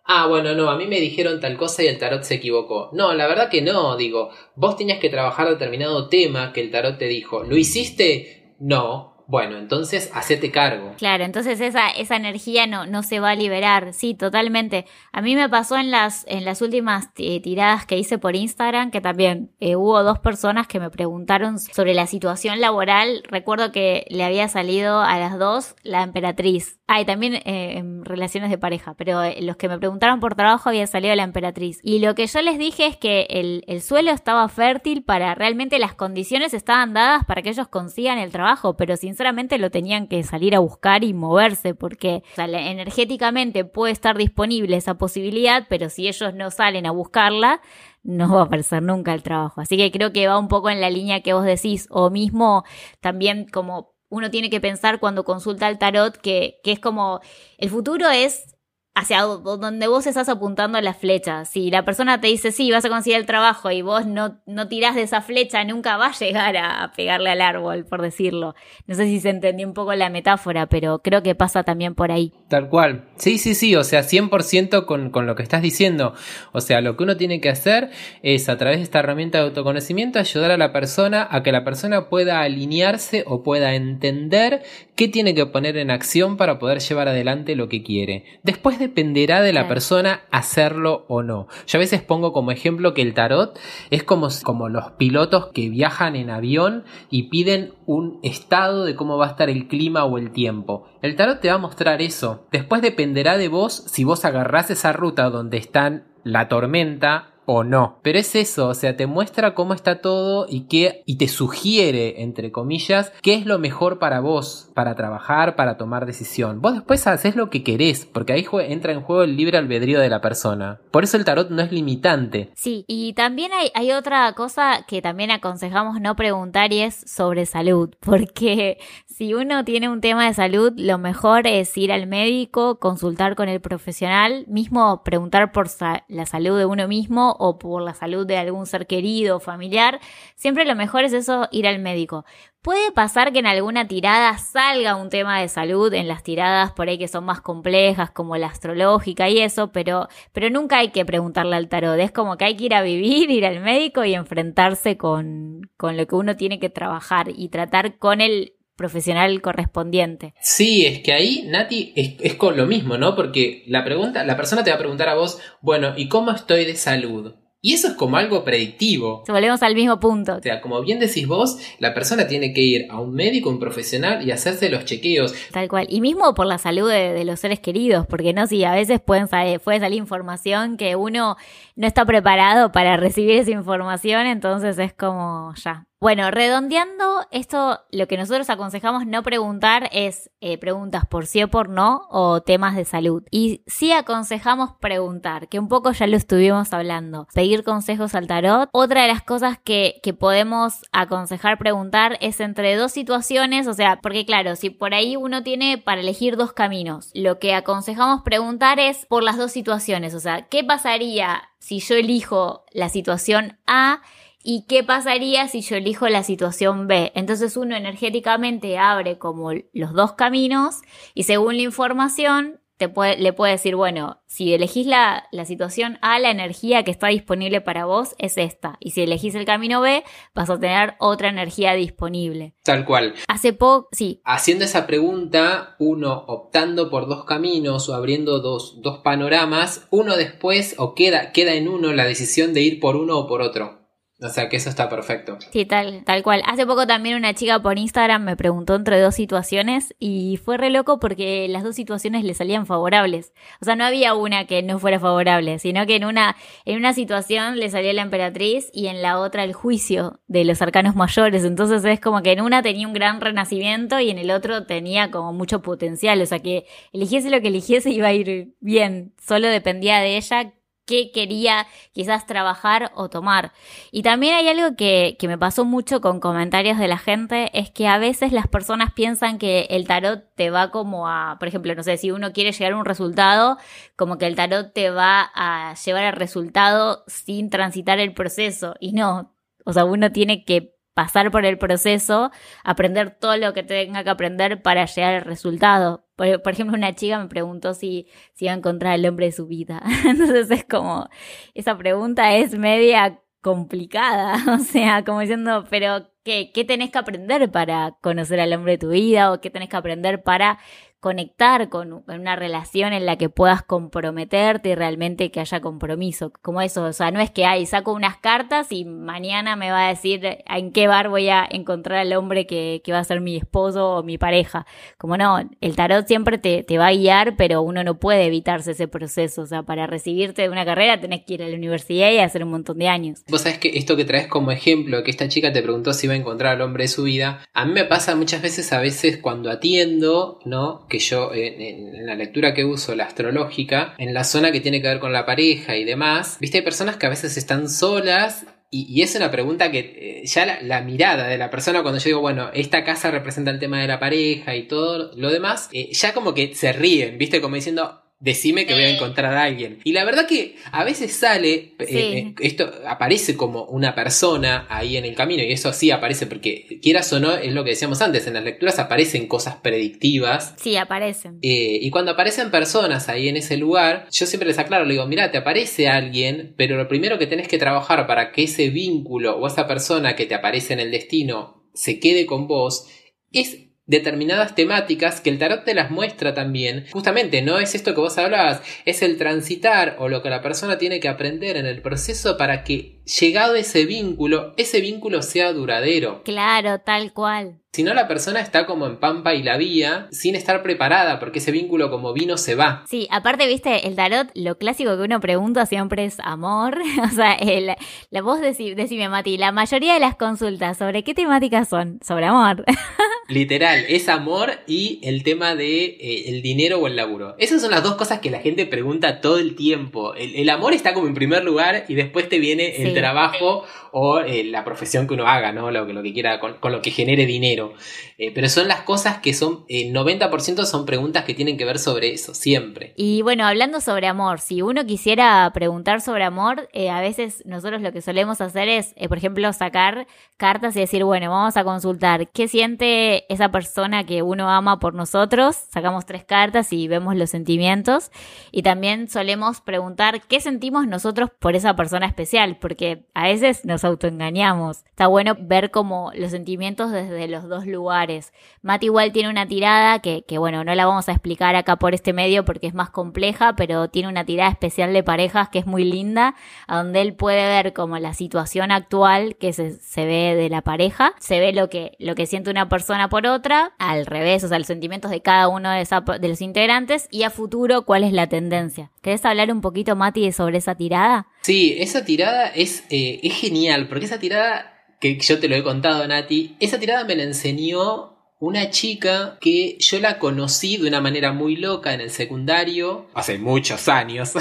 Ah, 0.08 0.28
bueno, 0.28 0.54
no, 0.54 0.70
a 0.70 0.76
mí 0.76 0.86
me 0.86 1.00
dijeron 1.00 1.40
tal 1.40 1.56
cosa 1.56 1.82
y 1.82 1.88
el 1.88 1.98
tarot 1.98 2.22
se 2.22 2.34
equivocó. 2.34 2.90
No, 2.92 3.12
la 3.14 3.26
verdad 3.26 3.50
que 3.50 3.60
no, 3.60 3.96
digo, 3.96 4.30
vos 4.54 4.76
tenías 4.76 5.00
que 5.00 5.10
trabajar 5.10 5.48
determinado 5.48 6.08
tema 6.08 6.52
que 6.52 6.60
el 6.60 6.70
tarot 6.70 6.96
te 6.96 7.06
dijo. 7.06 7.42
¿Lo 7.42 7.56
hiciste? 7.56 8.54
No. 8.60 9.15
Bueno, 9.28 9.58
entonces 9.58 10.10
hacete 10.14 10.52
cargo. 10.52 10.94
Claro, 10.98 11.24
entonces 11.24 11.60
esa, 11.60 11.90
esa 11.90 12.16
energía 12.16 12.66
no, 12.66 12.86
no 12.86 13.02
se 13.02 13.18
va 13.18 13.30
a 13.30 13.34
liberar. 13.34 13.92
Sí, 13.92 14.14
totalmente. 14.14 14.86
A 15.12 15.20
mí 15.20 15.34
me 15.34 15.48
pasó 15.48 15.76
en 15.76 15.90
las, 15.90 16.24
en 16.28 16.44
las 16.44 16.62
últimas 16.62 17.08
eh, 17.16 17.40
tiradas 17.40 17.86
que 17.86 17.98
hice 17.98 18.18
por 18.18 18.36
Instagram 18.36 18.90
que 18.90 19.00
también 19.00 19.50
eh, 19.58 19.74
hubo 19.74 20.02
dos 20.04 20.20
personas 20.20 20.68
que 20.68 20.78
me 20.78 20.90
preguntaron 20.90 21.58
sobre 21.58 21.94
la 21.94 22.06
situación 22.06 22.60
laboral. 22.60 23.22
Recuerdo 23.28 23.72
que 23.72 24.06
le 24.10 24.22
había 24.22 24.46
salido 24.48 25.00
a 25.00 25.18
las 25.18 25.38
dos 25.38 25.74
la 25.82 26.02
emperatriz. 26.02 26.78
Ah, 26.86 27.00
y 27.00 27.04
también 27.04 27.34
eh, 27.34 27.78
en 27.78 28.04
relaciones 28.04 28.48
de 28.50 28.58
pareja, 28.58 28.94
pero 28.94 29.22
los 29.40 29.56
que 29.56 29.68
me 29.68 29.78
preguntaron 29.78 30.20
por 30.20 30.36
trabajo 30.36 30.68
había 30.68 30.86
salido 30.86 31.14
la 31.16 31.24
emperatriz. 31.24 31.80
Y 31.82 31.98
lo 31.98 32.14
que 32.14 32.28
yo 32.28 32.42
les 32.42 32.58
dije 32.58 32.86
es 32.86 32.96
que 32.96 33.26
el, 33.28 33.64
el 33.66 33.82
suelo 33.82 34.12
estaba 34.12 34.48
fértil 34.48 35.02
para 35.02 35.34
realmente 35.34 35.80
las 35.80 35.94
condiciones 35.94 36.54
estaban 36.54 36.94
dadas 36.94 37.24
para 37.24 37.42
que 37.42 37.50
ellos 37.50 37.66
consigan 37.66 38.18
el 38.18 38.30
trabajo, 38.30 38.76
pero 38.76 38.96
sin 38.96 39.15
sinceramente 39.16 39.56
lo 39.56 39.70
tenían 39.70 40.08
que 40.08 40.22
salir 40.24 40.54
a 40.54 40.58
buscar 40.58 41.02
y 41.02 41.14
moverse 41.14 41.74
porque 41.74 42.22
energéticamente 42.36 43.64
puede 43.64 43.94
estar 43.94 44.18
disponible 44.18 44.76
esa 44.76 44.98
posibilidad, 44.98 45.64
pero 45.70 45.88
si 45.88 46.06
ellos 46.06 46.34
no 46.34 46.50
salen 46.50 46.84
a 46.84 46.90
buscarla, 46.90 47.62
no 48.02 48.34
va 48.34 48.42
a 48.42 48.44
aparecer 48.44 48.82
nunca 48.82 49.14
el 49.14 49.22
trabajo. 49.22 49.62
Así 49.62 49.78
que 49.78 49.90
creo 49.90 50.12
que 50.12 50.28
va 50.28 50.38
un 50.38 50.48
poco 50.48 50.68
en 50.68 50.82
la 50.82 50.90
línea 50.90 51.22
que 51.22 51.32
vos 51.32 51.46
decís, 51.46 51.86
o 51.90 52.10
mismo 52.10 52.64
también 53.00 53.46
como 53.50 53.94
uno 54.10 54.30
tiene 54.30 54.50
que 54.50 54.60
pensar 54.60 55.00
cuando 55.00 55.24
consulta 55.24 55.66
el 55.70 55.78
tarot 55.78 56.18
que, 56.18 56.58
que 56.62 56.72
es 56.72 56.78
como 56.78 57.20
el 57.56 57.70
futuro 57.70 58.10
es 58.10 58.55
hacia 58.96 59.20
donde 59.20 59.88
vos 59.88 60.06
estás 60.06 60.30
apuntando 60.30 60.80
la 60.80 60.94
flecha. 60.94 61.44
Si 61.44 61.70
la 61.70 61.84
persona 61.84 62.18
te 62.18 62.28
dice, 62.28 62.50
sí, 62.50 62.70
vas 62.70 62.82
a 62.86 62.88
conseguir 62.88 63.18
el 63.18 63.26
trabajo 63.26 63.70
y 63.70 63.82
vos 63.82 64.06
no, 64.06 64.40
no 64.46 64.68
tirás 64.68 64.94
de 64.94 65.02
esa 65.02 65.20
flecha, 65.20 65.62
nunca 65.64 65.98
va 65.98 66.06
a 66.06 66.12
llegar 66.12 66.56
a, 66.56 66.92
pegarle 66.96 67.28
al 67.28 67.42
árbol, 67.42 67.84
por 67.84 68.00
decirlo. 68.00 68.54
No 68.86 68.94
sé 68.94 69.04
si 69.04 69.20
se 69.20 69.28
entendió 69.28 69.66
un 69.68 69.74
poco 69.74 69.94
la 69.94 70.08
metáfora, 70.08 70.66
pero 70.66 71.00
creo 71.00 71.22
que 71.22 71.34
pasa 71.34 71.62
también 71.62 71.94
por 71.94 72.10
ahí. 72.10 72.32
Tal 72.48 72.70
cual. 72.70 73.04
Sí, 73.16 73.36
sí, 73.36 73.54
sí, 73.54 73.76
o 73.76 73.84
sea, 73.84 74.00
100% 74.00 74.86
con, 74.86 75.10
con 75.10 75.26
lo 75.26 75.34
que 75.34 75.42
estás 75.42 75.60
diciendo. 75.60 76.14
O 76.52 76.62
sea, 76.62 76.80
lo 76.80 76.96
que 76.96 77.04
uno 77.04 77.18
tiene 77.18 77.42
que 77.42 77.50
hacer 77.50 77.90
es, 78.22 78.48
a 78.48 78.56
través 78.56 78.78
de 78.78 78.84
esta 78.84 79.00
herramienta 79.00 79.36
de 79.36 79.44
autoconocimiento, 79.44 80.18
ayudar 80.18 80.52
a 80.52 80.56
la 80.56 80.72
persona 80.72 81.28
a 81.30 81.42
que 81.42 81.52
la 81.52 81.64
persona 81.64 82.08
pueda 82.08 82.40
alinearse 82.40 83.24
o 83.26 83.42
pueda 83.42 83.74
entender 83.74 84.62
qué 84.96 85.08
tiene 85.08 85.34
que 85.34 85.46
poner 85.46 85.76
en 85.76 85.90
acción 85.90 86.36
para 86.36 86.58
poder 86.58 86.80
llevar 86.80 87.08
adelante 87.08 87.56
lo 87.56 87.68
que 87.68 87.82
quiere. 87.82 88.24
Después 88.42 88.78
de 88.78 88.86
dependerá 88.86 89.42
de 89.42 89.52
la 89.52 89.68
persona 89.68 90.22
hacerlo 90.30 91.04
o 91.08 91.22
no. 91.22 91.48
Yo 91.66 91.78
a 91.78 91.80
veces 91.80 92.00
pongo 92.00 92.32
como 92.32 92.50
ejemplo 92.50 92.94
que 92.94 93.02
el 93.02 93.14
tarot 93.14 93.58
es 93.90 94.04
como, 94.04 94.28
como 94.42 94.68
los 94.68 94.92
pilotos 94.92 95.48
que 95.48 95.68
viajan 95.68 96.16
en 96.16 96.30
avión 96.30 96.84
y 97.10 97.24
piden 97.24 97.74
un 97.84 98.18
estado 98.22 98.84
de 98.84 98.94
cómo 98.94 99.18
va 99.18 99.26
a 99.26 99.30
estar 99.30 99.50
el 99.50 99.68
clima 99.68 100.04
o 100.04 100.18
el 100.18 100.30
tiempo. 100.30 100.86
El 101.02 101.16
tarot 101.16 101.40
te 101.40 101.48
va 101.48 101.54
a 101.54 101.58
mostrar 101.58 102.00
eso. 102.00 102.46
Después 102.52 102.80
dependerá 102.80 103.36
de 103.36 103.48
vos 103.48 103.84
si 103.86 104.04
vos 104.04 104.24
agarrás 104.24 104.70
esa 104.70 104.92
ruta 104.92 105.28
donde 105.30 105.58
están 105.58 106.06
la 106.24 106.48
tormenta 106.48 107.34
o 107.44 107.64
no. 107.64 107.98
Pero 108.02 108.18
es 108.18 108.34
eso, 108.34 108.68
o 108.68 108.74
sea, 108.74 108.96
te 108.96 109.06
muestra 109.06 109.54
cómo 109.54 109.74
está 109.74 110.00
todo 110.00 110.46
y 110.48 110.62
qué 110.62 111.02
y 111.06 111.16
te 111.16 111.28
sugiere, 111.28 112.22
entre 112.22 112.50
comillas, 112.50 113.12
qué 113.22 113.34
es 113.34 113.46
lo 113.46 113.58
mejor 113.58 113.98
para 113.98 114.20
vos, 114.20 114.65
para 114.76 114.94
trabajar, 114.94 115.56
para 115.56 115.78
tomar 115.78 116.04
decisión. 116.04 116.60
Vos 116.60 116.74
después 116.74 117.06
haces 117.06 117.34
lo 117.34 117.48
que 117.48 117.64
querés, 117.64 118.04
porque 118.04 118.34
ahí 118.34 118.46
entra 118.68 118.92
en 118.92 119.00
juego 119.00 119.22
el 119.22 119.34
libre 119.34 119.56
albedrío 119.56 119.98
de 119.98 120.10
la 120.10 120.20
persona. 120.20 120.80
Por 120.90 121.02
eso 121.02 121.16
el 121.16 121.24
tarot 121.24 121.48
no 121.48 121.62
es 121.62 121.72
limitante. 121.72 122.50
Sí, 122.54 122.84
y 122.86 123.14
también 123.14 123.52
hay, 123.74 123.92
otra 123.92 124.30
cosa 124.34 124.84
que 124.86 125.00
también 125.00 125.30
aconsejamos 125.30 125.98
no 126.02 126.14
preguntar 126.14 126.74
y 126.74 126.80
es 126.80 126.94
sobre 127.06 127.46
salud, 127.46 127.94
porque 128.00 128.76
si 129.06 129.32
uno 129.32 129.64
tiene 129.64 129.88
un 129.88 130.02
tema 130.02 130.26
de 130.26 130.34
salud, 130.34 130.74
lo 130.76 130.98
mejor 130.98 131.46
es 131.46 131.74
ir 131.78 131.90
al 131.90 132.06
médico, 132.06 132.78
consultar 132.78 133.34
con 133.34 133.48
el 133.48 133.62
profesional, 133.62 134.44
mismo 134.46 135.02
preguntar 135.04 135.52
por 135.52 135.68
la 136.08 136.26
salud 136.26 136.58
de 136.58 136.66
uno 136.66 136.86
mismo 136.86 137.34
o 137.38 137.58
por 137.58 137.80
la 137.80 137.94
salud 137.94 138.26
de 138.26 138.36
algún 138.36 138.66
ser 138.66 138.86
querido 138.86 139.36
o 139.36 139.40
familiar. 139.40 140.00
Siempre 140.34 140.66
lo 140.66 140.74
mejor 140.74 141.04
es 141.04 141.14
eso, 141.14 141.48
ir 141.50 141.66
al 141.66 141.78
médico. 141.78 142.26
Puede 142.66 142.90
pasar 142.90 143.32
que 143.32 143.38
en 143.38 143.46
alguna 143.46 143.86
tirada 143.86 144.36
salga 144.38 144.96
un 144.96 145.08
tema 145.08 145.40
de 145.40 145.46
salud, 145.46 145.94
en 145.94 146.08
las 146.08 146.24
tiradas 146.24 146.72
por 146.72 146.88
ahí 146.88 146.98
que 146.98 147.06
son 147.06 147.24
más 147.24 147.40
complejas, 147.40 148.10
como 148.10 148.36
la 148.36 148.48
astrológica 148.48 149.28
y 149.28 149.38
eso, 149.38 149.70
pero, 149.70 150.08
pero 150.32 150.50
nunca 150.50 150.78
hay 150.78 150.88
que 150.88 151.04
preguntarle 151.04 151.54
al 151.54 151.68
tarot. 151.68 151.96
Es 152.00 152.10
como 152.10 152.36
que 152.36 152.44
hay 152.44 152.56
que 152.56 152.64
ir 152.64 152.74
a 152.74 152.82
vivir, 152.82 153.30
ir 153.30 153.46
al 153.46 153.60
médico 153.60 154.04
y 154.04 154.14
enfrentarse 154.14 154.96
con, 154.96 155.70
con 155.76 155.96
lo 155.96 156.08
que 156.08 156.16
uno 156.16 156.34
tiene 156.34 156.58
que 156.58 156.68
trabajar 156.68 157.28
y 157.36 157.50
tratar 157.50 157.98
con 157.98 158.20
el 158.20 158.54
profesional 158.74 159.40
correspondiente. 159.42 160.34
Sí, 160.40 160.86
es 160.86 161.04
que 161.04 161.12
ahí, 161.12 161.44
Nati, 161.46 161.92
es, 161.94 162.34
con 162.34 162.56
lo 162.56 162.66
mismo, 162.66 162.98
¿no? 162.98 163.14
Porque 163.14 163.62
la 163.68 163.84
pregunta, 163.84 164.24
la 164.24 164.36
persona 164.36 164.64
te 164.64 164.70
va 164.70 164.76
a 164.76 164.80
preguntar 164.80 165.08
a 165.08 165.14
vos, 165.14 165.38
bueno, 165.60 165.94
¿y 165.96 166.08
cómo 166.08 166.32
estoy 166.32 166.64
de 166.64 166.74
salud? 166.74 167.32
Y 167.66 167.72
eso 167.72 167.88
es 167.88 167.94
como 167.94 168.16
algo 168.16 168.44
predictivo. 168.44 169.24
Volvemos 169.26 169.60
al 169.60 169.74
mismo 169.74 169.98
punto. 169.98 170.36
O 170.36 170.40
sea, 170.40 170.60
como 170.60 170.80
bien 170.82 171.00
decís 171.00 171.26
vos, 171.26 171.58
la 171.80 171.94
persona 171.94 172.28
tiene 172.28 172.52
que 172.52 172.60
ir 172.60 172.86
a 172.90 173.00
un 173.00 173.12
médico, 173.12 173.50
un 173.50 173.58
profesional 173.58 174.24
y 174.24 174.30
hacerse 174.30 174.68
los 174.68 174.84
chequeos. 174.84 175.34
Tal 175.50 175.68
cual. 175.68 175.88
Y 175.90 176.00
mismo 176.00 176.32
por 176.34 176.46
la 176.46 176.58
salud 176.58 176.88
de, 176.88 177.24
los 177.24 177.40
seres 177.40 177.58
queridos, 177.58 178.06
porque 178.06 178.32
no, 178.32 178.46
si 178.46 178.62
a 178.62 178.72
veces 178.72 179.00
pueden 179.00 179.26
puede 179.58 179.80
salir 179.80 179.98
información 179.98 180.76
que 180.76 180.94
uno 180.94 181.36
no 181.76 181.86
está 181.86 182.04
preparado 182.04 182.72
para 182.72 182.96
recibir 182.96 183.36
esa 183.36 183.50
información, 183.50 184.26
entonces 184.26 184.78
es 184.78 184.94
como 184.94 185.54
ya, 185.56 185.86
bueno, 185.98 186.30
redondeando, 186.30 187.26
esto 187.30 187.80
lo 187.90 188.06
que 188.06 188.16
nosotros 188.18 188.50
aconsejamos 188.50 189.06
no 189.06 189.22
preguntar 189.22 189.88
es 189.92 190.30
eh, 190.40 190.58
preguntas 190.58 191.06
por 191.06 191.26
sí 191.26 191.42
o 191.42 191.48
por 191.48 191.70
no 191.70 192.06
o 192.10 192.42
temas 192.42 192.76
de 192.76 192.84
salud. 192.84 193.22
Y 193.30 193.62
sí 193.66 193.92
aconsejamos 193.92 194.72
preguntar, 194.78 195.48
que 195.48 195.58
un 195.58 195.68
poco 195.68 195.92
ya 195.92 196.06
lo 196.06 196.16
estuvimos 196.16 196.72
hablando, 196.72 197.26
pedir 197.34 197.64
consejos 197.64 198.14
al 198.14 198.26
tarot. 198.26 198.68
Otra 198.72 199.02
de 199.02 199.08
las 199.08 199.22
cosas 199.22 199.58
que, 199.58 200.00
que 200.02 200.12
podemos 200.12 200.82
aconsejar 200.92 201.58
preguntar 201.58 202.18
es 202.20 202.40
entre 202.40 202.76
dos 202.76 202.92
situaciones, 202.92 203.66
o 203.66 203.72
sea, 203.72 204.00
porque 204.02 204.26
claro, 204.26 204.54
si 204.56 204.68
por 204.68 204.92
ahí 204.92 205.16
uno 205.16 205.42
tiene 205.42 205.78
para 205.78 206.02
elegir 206.02 206.36
dos 206.36 206.52
caminos, 206.52 207.10
lo 207.14 207.38
que 207.38 207.54
aconsejamos 207.54 208.22
preguntar 208.22 208.80
es 208.80 209.06
por 209.06 209.22
las 209.22 209.38
dos 209.38 209.50
situaciones, 209.50 210.14
o 210.14 210.20
sea, 210.20 210.42
¿qué 210.42 210.62
pasaría 210.62 211.42
si 211.58 211.80
yo 211.80 211.94
elijo 211.96 212.64
la 212.72 212.88
situación 212.88 213.58
A? 213.66 214.02
¿Y 214.42 214.66
qué 214.68 214.84
pasaría 214.84 215.48
si 215.48 215.60
yo 215.60 215.76
elijo 215.76 216.08
la 216.08 216.22
situación 216.22 216.86
B? 216.86 217.10
Entonces 217.16 217.56
uno 217.56 217.74
energéticamente 217.74 218.78
abre 218.78 219.18
como 219.18 219.50
los 219.72 219.92
dos 219.92 220.12
caminos 220.12 220.82
y 221.14 221.24
según 221.24 221.56
la 221.56 221.62
información 221.62 222.60
te 222.76 222.88
puede, 222.88 223.16
le 223.16 223.32
puede 223.32 223.52
decir, 223.52 223.74
bueno, 223.74 224.20
si 224.26 224.52
elegís 224.52 224.86
la, 224.86 225.26
la, 225.32 225.44
situación 225.44 225.98
A, 226.02 226.18
la 226.18 226.30
energía 226.30 226.82
que 226.82 226.90
está 226.90 227.08
disponible 227.08 227.60
para 227.60 227.86
vos 227.86 228.14
es 228.18 228.36
esta. 228.36 228.76
Y 228.80 228.90
si 228.90 229.02
elegís 229.02 229.34
el 229.34 229.44
camino 229.44 229.80
B, 229.80 230.04
vas 230.34 230.50
a 230.50 230.58
tener 230.58 230.94
otra 230.98 231.28
energía 231.28 231.74
disponible. 231.74 232.54
Tal 232.62 232.84
cual. 232.84 233.14
Hace 233.28 233.52
poco, 233.52 233.88
sí. 233.92 234.20
Haciendo 234.24 234.64
esa 234.64 234.86
pregunta, 234.86 235.76
uno 235.78 236.24
optando 236.26 236.90
por 236.90 237.08
dos 237.08 237.24
caminos 237.24 237.88
o 237.88 237.94
abriendo 237.94 238.40
dos, 238.40 238.82
dos 238.82 238.98
panoramas, 238.98 239.86
uno 239.90 240.16
después 240.16 240.74
o 240.78 240.94
queda, 240.94 241.32
queda 241.32 241.54
en 241.54 241.68
uno 241.68 241.92
la 241.92 242.04
decisión 242.04 242.52
de 242.52 242.60
ir 242.60 242.80
por 242.80 242.96
uno 242.96 243.18
o 243.18 243.26
por 243.26 243.40
otro. 243.40 243.85
O 244.18 244.28
sea 244.30 244.48
que 244.48 244.56
eso 244.56 244.70
está 244.70 244.88
perfecto. 244.88 245.36
Sí, 245.52 245.66
tal, 245.66 246.02
tal 246.04 246.22
cual. 246.22 246.42
Hace 246.46 246.64
poco 246.64 246.86
también 246.86 247.16
una 247.16 247.34
chica 247.34 247.60
por 247.60 247.78
Instagram 247.78 248.24
me 248.24 248.36
preguntó 248.36 248.74
entre 248.74 248.98
dos 248.98 249.14
situaciones 249.14 249.94
y 249.98 250.38
fue 250.38 250.56
re 250.56 250.70
loco 250.70 250.98
porque 250.98 251.46
las 251.48 251.62
dos 251.62 251.76
situaciones 251.76 252.24
le 252.24 252.32
salían 252.32 252.64
favorables. 252.64 253.34
O 253.60 253.66
sea, 253.66 253.76
no 253.76 253.84
había 253.84 254.14
una 254.14 254.46
que 254.46 254.62
no 254.62 254.78
fuera 254.78 254.98
favorable, 254.98 255.58
sino 255.58 255.84
que 255.84 255.96
en 255.96 256.06
una, 256.06 256.34
en 256.64 256.78
una 256.78 256.94
situación 256.94 257.58
le 257.58 257.68
salía 257.68 257.92
la 257.92 258.02
emperatriz 258.02 258.70
y 258.72 258.86
en 258.86 259.02
la 259.02 259.18
otra 259.18 259.44
el 259.44 259.52
juicio 259.52 260.20
de 260.28 260.44
los 260.44 260.62
arcanos 260.62 260.96
mayores. 260.96 261.44
Entonces 261.44 261.84
es 261.84 262.00
como 262.00 262.22
que 262.22 262.32
en 262.32 262.40
una 262.40 262.62
tenía 262.62 262.86
un 262.86 262.94
gran 262.94 263.20
renacimiento 263.20 264.00
y 264.00 264.08
en 264.08 264.18
el 264.18 264.30
otro 264.30 264.64
tenía 264.64 265.10
como 265.10 265.34
mucho 265.34 265.60
potencial. 265.60 266.22
O 266.22 266.26
sea 266.26 266.38
que 266.38 266.64
eligiese 266.94 267.28
lo 267.28 267.42
que 267.42 267.48
eligiese 267.48 267.90
iba 267.90 268.08
a 268.08 268.14
ir 268.14 268.54
bien. 268.60 269.12
Solo 269.22 269.48
dependía 269.48 269.98
de 269.98 270.16
ella 270.16 270.54
qué 270.86 271.10
quería 271.12 271.66
quizás 271.92 272.26
trabajar 272.26 272.92
o 272.94 273.10
tomar. 273.10 273.52
Y 273.90 274.02
también 274.02 274.34
hay 274.34 274.48
algo 274.48 274.76
que, 274.76 275.16
que, 275.18 275.28
me 275.28 275.36
pasó 275.36 275.64
mucho 275.64 276.00
con 276.00 276.20
comentarios 276.20 276.78
de 276.78 276.88
la 276.88 276.98
gente, 276.98 277.50
es 277.58 277.70
que 277.70 277.88
a 277.88 277.98
veces 277.98 278.32
las 278.32 278.46
personas 278.48 278.92
piensan 278.92 279.38
que 279.38 279.66
el 279.70 279.86
tarot 279.86 280.24
te 280.34 280.50
va 280.50 280.70
como 280.70 281.08
a, 281.08 281.36
por 281.38 281.48
ejemplo, 281.48 281.74
no 281.74 281.82
sé, 281.82 281.96
si 281.96 282.10
uno 282.10 282.32
quiere 282.32 282.52
llegar 282.52 282.72
a 282.72 282.78
un 282.78 282.84
resultado, 282.84 283.58
como 283.96 284.16
que 284.16 284.26
el 284.26 284.36
tarot 284.36 284.72
te 284.72 284.90
va 284.90 285.30
a 285.34 285.74
llevar 285.74 286.04
al 286.04 286.14
resultado 286.14 287.04
sin 287.06 287.50
transitar 287.50 287.98
el 287.98 288.14
proceso. 288.14 288.76
Y 288.80 288.92
no, 288.92 289.34
o 289.64 289.72
sea, 289.72 289.84
uno 289.84 290.12
tiene 290.12 290.44
que 290.44 290.76
pasar 290.94 291.30
por 291.30 291.44
el 291.44 291.58
proceso, 291.58 292.30
aprender 292.64 293.10
todo 293.10 293.36
lo 293.36 293.52
que 293.52 293.62
tenga 293.62 294.04
que 294.04 294.10
aprender 294.10 294.62
para 294.62 294.86
llegar 294.86 295.14
al 295.16 295.22
resultado 295.22 296.05
Por, 296.16 296.42
por, 296.42 296.52
ejemplo, 296.52 296.76
una 296.76 296.94
chica 296.94 297.18
me 297.18 297.28
preguntó 297.28 297.74
si, 297.74 298.08
si 298.34 298.46
iba 298.46 298.54
a 298.54 298.56
encontrar 298.56 298.94
al 298.94 299.06
hombre 299.06 299.26
de 299.26 299.32
su 299.32 299.46
vida. 299.46 299.82
Entonces 300.06 300.50
es 300.50 300.64
como, 300.64 301.08
esa 301.54 301.76
pregunta 301.78 302.34
es 302.36 302.56
media 302.58 303.22
complicada, 303.42 304.36
o 304.54 304.58
sea, 304.58 305.04
como 305.04 305.20
diciendo, 305.20 305.64
pero 305.70 306.10
¿qué, 306.24 306.50
¿qué 306.52 306.64
tenés 306.64 306.90
que 306.90 306.98
aprender 306.98 307.50
para 307.52 307.96
conocer 308.00 308.40
al 308.40 308.52
hombre 308.52 308.72
de 308.72 308.78
tu 308.78 308.88
vida? 308.88 309.32
¿O 309.32 309.40
qué 309.40 309.50
tenés 309.50 309.68
que 309.68 309.76
aprender 309.76 310.22
para 310.24 310.58
conectar 311.06 311.68
con, 311.68 312.02
una 312.08 312.34
relación 312.34 312.92
en 312.92 313.06
la 313.06 313.16
que 313.16 313.28
puedas 313.28 313.62
comprometerte 313.62 314.70
y 314.70 314.74
realmente 314.74 315.30
que 315.30 315.38
haya 315.38 315.60
compromiso, 315.60 316.32
como 316.42 316.60
eso, 316.60 316.82
o 316.82 316.92
sea, 316.92 317.12
no 317.12 317.20
es 317.20 317.30
que, 317.30 317.44
ay, 317.44 317.64
saco 317.64 317.92
unas 317.92 318.16
cartas 318.16 318.72
y 318.72 318.84
mañana 318.84 319.54
me 319.54 319.70
va 319.70 319.86
a 319.86 319.90
decir 319.90 320.26
en 320.44 320.72
qué 320.72 320.88
bar 320.88 321.08
voy 321.08 321.28
a 321.28 321.46
encontrar 321.48 322.00
al 322.00 322.12
hombre 322.14 322.48
que, 322.48 322.82
va 322.90 322.98
a 322.98 323.04
ser 323.04 323.20
mi 323.20 323.36
esposo 323.36 323.88
o 323.98 324.02
mi 324.02 324.18
pareja, 324.18 324.66
como 324.98 325.16
no, 325.16 325.48
el 325.60 325.76
tarot 325.76 326.08
siempre 326.08 326.38
te, 326.38 326.64
te, 326.64 326.76
va 326.76 326.88
a 326.88 326.92
guiar, 326.92 327.36
pero 327.36 327.62
uno 327.62 327.84
no 327.84 328.00
puede 328.00 328.24
evitarse 328.24 328.72
ese 328.72 328.88
proceso, 328.88 329.42
o 329.42 329.46
sea, 329.46 329.62
para 329.62 329.86
recibirte 329.86 330.42
de 330.42 330.48
una 330.48 330.64
carrera 330.64 330.98
tenés 331.00 331.24
que 331.24 331.34
ir 331.34 331.44
a 331.44 331.48
la 331.48 331.54
universidad 331.54 332.10
y 332.10 332.18
hacer 332.18 332.42
un 332.42 332.50
montón 332.50 332.78
de 332.78 332.88
años. 332.88 333.22
Vos 333.28 333.42
sabés 333.42 333.58
que 333.58 333.78
esto 333.78 333.96
que 333.96 334.04
traes 334.04 334.26
como 334.26 334.50
ejemplo, 334.50 335.04
que 335.04 335.12
esta 335.12 335.28
chica 335.28 335.52
te 335.52 335.62
preguntó 335.62 335.92
si 335.92 336.06
iba 336.06 336.14
a 336.14 336.16
encontrar 336.16 336.56
al 336.56 336.62
hombre 336.62 336.82
de 336.82 336.88
su 336.88 337.04
vida, 337.04 337.46
a 337.54 337.64
mí 337.64 337.74
me 337.74 337.84
pasa 337.84 338.16
muchas 338.16 338.42
veces, 338.42 338.72
a 338.72 338.80
veces 338.80 339.18
cuando 339.18 339.50
atiendo, 339.50 340.40
¿no? 340.44 340.84
Que 340.88 340.95
yo 340.98 341.32
en, 341.34 342.06
la 342.06 342.14
lectura 342.14 342.54
que 342.54 342.64
uso, 342.64 342.94
la 342.94 343.04
astrológica, 343.04 343.94
en 343.98 344.14
la 344.14 344.24
zona 344.24 344.52
que 344.52 344.60
tiene 344.60 344.80
que 344.80 344.88
ver 344.88 344.98
con 344.98 345.12
la 345.12 345.26
pareja 345.26 345.76
y 345.76 345.84
demás, 345.84 346.38
viste, 346.40 346.58
hay 346.58 346.64
personas 346.64 346.96
que 346.96 347.06
a 347.06 347.10
veces 347.10 347.36
están 347.36 347.68
solas 347.68 348.46
y, 348.70 349.00
es 349.00 349.14
una 349.14 349.30
pregunta 349.30 349.70
que 349.70 349.78
eh, 349.78 350.26
ya 350.26 350.58
la, 350.60 350.80
mirada 350.80 351.28
de 351.28 351.38
la 351.38 351.50
persona 351.50 351.82
cuando 351.82 352.00
yo 352.00 352.06
digo, 352.06 352.20
bueno, 352.20 352.50
esta 352.52 352.84
casa 352.84 353.10
representa 353.10 353.50
el 353.50 353.60
tema 353.60 353.80
de 353.80 353.86
la 353.86 354.00
pareja 354.00 354.56
y 354.56 354.66
todo 354.66 355.12
lo 355.16 355.30
demás, 355.30 355.68
eh, 355.72 355.88
ya 355.92 356.12
como 356.12 356.34
que 356.34 356.54
se 356.54 356.72
ríen, 356.72 357.16
viste, 357.16 357.40
como 357.40 357.54
diciendo, 357.54 358.02
Decime 358.18 358.64
que 358.64 358.72
voy 358.72 358.84
a 358.84 358.88
encontrar 358.88 359.34
a 359.34 359.42
alguien. 359.42 359.80
Y 359.84 359.92
la 359.92 360.04
verdad 360.04 360.26
que 360.26 360.56
a 360.72 360.84
veces 360.84 361.12
sale, 361.12 361.52
eh, 361.52 361.74
eh, 361.78 362.34
esto 362.40 362.70
aparece 362.86 363.36
como 363.36 363.64
una 363.64 363.94
persona 363.94 364.66
ahí 364.70 364.96
en 364.96 365.04
el 365.04 365.14
camino, 365.14 365.42
y 365.42 365.52
eso 365.52 365.72
sí 365.74 365.90
aparece 365.90 366.26
porque, 366.26 366.80
quieras 366.82 367.12
o 367.12 367.20
no, 367.20 367.34
es 367.34 367.52
lo 367.52 367.62
que 367.62 367.70
decíamos 367.70 368.00
antes, 368.00 368.26
en 368.26 368.34
las 368.34 368.44
lecturas 368.44 368.78
aparecen 368.78 369.28
cosas 369.28 369.56
predictivas. 369.56 370.54
Sí, 370.56 370.76
aparecen. 370.76 371.38
Eh, 371.42 371.78
y 371.82 371.90
cuando 371.90 372.12
aparecen 372.12 372.50
personas 372.50 373.10
ahí 373.10 373.28
en 373.28 373.36
ese 373.36 373.58
lugar, 373.58 374.08
yo 374.10 374.24
siempre 374.24 374.48
les 374.48 374.58
aclaro, 374.58 374.86
le 374.86 374.94
digo, 374.94 375.06
mira, 375.06 375.30
te 375.30 375.38
aparece 375.38 375.88
alguien, 375.88 376.54
pero 376.56 376.76
lo 376.76 376.88
primero 376.88 377.18
que 377.18 377.26
tenés 377.26 377.48
que 377.48 377.58
trabajar 377.58 378.06
para 378.06 378.32
que 378.32 378.44
ese 378.44 378.70
vínculo 378.70 379.36
o 379.36 379.46
esa 379.46 379.66
persona 379.66 380.16
que 380.16 380.24
te 380.24 380.34
aparece 380.34 380.72
en 380.72 380.80
el 380.80 380.90
destino 380.90 381.64
se 381.74 382.00
quede 382.00 382.24
con 382.24 382.48
vos, 382.48 382.88
es 383.30 383.65
determinadas 383.86 384.54
temáticas 384.54 385.20
que 385.20 385.30
el 385.30 385.38
tarot 385.38 385.64
te 385.64 385.74
las 385.74 385.90
muestra 385.90 386.34
también. 386.34 386.86
Justamente, 386.92 387.42
no 387.42 387.58
es 387.58 387.74
esto 387.74 387.94
que 387.94 388.00
vos 388.00 388.18
hablabas, 388.18 388.62
es 388.84 389.02
el 389.02 389.16
transitar 389.16 389.96
o 389.98 390.08
lo 390.08 390.22
que 390.22 390.30
la 390.30 390.42
persona 390.42 390.78
tiene 390.78 391.00
que 391.00 391.08
aprender 391.08 391.56
en 391.56 391.66
el 391.66 391.82
proceso 391.82 392.36
para 392.36 392.64
que, 392.64 393.00
llegado 393.04 393.54
ese 393.54 393.86
vínculo, 393.86 394.54
ese 394.56 394.80
vínculo 394.80 395.22
sea 395.22 395.52
duradero. 395.52 396.22
Claro, 396.24 396.80
tal 396.80 397.12
cual. 397.12 397.60
Si 397.72 397.82
no, 397.82 397.92
la 397.92 398.08
persona 398.08 398.40
está 398.40 398.64
como 398.64 398.86
en 398.86 398.96
pampa 398.96 399.34
y 399.34 399.42
la 399.42 399.58
vía 399.58 400.08
sin 400.10 400.34
estar 400.34 400.62
preparada 400.62 401.18
porque 401.18 401.40
ese 401.40 401.52
vínculo 401.52 401.90
como 401.90 402.14
vino 402.14 402.38
se 402.38 402.54
va. 402.54 402.82
Sí, 402.88 403.06
aparte, 403.10 403.46
viste, 403.46 403.86
el 403.86 403.96
tarot, 403.96 404.30
lo 404.34 404.56
clásico 404.56 404.96
que 404.96 405.02
uno 405.02 405.20
pregunta 405.20 405.66
siempre 405.66 406.06
es 406.06 406.18
amor. 406.20 406.78
o 407.04 407.14
sea, 407.14 407.34
el, 407.34 407.72
la 408.08 408.22
voz 408.22 408.40
decime, 408.40 409.10
Mati, 409.10 409.36
la 409.36 409.52
mayoría 409.52 409.92
de 409.92 410.00
las 410.00 410.16
consultas, 410.16 410.78
¿sobre 410.78 411.04
qué 411.04 411.12
temáticas 411.12 411.68
son? 411.68 412.00
Sobre 412.02 412.24
amor. 412.24 412.64
Literal, 413.28 413.84
es 413.88 414.08
amor 414.08 414.52
y 414.68 415.00
el 415.02 415.24
tema 415.24 415.56
de 415.56 415.84
eh, 415.84 416.24
el 416.28 416.42
dinero 416.42 416.78
o 416.78 416.86
el 416.86 416.94
laburo. 416.94 417.34
Esas 417.38 417.60
son 417.60 417.72
las 417.72 417.82
dos 417.82 417.96
cosas 417.96 418.20
que 418.20 418.30
la 418.30 418.38
gente 418.38 418.66
pregunta 418.66 419.20
todo 419.20 419.38
el 419.38 419.56
tiempo. 419.56 420.14
El, 420.14 420.48
amor 420.48 420.74
está 420.74 420.94
como 420.94 421.08
en 421.08 421.14
primer 421.14 421.44
lugar 421.44 421.84
y 421.88 421.94
después 421.94 422.28
te 422.28 422.38
viene 422.38 422.82
el 422.82 422.94
trabajo 422.94 423.64
o 423.90 424.20
eh, 424.20 424.44
la 424.44 424.64
profesión 424.64 425.08
que 425.08 425.14
uno 425.14 425.26
haga, 425.26 425.52
¿no? 425.52 425.72
Lo, 425.72 425.86
lo 425.86 426.02
que 426.02 426.12
quiera, 426.12 426.38
con, 426.38 426.56
lo 426.62 426.82
que 426.82 426.90
genere 426.92 427.26
dinero. 427.26 427.74
Eh, 428.18 428.30
pero 428.32 428.48
son 428.48 428.68
las 428.68 428.82
cosas 428.82 429.18
que 429.18 429.34
son, 429.34 429.64
el 429.68 429.92
90% 429.92 430.64
son 430.64 430.86
preguntas 430.86 431.24
que 431.24 431.34
tienen 431.34 431.56
que 431.56 431.64
ver 431.64 431.80
sobre 431.80 432.12
eso, 432.12 432.32
siempre. 432.32 432.92
Y 432.96 433.22
bueno, 433.22 433.44
hablando 433.44 433.80
sobre 433.80 434.06
amor, 434.06 434.38
si 434.38 434.62
uno 434.62 434.86
quisiera 434.86 435.50
preguntar 435.52 436.00
sobre 436.00 436.24
amor, 436.24 436.68
a 436.90 437.00
veces 437.00 437.42
nosotros 437.44 437.82
lo 437.82 437.92
que 437.92 438.02
solemos 438.02 438.40
hacer 438.40 438.68
es, 438.68 438.94
por 439.08 439.18
ejemplo, 439.18 439.52
sacar 439.52 440.06
cartas 440.36 440.76
y 440.76 440.80
decir, 440.80 441.02
bueno, 441.02 441.30
vamos 441.30 441.56
a 441.56 441.64
consultar 441.64 442.28
qué 442.28 442.46
siente 442.46 443.15
esa 443.28 443.50
persona 443.50 444.04
que 444.04 444.22
uno 444.22 444.50
ama 444.50 444.78
por 444.78 444.94
nosotros. 444.94 445.56
Sacamos 445.56 446.06
tres 446.06 446.24
cartas 446.24 446.72
y 446.72 446.88
vemos 446.88 447.16
los 447.16 447.30
sentimientos. 447.30 448.10
Y 448.52 448.62
también 448.62 449.08
solemos 449.08 449.60
preguntar 449.60 450.22
qué 450.22 450.40
sentimos 450.40 450.86
nosotros 450.86 451.30
por 451.38 451.56
esa 451.56 451.74
persona 451.76 452.06
especial, 452.06 452.58
porque 452.58 453.06
a 453.14 453.24
veces 453.24 453.64
nos 453.64 453.84
autoengañamos. 453.84 454.84
Está 454.86 455.06
bueno 455.06 455.36
ver 455.38 455.70
como 455.70 456.10
los 456.14 456.30
sentimientos 456.30 456.90
desde 456.90 457.28
los 457.28 457.48
dos 457.48 457.66
lugares. 457.66 458.32
Mati 458.62 458.86
igual 458.86 459.12
tiene 459.12 459.30
una 459.30 459.46
tirada 459.46 460.00
que, 460.00 460.24
que, 460.26 460.38
bueno, 460.38 460.64
no 460.64 460.74
la 460.74 460.86
vamos 460.86 461.08
a 461.08 461.12
explicar 461.12 461.56
acá 461.56 461.76
por 461.76 461.94
este 461.94 462.12
medio 462.12 462.44
porque 462.44 462.66
es 462.66 462.74
más 462.74 462.90
compleja, 462.90 463.54
pero 463.56 463.88
tiene 463.88 464.08
una 464.08 464.24
tirada 464.24 464.50
especial 464.50 464.92
de 464.92 465.02
parejas 465.02 465.48
que 465.48 465.58
es 465.58 465.66
muy 465.66 465.84
linda, 465.84 466.34
a 466.66 466.78
donde 466.78 467.00
él 467.00 467.14
puede 467.14 467.46
ver 467.48 467.72
como 467.72 467.98
la 467.98 468.14
situación 468.14 468.70
actual 468.70 469.36
que 469.36 469.52
se, 469.52 469.72
se 469.72 470.04
ve 470.06 470.34
de 470.34 470.48
la 470.48 470.62
pareja, 470.62 471.14
se 471.18 471.40
ve 471.40 471.52
lo 471.52 471.68
que, 471.68 471.96
lo 471.98 472.14
que 472.14 472.26
siente 472.26 472.50
una 472.50 472.68
persona 472.68 473.05
por 473.08 473.26
otra, 473.26 473.72
al 473.78 474.06
revés, 474.06 474.44
o 474.44 474.48
sea, 474.48 474.58
los 474.58 474.66
sentimientos 474.66 475.10
de 475.10 475.20
cada 475.20 475.48
uno 475.48 475.70
de, 475.70 475.86
de 476.20 476.28
los 476.28 476.40
integrantes 476.40 477.08
y 477.10 477.22
a 477.22 477.30
futuro 477.30 477.84
cuál 477.84 478.04
es 478.04 478.12
la 478.12 478.28
tendencia. 478.28 478.90
¿Querés 479.02 479.24
hablar 479.24 479.52
un 479.52 479.60
poquito, 479.60 479.96
Mati, 479.96 480.30
sobre 480.32 480.58
esa 480.58 480.74
tirada? 480.74 481.26
Sí, 481.42 481.76
esa 481.78 482.04
tirada 482.04 482.48
es, 482.48 482.84
eh, 482.90 483.20
es 483.22 483.34
genial, 483.34 483.88
porque 483.88 484.06
esa 484.06 484.18
tirada, 484.18 484.72
que 485.00 485.18
yo 485.18 485.38
te 485.38 485.48
lo 485.48 485.56
he 485.56 485.62
contado, 485.62 486.06
Nati, 486.06 486.56
esa 486.60 486.78
tirada 486.78 487.04
me 487.04 487.16
la 487.16 487.22
enseñó 487.24 488.15
una 488.38 488.70
chica 488.70 489.38
que 489.40 489.78
yo 489.78 489.98
la 489.98 490.18
conocí 490.18 490.76
de 490.76 490.88
una 490.88 491.00
manera 491.00 491.32
muy 491.32 491.56
loca 491.56 491.94
en 491.94 492.02
el 492.02 492.10
secundario 492.10 493.06
hace 493.14 493.38
muchos 493.38 493.88
años. 493.88 494.32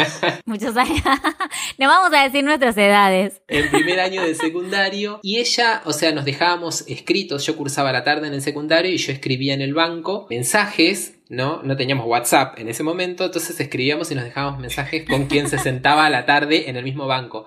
muchos 0.44 0.76
años. 0.76 1.02
no 1.78 1.86
vamos 1.86 2.12
a 2.12 2.24
decir 2.24 2.42
nuestras 2.42 2.76
edades. 2.76 3.42
El 3.46 3.70
primer 3.70 4.00
año 4.00 4.22
de 4.22 4.34
secundario. 4.34 5.20
Y 5.22 5.38
ella, 5.38 5.82
o 5.84 5.92
sea, 5.92 6.12
nos 6.12 6.24
dejábamos 6.24 6.84
escritos. 6.88 7.46
Yo 7.46 7.56
cursaba 7.56 7.92
la 7.92 8.02
tarde 8.02 8.26
en 8.26 8.34
el 8.34 8.42
secundario 8.42 8.90
y 8.90 8.98
yo 8.98 9.12
escribía 9.12 9.54
en 9.54 9.60
el 9.60 9.74
banco 9.74 10.26
mensajes 10.30 11.14
¿no? 11.30 11.62
No 11.62 11.76
teníamos 11.76 12.06
WhatsApp 12.06 12.58
en 12.58 12.68
ese 12.68 12.82
momento, 12.82 13.24
entonces 13.24 13.58
escribíamos 13.58 14.10
y 14.10 14.14
nos 14.14 14.24
dejábamos 14.24 14.60
mensajes 14.60 15.08
con 15.08 15.24
quien 15.26 15.48
se 15.48 15.58
sentaba 15.58 16.04
a 16.04 16.10
la 16.10 16.26
tarde 16.26 16.68
en 16.68 16.76
el 16.76 16.84
mismo 16.84 17.06
banco 17.06 17.46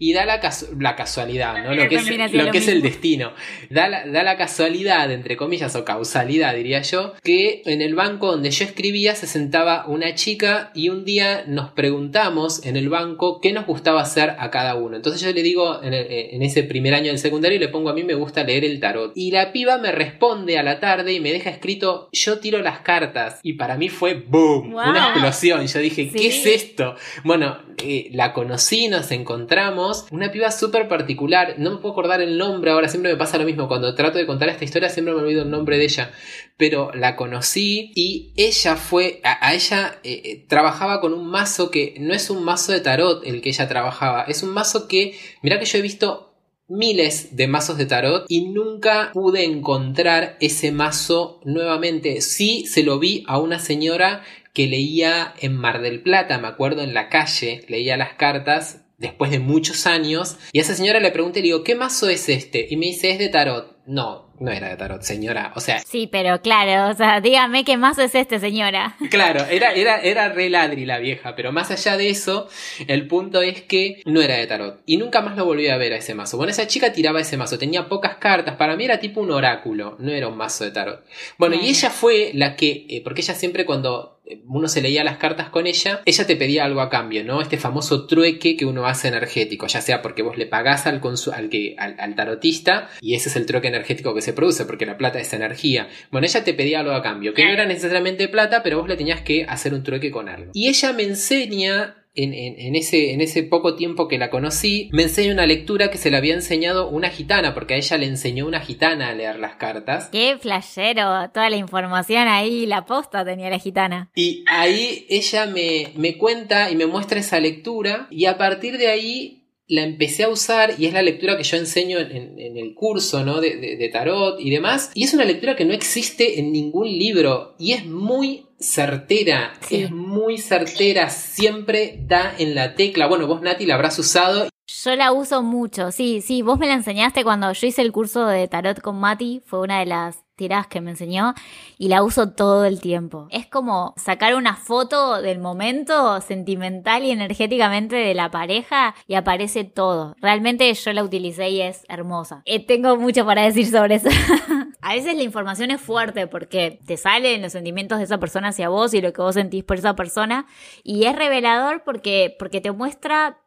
y 0.00 0.12
da 0.12 0.24
la, 0.24 0.40
la 0.78 0.96
casualidad, 0.96 1.64
¿no? 1.64 1.74
Lo 1.74 1.88
que, 1.88 1.96
es, 1.96 2.32
lo 2.32 2.50
que 2.52 2.58
es 2.58 2.68
el 2.68 2.82
destino. 2.82 3.32
Da 3.68 3.88
la, 3.88 4.06
da 4.06 4.22
la 4.22 4.36
casualidad, 4.36 5.10
entre 5.10 5.36
comillas, 5.36 5.74
o 5.74 5.84
causalidad, 5.84 6.54
diría 6.54 6.82
yo, 6.82 7.14
que 7.24 7.62
en 7.66 7.82
el 7.82 7.96
banco 7.96 8.30
donde 8.30 8.50
yo 8.50 8.64
escribía 8.64 9.16
se 9.16 9.26
sentaba 9.26 9.86
una 9.88 10.14
chica 10.14 10.70
y 10.72 10.88
un 10.90 11.04
día 11.04 11.44
nos 11.48 11.72
preguntamos 11.72 12.64
en 12.64 12.76
el 12.76 12.88
banco 12.88 13.40
qué 13.40 13.52
nos 13.52 13.66
gustaba 13.66 14.00
hacer 14.00 14.36
a 14.38 14.50
cada 14.52 14.76
uno. 14.76 14.96
Entonces 14.96 15.20
yo 15.20 15.32
le 15.32 15.42
digo 15.42 15.82
en, 15.82 15.92
en 15.92 16.42
ese 16.42 16.62
primer 16.62 16.94
año 16.94 17.08
del 17.08 17.18
secundario 17.18 17.58
le 17.58 17.68
pongo 17.68 17.90
a 17.90 17.94
mí 17.94 18.04
me 18.04 18.14
gusta 18.14 18.44
leer 18.44 18.64
el 18.64 18.78
tarot. 18.78 19.12
Y 19.16 19.32
la 19.32 19.52
piba 19.52 19.78
me 19.78 19.90
responde 19.90 20.58
a 20.58 20.62
la 20.62 20.78
tarde 20.78 21.12
y 21.12 21.20
me 21.20 21.32
deja 21.32 21.50
escrito 21.50 22.08
yo 22.12 22.38
tiro 22.38 22.62
las 22.62 22.80
cartas. 22.80 23.40
Y 23.42 23.54
para 23.54 23.76
mí 23.76 23.88
fue 23.88 24.14
boom, 24.14 24.74
una 24.74 25.08
explosión. 25.08 25.66
Yo 25.66 25.80
dije, 25.80 26.08
¿qué 26.08 26.28
es 26.28 26.46
esto? 26.46 26.94
Bueno, 27.24 27.58
eh, 27.82 28.10
la 28.12 28.32
conocí, 28.32 28.88
nos 28.88 29.10
encontramos 29.10 29.87
una 30.10 30.30
piba 30.30 30.50
súper 30.50 30.88
particular, 30.88 31.54
no 31.58 31.72
me 31.72 31.76
puedo 31.78 31.92
acordar 31.92 32.20
el 32.20 32.38
nombre 32.38 32.70
ahora, 32.70 32.88
siempre 32.88 33.12
me 33.12 33.18
pasa 33.18 33.38
lo 33.38 33.44
mismo, 33.44 33.68
cuando 33.68 33.94
trato 33.94 34.18
de 34.18 34.26
contar 34.26 34.48
esta 34.48 34.64
historia 34.64 34.88
siempre 34.88 35.14
me 35.14 35.20
olvido 35.20 35.42
el 35.42 35.50
nombre 35.50 35.78
de 35.78 35.84
ella, 35.84 36.12
pero 36.56 36.90
la 36.94 37.16
conocí 37.16 37.92
y 37.94 38.32
ella 38.36 38.76
fue, 38.76 39.20
a, 39.24 39.54
ella 39.54 39.98
eh, 40.04 40.22
eh, 40.24 40.44
trabajaba 40.48 41.00
con 41.00 41.12
un 41.12 41.28
mazo 41.28 41.70
que 41.70 41.94
no 42.00 42.14
es 42.14 42.30
un 42.30 42.44
mazo 42.44 42.72
de 42.72 42.80
tarot 42.80 43.26
el 43.26 43.40
que 43.40 43.50
ella 43.50 43.68
trabajaba, 43.68 44.22
es 44.24 44.42
un 44.42 44.50
mazo 44.50 44.88
que, 44.88 45.18
mira 45.42 45.58
que 45.58 45.66
yo 45.66 45.78
he 45.78 45.82
visto 45.82 46.28
miles 46.68 47.34
de 47.34 47.48
mazos 47.48 47.78
de 47.78 47.86
tarot 47.86 48.26
y 48.28 48.46
nunca 48.50 49.10
pude 49.12 49.44
encontrar 49.44 50.36
ese 50.40 50.70
mazo 50.70 51.40
nuevamente. 51.44 52.20
Sí 52.20 52.66
se 52.66 52.82
lo 52.82 52.98
vi 52.98 53.24
a 53.26 53.38
una 53.38 53.58
señora 53.58 54.22
que 54.52 54.66
leía 54.66 55.34
en 55.38 55.56
Mar 55.56 55.80
del 55.80 56.02
Plata, 56.02 56.38
me 56.38 56.48
acuerdo 56.48 56.82
en 56.82 56.94
la 56.94 57.08
calle, 57.08 57.64
leía 57.68 57.96
las 57.96 58.14
cartas 58.14 58.84
después 58.98 59.30
de 59.30 59.38
muchos 59.38 59.86
años, 59.86 60.36
y 60.52 60.58
a 60.58 60.62
esa 60.62 60.74
señora 60.74 61.00
le 61.00 61.12
pregunté, 61.12 61.40
le 61.40 61.44
digo, 61.44 61.64
¿qué 61.64 61.74
mazo 61.74 62.08
es 62.08 62.28
este? 62.28 62.66
Y 62.68 62.76
me 62.76 62.86
dice, 62.86 63.10
es 63.10 63.18
de 63.18 63.28
tarot. 63.28 63.78
No, 63.86 64.28
no 64.38 64.50
era 64.50 64.68
de 64.68 64.76
tarot, 64.76 65.00
señora. 65.00 65.52
O 65.56 65.60
sea. 65.60 65.78
Sí, 65.80 66.06
pero 66.10 66.42
claro, 66.42 66.92
o 66.92 66.94
sea, 66.94 67.22
dígame 67.22 67.64
qué 67.64 67.78
mazo 67.78 68.02
es 68.02 68.14
este, 68.14 68.38
señora. 68.38 68.96
Claro, 69.10 69.46
era, 69.46 69.72
era, 69.72 69.96
era 70.02 70.28
re 70.28 70.50
ladri 70.50 70.84
la 70.84 70.98
vieja, 70.98 71.34
pero 71.34 71.50
más 71.50 71.70
allá 71.70 71.96
de 71.96 72.10
eso, 72.10 72.48
el 72.86 73.06
punto 73.08 73.40
es 73.40 73.62
que 73.62 74.02
no 74.04 74.20
era 74.20 74.36
de 74.36 74.46
tarot. 74.46 74.82
Y 74.84 74.98
nunca 74.98 75.22
más 75.22 75.36
lo 75.36 75.46
volví 75.46 75.68
a 75.68 75.78
ver 75.78 75.94
a 75.94 75.96
ese 75.96 76.14
mazo. 76.14 76.36
Bueno, 76.36 76.50
esa 76.50 76.66
chica 76.66 76.92
tiraba 76.92 77.20
ese 77.20 77.38
mazo, 77.38 77.58
tenía 77.58 77.88
pocas 77.88 78.16
cartas. 78.16 78.56
Para 78.56 78.76
mí 78.76 78.84
era 78.84 79.00
tipo 79.00 79.22
un 79.22 79.30
oráculo, 79.30 79.96
no 79.98 80.12
era 80.12 80.28
un 80.28 80.36
mazo 80.36 80.64
de 80.64 80.72
tarot. 80.72 81.04
Bueno, 81.38 81.56
y 81.56 81.68
ella 81.68 81.88
fue 81.88 82.32
la 82.34 82.56
que, 82.56 82.84
eh, 82.90 83.00
porque 83.02 83.22
ella 83.22 83.34
siempre 83.34 83.64
cuando 83.64 84.17
uno 84.46 84.68
se 84.68 84.82
leía 84.82 85.04
las 85.04 85.18
cartas 85.18 85.48
con 85.48 85.66
ella, 85.66 86.02
ella 86.04 86.26
te 86.26 86.36
pedía 86.36 86.64
algo 86.64 86.80
a 86.80 86.90
cambio, 86.90 87.24
¿no? 87.24 87.40
Este 87.40 87.56
famoso 87.56 88.06
trueque 88.06 88.56
que 88.56 88.66
uno 88.66 88.86
hace 88.86 89.08
energético, 89.08 89.66
ya 89.66 89.80
sea 89.80 90.02
porque 90.02 90.22
vos 90.22 90.36
le 90.36 90.46
pagás 90.46 90.86
al, 90.86 91.00
al, 91.32 91.48
que, 91.48 91.76
al, 91.78 92.14
tarotista 92.14 92.88
y 93.00 93.14
ese 93.14 93.28
es 93.28 93.36
el 93.36 93.46
trueque 93.46 93.68
energético 93.68 94.14
que 94.14 94.22
se 94.22 94.32
produce, 94.32 94.64
porque 94.64 94.86
la 94.86 94.96
plata 94.96 95.18
es 95.18 95.32
energía. 95.32 95.88
Bueno, 96.10 96.26
ella 96.26 96.44
te 96.44 96.54
pedía 96.54 96.80
algo 96.80 96.92
a 96.92 97.02
cambio, 97.02 97.34
que 97.34 97.44
no 97.44 97.50
era 97.50 97.66
necesariamente 97.66 98.28
plata, 98.28 98.62
pero 98.62 98.78
vos 98.78 98.88
le 98.88 98.96
tenías 98.96 99.22
que 99.22 99.44
hacer 99.44 99.74
un 99.74 99.82
trueque 99.82 100.10
con 100.10 100.28
algo. 100.28 100.52
Y 100.54 100.68
ella 100.68 100.92
me 100.92 101.04
enseña 101.04 101.96
en, 102.24 102.74
ese, 102.74 103.12
en 103.12 103.20
ese 103.20 103.42
poco 103.42 103.74
tiempo 103.76 104.08
que 104.08 104.18
la 104.18 104.30
conocí, 104.30 104.88
me 104.92 105.04
enseña 105.04 105.32
una 105.32 105.46
lectura 105.46 105.90
que 105.90 105.98
se 105.98 106.10
le 106.10 106.16
había 106.16 106.34
enseñado 106.34 106.88
una 106.88 107.10
gitana, 107.10 107.54
porque 107.54 107.74
a 107.74 107.76
ella 107.76 107.96
le 107.96 108.06
enseñó 108.06 108.46
una 108.46 108.60
gitana 108.60 109.08
a 109.08 109.14
leer 109.14 109.38
las 109.38 109.56
cartas. 109.56 110.08
Qué 110.10 110.36
flashero, 110.40 111.30
toda 111.30 111.50
la 111.50 111.56
información 111.56 112.28
ahí, 112.28 112.66
la 112.66 112.86
posta 112.86 113.24
tenía 113.24 113.50
la 113.50 113.58
gitana. 113.58 114.10
Y 114.14 114.44
ahí 114.48 115.06
ella 115.08 115.46
me, 115.46 115.92
me 115.96 116.16
cuenta 116.16 116.70
y 116.70 116.76
me 116.76 116.86
muestra 116.86 117.20
esa 117.20 117.40
lectura, 117.40 118.06
y 118.10 118.26
a 118.26 118.36
partir 118.36 118.78
de 118.78 118.88
ahí 118.88 119.37
la 119.68 119.82
empecé 119.82 120.24
a 120.24 120.30
usar 120.30 120.74
y 120.78 120.86
es 120.86 120.94
la 120.94 121.02
lectura 121.02 121.36
que 121.36 121.44
yo 121.44 121.58
enseño 121.58 121.98
en, 121.98 122.38
el 122.38 122.74
curso 122.74 123.24
¿no? 123.24 123.40
de, 123.40 123.56
de, 123.56 123.88
tarot 123.90 124.40
y 124.40 124.50
demás. 124.50 124.90
Y 124.94 125.04
es 125.04 125.12
una 125.12 125.24
lectura 125.24 125.56
que 125.56 125.66
no 125.66 125.74
existe 125.74 126.40
en 126.40 126.52
ningún 126.52 126.88
libro 126.88 127.54
y 127.58 127.72
es 127.72 127.84
muy 127.84 128.46
certera, 128.58 129.52
es 129.70 129.90
muy 129.90 130.38
certera, 130.38 131.10
siempre 131.10 132.00
da 132.06 132.34
en 132.38 132.54
la 132.54 132.74
tecla. 132.74 133.06
Bueno, 133.06 133.26
vos 133.26 133.42
Nati 133.42 133.66
la 133.66 133.74
habrás 133.74 133.98
usado. 133.98 134.48
Yo 134.66 134.96
la 134.96 135.12
uso 135.12 135.42
mucho, 135.42 135.92
sí, 135.92 136.20
sí, 136.20 136.42
vos 136.42 136.58
me 136.58 136.66
la 136.66 136.74
enseñaste 136.74 137.24
cuando 137.24 137.52
yo 137.52 137.66
hice 137.66 137.82
el 137.82 137.92
curso 137.92 138.26
de 138.26 138.48
tarot 138.48 138.80
con 138.80 139.00
Mati, 139.00 139.42
fue 139.46 139.60
una 139.60 139.80
de 139.80 139.86
las 139.86 140.27
tiradas 140.38 140.68
que 140.68 140.80
me 140.80 140.92
enseñó 140.92 141.34
y 141.76 141.88
la 141.88 142.02
uso 142.02 142.30
todo 142.30 142.64
el 142.64 142.80
tiempo. 142.80 143.26
Es 143.30 143.46
como 143.46 143.92
sacar 143.98 144.34
una 144.36 144.56
foto 144.56 145.20
del 145.20 145.40
momento 145.40 146.22
sentimental 146.22 147.04
y 147.04 147.10
energéticamente 147.10 147.96
de 147.96 148.14
la 148.14 148.30
pareja 148.30 148.94
y 149.06 149.14
aparece 149.14 149.64
todo. 149.64 150.14
Realmente 150.20 150.72
yo 150.72 150.92
la 150.94 151.04
utilicé 151.04 151.50
y 151.50 151.60
es 151.60 151.84
hermosa. 151.88 152.42
Eh, 152.46 152.64
tengo 152.64 152.96
mucho 152.96 153.26
para 153.26 153.42
decir 153.42 153.66
sobre 153.66 153.96
eso. 153.96 154.08
A 154.80 154.94
veces 154.94 155.16
la 155.16 155.24
información 155.24 155.72
es 155.72 155.80
fuerte 155.80 156.28
porque 156.28 156.78
te 156.86 156.96
salen 156.96 157.42
los 157.42 157.52
sentimientos 157.52 157.98
de 157.98 158.04
esa 158.04 158.18
persona 158.18 158.48
hacia 158.48 158.68
vos 158.68 158.94
y 158.94 159.00
lo 159.00 159.12
que 159.12 159.20
vos 159.20 159.34
sentís 159.34 159.64
por 159.64 159.76
esa 159.76 159.96
persona 159.96 160.46
y 160.84 161.04
es 161.04 161.16
revelador 161.16 161.82
porque, 161.84 162.36
porque 162.38 162.60
te 162.60 162.70
muestra 162.70 163.40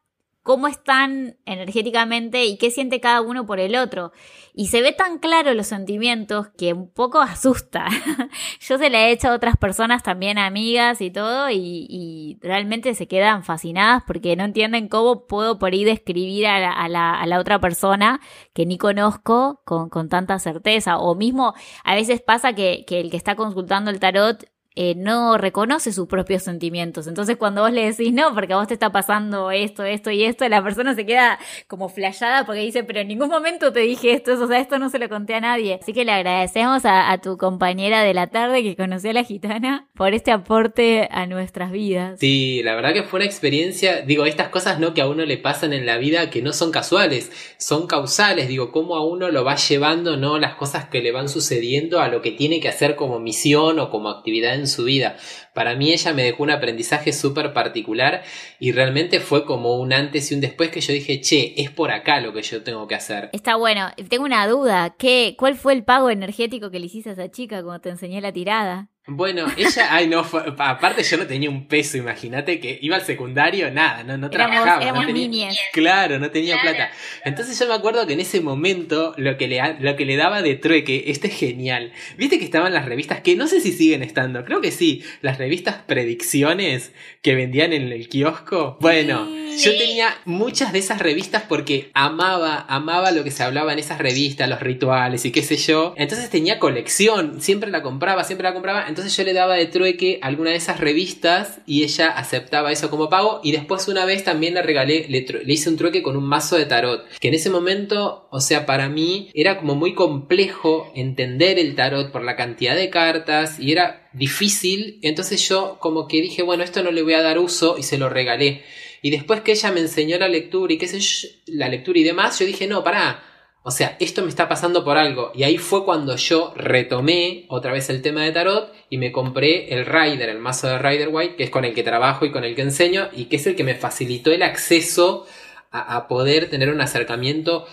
cómo 0.43 0.67
están 0.67 1.37
energéticamente 1.45 2.45
y 2.45 2.57
qué 2.57 2.71
siente 2.71 2.99
cada 2.99 3.21
uno 3.21 3.45
por 3.45 3.59
el 3.59 3.75
otro. 3.75 4.11
Y 4.53 4.67
se 4.67 4.81
ve 4.81 4.91
tan 4.91 5.19
claro 5.19 5.53
los 5.53 5.67
sentimientos 5.67 6.49
que 6.57 6.73
un 6.73 6.91
poco 6.91 7.21
asusta. 7.21 7.87
Yo 8.59 8.77
se 8.77 8.89
la 8.89 9.01
he 9.01 9.11
hecho 9.11 9.29
a 9.29 9.35
otras 9.35 9.55
personas 9.57 10.03
también, 10.03 10.37
amigas 10.37 11.01
y 11.01 11.11
todo, 11.11 11.49
y, 11.49 12.37
realmente 12.41 12.95
se 12.95 13.07
quedan 13.07 13.43
fascinadas 13.43 14.03
porque 14.07 14.35
no 14.35 14.43
entienden 14.43 14.87
cómo 14.87 15.27
puedo 15.27 15.59
por 15.59 15.73
ahí 15.73 15.83
describir 15.83 16.47
a 16.47 16.87
la, 16.87 17.39
otra 17.39 17.59
persona 17.59 18.19
que 18.53 18.65
ni 18.65 18.77
conozco 18.77 19.61
con, 19.65 20.09
tanta 20.09 20.39
certeza. 20.39 20.97
O 20.97 21.15
mismo, 21.15 21.53
a 21.83 21.95
veces 21.95 22.21
pasa 22.21 22.53
que, 22.53 22.83
que 22.87 22.99
el 22.99 23.11
que 23.11 23.17
está 23.17 23.35
consultando 23.35 23.91
el 23.91 23.99
tarot 23.99 24.50
eh, 24.75 24.95
no 24.95 25.37
reconoce 25.37 25.91
sus 25.91 26.07
propios 26.07 26.43
sentimientos. 26.43 27.07
Entonces 27.07 27.35
cuando 27.35 27.61
vos 27.61 27.73
le 27.73 27.91
decís 27.91 28.13
no, 28.13 28.33
porque 28.33 28.53
a 28.53 28.57
vos 28.57 28.67
te 28.67 28.73
está 28.73 28.91
pasando 28.91 29.51
esto, 29.51 29.83
esto 29.83 30.11
y 30.11 30.23
esto, 30.23 30.47
la 30.47 30.63
persona 30.63 30.95
se 30.95 31.05
queda 31.05 31.39
como 31.67 31.89
flayada 31.89 32.45
porque 32.45 32.61
dice, 32.61 32.85
pero 32.85 33.01
en 33.01 33.09
ningún 33.09 33.29
momento 33.29 33.73
te 33.73 33.81
dije 33.81 34.13
esto, 34.13 34.41
o 34.41 34.47
sea, 34.47 34.59
esto 34.59 34.79
no 34.79 34.89
se 34.89 34.97
lo 34.97 35.09
conté 35.09 35.35
a 35.35 35.41
nadie. 35.41 35.79
Así 35.81 35.91
que 35.91 36.05
le 36.05 36.13
agradecemos 36.13 36.83
a, 36.85 37.17
tu 37.21 37.37
compañera 37.37 38.01
de 38.03 38.13
la 38.13 38.27
tarde 38.27 38.63
que 38.63 38.75
conoció 38.77 39.09
a 39.11 39.13
la 39.13 39.23
gitana 39.23 39.87
por 39.93 40.13
este 40.13 40.31
aporte 40.31 41.07
a 41.11 41.25
nuestras 41.25 41.71
vidas. 41.71 42.19
Sí, 42.19 42.63
la 42.63 42.73
verdad 42.73 42.93
que 42.93 43.03
fue 43.03 43.19
una 43.19 43.25
experiencia, 43.25 44.01
digo, 44.01 44.25
estas 44.25 44.47
cosas 44.47 44.79
no 44.79 44.93
que 44.93 45.01
a 45.01 45.07
uno 45.07 45.25
le 45.25 45.37
pasan 45.37 45.73
en 45.73 45.85
la 45.85 45.97
vida 45.97 46.29
que 46.29 46.41
no 46.41 46.53
son 46.53 46.71
casuales, 46.71 47.31
son 47.57 47.87
causales, 47.87 48.47
digo, 48.47 48.71
cómo 48.71 48.95
a 48.95 49.05
uno 49.05 49.29
lo 49.29 49.43
va 49.43 49.57
llevando, 49.57 50.15
¿no? 50.15 50.39
Las 50.39 50.55
cosas 50.55 50.85
que 50.85 51.01
le 51.01 51.11
van 51.11 51.27
sucediendo 51.27 51.99
a 51.99 52.07
lo 52.07 52.21
que 52.21 52.31
tiene 52.31 52.61
que 52.61 52.69
hacer 52.69 52.95
como 52.95 53.19
misión 53.19 53.77
o 53.79 53.89
como 53.89 54.09
actividad 54.09 54.60
su 54.67 54.83
vida. 54.83 55.17
Para 55.53 55.75
mí 55.75 55.91
ella 55.91 56.13
me 56.13 56.23
dejó 56.23 56.43
un 56.43 56.51
aprendizaje 56.51 57.13
súper 57.13 57.53
particular 57.53 58.23
y 58.59 58.71
realmente 58.71 59.19
fue 59.19 59.45
como 59.45 59.75
un 59.75 59.93
antes 59.93 60.31
y 60.31 60.35
un 60.35 60.41
después 60.41 60.69
que 60.69 60.81
yo 60.81 60.93
dije, 60.93 61.19
che, 61.21 61.53
es 61.61 61.69
por 61.69 61.91
acá 61.91 62.21
lo 62.21 62.33
que 62.33 62.41
yo 62.41 62.63
tengo 62.63 62.87
que 62.87 62.95
hacer. 62.95 63.29
Está 63.33 63.55
bueno, 63.55 63.89
tengo 64.09 64.25
una 64.25 64.47
duda, 64.47 64.95
¿qué, 64.97 65.35
¿cuál 65.37 65.55
fue 65.55 65.73
el 65.73 65.83
pago 65.83 66.09
energético 66.09 66.71
que 66.71 66.79
le 66.79 66.85
hiciste 66.85 67.09
a 67.09 67.13
esa 67.13 67.29
chica 67.29 67.61
cuando 67.63 67.81
te 67.81 67.89
enseñé 67.89 68.21
la 68.21 68.31
tirada? 68.31 68.91
Bueno, 69.07 69.47
ella, 69.57 69.87
ay 69.89 70.07
no, 70.07 70.19
aparte 70.19 71.01
yo 71.01 71.17
no 71.17 71.25
tenía 71.25 71.49
un 71.49 71.67
peso, 71.67 71.97
imagínate 71.97 72.59
que 72.59 72.77
iba 72.83 72.95
al 72.95 73.01
secundario, 73.01 73.71
nada, 73.71 74.03
no, 74.03 74.15
no 74.15 74.29
trabajaba. 74.29 74.81
Éramos 74.81 75.07
no 75.07 75.13
tenía, 75.13 75.49
Claro, 75.73 76.19
no 76.19 76.29
tenía 76.29 76.61
plata. 76.61 76.91
Entonces 77.25 77.57
yo 77.59 77.67
me 77.67 77.73
acuerdo 77.73 78.05
que 78.05 78.13
en 78.13 78.19
ese 78.19 78.41
momento 78.41 79.15
lo 79.17 79.37
que, 79.37 79.47
le, 79.47 79.59
lo 79.79 79.95
que 79.95 80.05
le 80.05 80.17
daba 80.17 80.43
de 80.43 80.53
trueque, 80.53 81.05
este 81.07 81.27
es 81.27 81.35
genial. 81.35 81.91
Viste 82.15 82.37
que 82.37 82.45
estaban 82.45 82.75
las 82.75 82.85
revistas, 82.85 83.21
que 83.21 83.35
no 83.35 83.47
sé 83.47 83.59
si 83.59 83.71
siguen 83.71 84.03
estando, 84.03 84.45
creo 84.45 84.61
que 84.61 84.69
sí, 84.69 85.03
las 85.21 85.39
revistas 85.41 85.77
predicciones 85.87 86.91
que 87.21 87.35
vendían 87.35 87.73
en 87.73 87.91
el 87.91 88.07
kiosco. 88.07 88.77
Bueno, 88.79 89.27
yo 89.57 89.77
tenía 89.77 90.15
muchas 90.25 90.71
de 90.71 90.79
esas 90.79 90.99
revistas 90.99 91.43
porque 91.49 91.89
amaba, 91.93 92.65
amaba 92.69 93.11
lo 93.11 93.23
que 93.23 93.31
se 93.31 93.43
hablaba 93.43 93.73
en 93.73 93.79
esas 93.79 93.97
revistas, 93.99 94.47
los 94.47 94.61
rituales 94.61 95.25
y 95.25 95.31
qué 95.31 95.41
sé 95.43 95.57
yo. 95.57 95.93
Entonces 95.97 96.29
tenía 96.29 96.59
colección, 96.59 97.41
siempre 97.41 97.71
la 97.71 97.81
compraba, 97.81 98.23
siempre 98.23 98.43
la 98.43 98.53
compraba 98.53 98.71
entonces 98.87 99.15
yo 99.15 99.23
le 99.23 99.33
daba 99.33 99.55
de 99.55 99.65
trueque 99.65 100.19
alguna 100.21 100.51
de 100.51 100.57
esas 100.57 100.79
revistas 100.79 101.59
y 101.65 101.83
ella 101.83 102.09
aceptaba 102.09 102.71
eso 102.71 102.89
como 102.89 103.09
pago. 103.09 103.39
Y 103.43 103.51
después 103.51 103.87
una 103.87 104.05
vez 104.05 104.23
también 104.23 104.53
le 104.53 104.61
regalé, 104.61 105.05
le, 105.09 105.25
hice 105.51 105.69
un 105.69 105.77
trueque 105.77 106.03
con 106.03 106.17
un 106.17 106.25
mazo 106.25 106.57
de 106.57 106.65
tarot. 106.65 107.05
Que 107.19 107.29
en 107.29 107.33
ese 107.33 107.49
momento, 107.49 108.27
o 108.29 108.41
sea, 108.41 108.65
para 108.65 108.89
mí 108.89 109.29
era 109.33 109.57
como 109.57 109.75
muy 109.75 109.93
complejo 109.93 110.91
entender 110.95 111.59
el 111.59 111.75
tarot 111.75 112.11
por 112.11 112.23
la 112.23 112.35
cantidad 112.35 112.75
de 112.75 112.89
cartas 112.89 113.59
y 113.59 113.71
era 113.71 114.00
difícil. 114.13 114.99
Entonces 115.01 115.47
yo 115.47 115.77
como 115.79 116.07
que 116.07 116.21
dije, 116.21 116.43
bueno, 116.43 116.63
esto 116.63 116.83
no 116.83 116.91
le 116.91 117.03
voy 117.03 117.13
a 117.13 117.21
dar 117.21 117.39
uso 117.39 117.77
y 117.77 117.83
se 117.83 117.97
lo 117.97 118.09
regalé. 118.09 118.63
Y 119.01 119.09
después 119.09 119.41
que 119.41 119.53
ella 119.53 119.71
me 119.71 119.79
enseñó 119.79 120.17
la 120.17 120.27
lectura 120.27 120.73
y 120.73 120.77
qué 120.77 120.87
sé 120.87 120.99
yo, 120.99 121.27
la 121.47 121.69
lectura 121.69 121.99
y 121.99 122.03
demás, 122.03 122.37
yo 122.39 122.45
dije, 122.45 122.67
no, 122.67 122.83
pará 122.83 123.23
o 123.63 123.69
sea, 123.69 123.95
esto 123.99 124.23
me 124.23 124.29
está 124.29 124.49
pasando 124.49 124.83
por 124.83 124.97
algo. 124.97 125.31
Y 125.35 125.43
ahí 125.43 125.57
fue 125.57 125.85
cuando 125.85 126.15
yo 126.15 126.51
retomé 126.55 127.45
otra 127.47 127.71
vez 127.71 127.89
el 127.91 128.01
tema 128.01 128.23
de 128.23 128.31
tarot 128.31 128.73
y 128.89 128.97
me 128.97 129.11
compré 129.11 129.71
el 129.73 129.85
Rider, 129.85 130.29
el 130.29 130.39
mazo 130.39 130.67
de 130.67 130.79
Rider 130.79 131.09
White, 131.11 131.35
que 131.35 131.43
es 131.43 131.51
con 131.51 131.63
el 131.63 131.75
que 131.75 131.83
trabajo 131.83 132.25
y 132.25 132.31
con 132.31 132.43
el 132.43 132.55
que 132.55 132.63
enseño, 132.63 133.09
y 133.13 133.25
que 133.25 133.35
es 133.35 133.45
el 133.45 133.55
que 133.55 133.63
me 133.63 133.75
facilitó 133.75 134.31
el 134.31 134.41
acceso 134.41 135.27
a, 135.69 135.95
a 135.95 136.07
poder 136.07 136.49
tener 136.49 136.69
un 136.69 136.81
acercamiento 136.81 137.67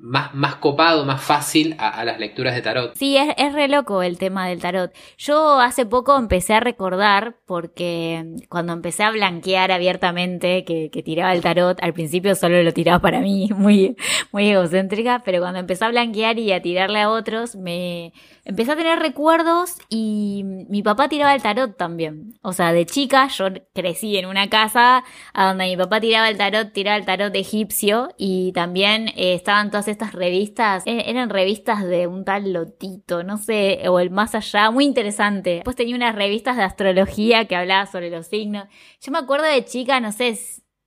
más, 0.00 0.34
más 0.34 0.56
copado, 0.56 1.04
más 1.04 1.22
fácil 1.22 1.76
a, 1.78 2.04
las 2.04 2.18
lecturas 2.18 2.54
de 2.54 2.62
tarot. 2.62 2.94
Sí, 2.96 3.16
es, 3.16 3.34
es 3.36 3.52
re 3.52 3.68
loco 3.68 4.02
el 4.02 4.18
tema 4.18 4.48
del 4.48 4.60
tarot. 4.60 4.92
Yo 5.18 5.60
hace 5.60 5.86
poco 5.86 6.16
empecé 6.16 6.54
a 6.54 6.60
recordar, 6.60 7.36
porque 7.46 8.24
cuando 8.48 8.72
empecé 8.72 9.04
a 9.04 9.10
blanquear 9.10 9.70
abiertamente 9.72 10.64
que, 10.64 10.90
tiraba 11.04 11.32
el 11.32 11.40
tarot, 11.40 11.82
al 11.82 11.92
principio 11.92 12.34
solo 12.34 12.62
lo 12.62 12.72
tiraba 12.72 13.00
para 13.00 13.20
mí, 13.20 13.48
muy, 13.56 13.96
muy 14.32 14.48
egocéntrica, 14.48 15.22
pero 15.24 15.40
cuando 15.40 15.58
empecé 15.58 15.84
a 15.84 15.88
blanquear 15.88 16.38
y 16.38 16.52
a 16.52 16.62
tirarle 16.62 17.00
a 17.00 17.10
otros, 17.10 17.56
me 17.56 18.12
empecé 18.44 18.72
a 18.72 18.76
tener 18.76 18.98
recuerdos 18.98 19.76
y 19.88 20.42
mi 20.44 20.82
papá 20.82 21.08
tiraba 21.08 21.34
el 21.34 21.42
tarot 21.42 21.76
también. 21.76 22.34
O 22.42 22.52
sea, 22.52 22.72
de 22.72 22.86
chica 22.86 23.28
yo 23.28 23.46
crecí 23.74 24.16
en 24.16 24.26
una 24.26 24.48
casa 24.48 25.04
a 25.34 25.46
donde 25.46 25.66
mi 25.66 25.76
papá 25.76 26.00
tiraba 26.00 26.28
el 26.28 26.36
tarot, 26.36 26.72
tiraba 26.72 26.96
el 26.96 27.04
tarot 27.04 27.34
egipcio 27.34 28.10
y 28.16 28.52
también 28.52 29.08
eh, 29.08 29.34
estaban 29.34 29.70
todas 29.70 29.88
estas 29.90 30.12
revistas, 30.12 30.86
e-, 30.86 31.10
eran 31.10 31.30
revistas 31.30 31.84
de 31.84 32.06
un 32.06 32.24
tal 32.24 32.52
Lotito, 32.52 33.22
no 33.22 33.38
sé, 33.38 33.82
o 33.88 34.00
el 34.00 34.10
más 34.10 34.34
allá, 34.34 34.70
muy 34.70 34.84
interesante. 34.84 35.56
Después 35.56 35.76
tenía 35.76 35.96
unas 35.96 36.14
revistas 36.14 36.56
de 36.56 36.62
astrología 36.62 37.46
que 37.46 37.56
hablaba 37.56 37.86
sobre 37.86 38.10
los 38.10 38.26
signos. 38.26 38.66
Yo 39.00 39.12
me 39.12 39.18
acuerdo 39.18 39.46
de 39.46 39.64
chica, 39.64 40.00
no 40.00 40.12
sé, 40.12 40.38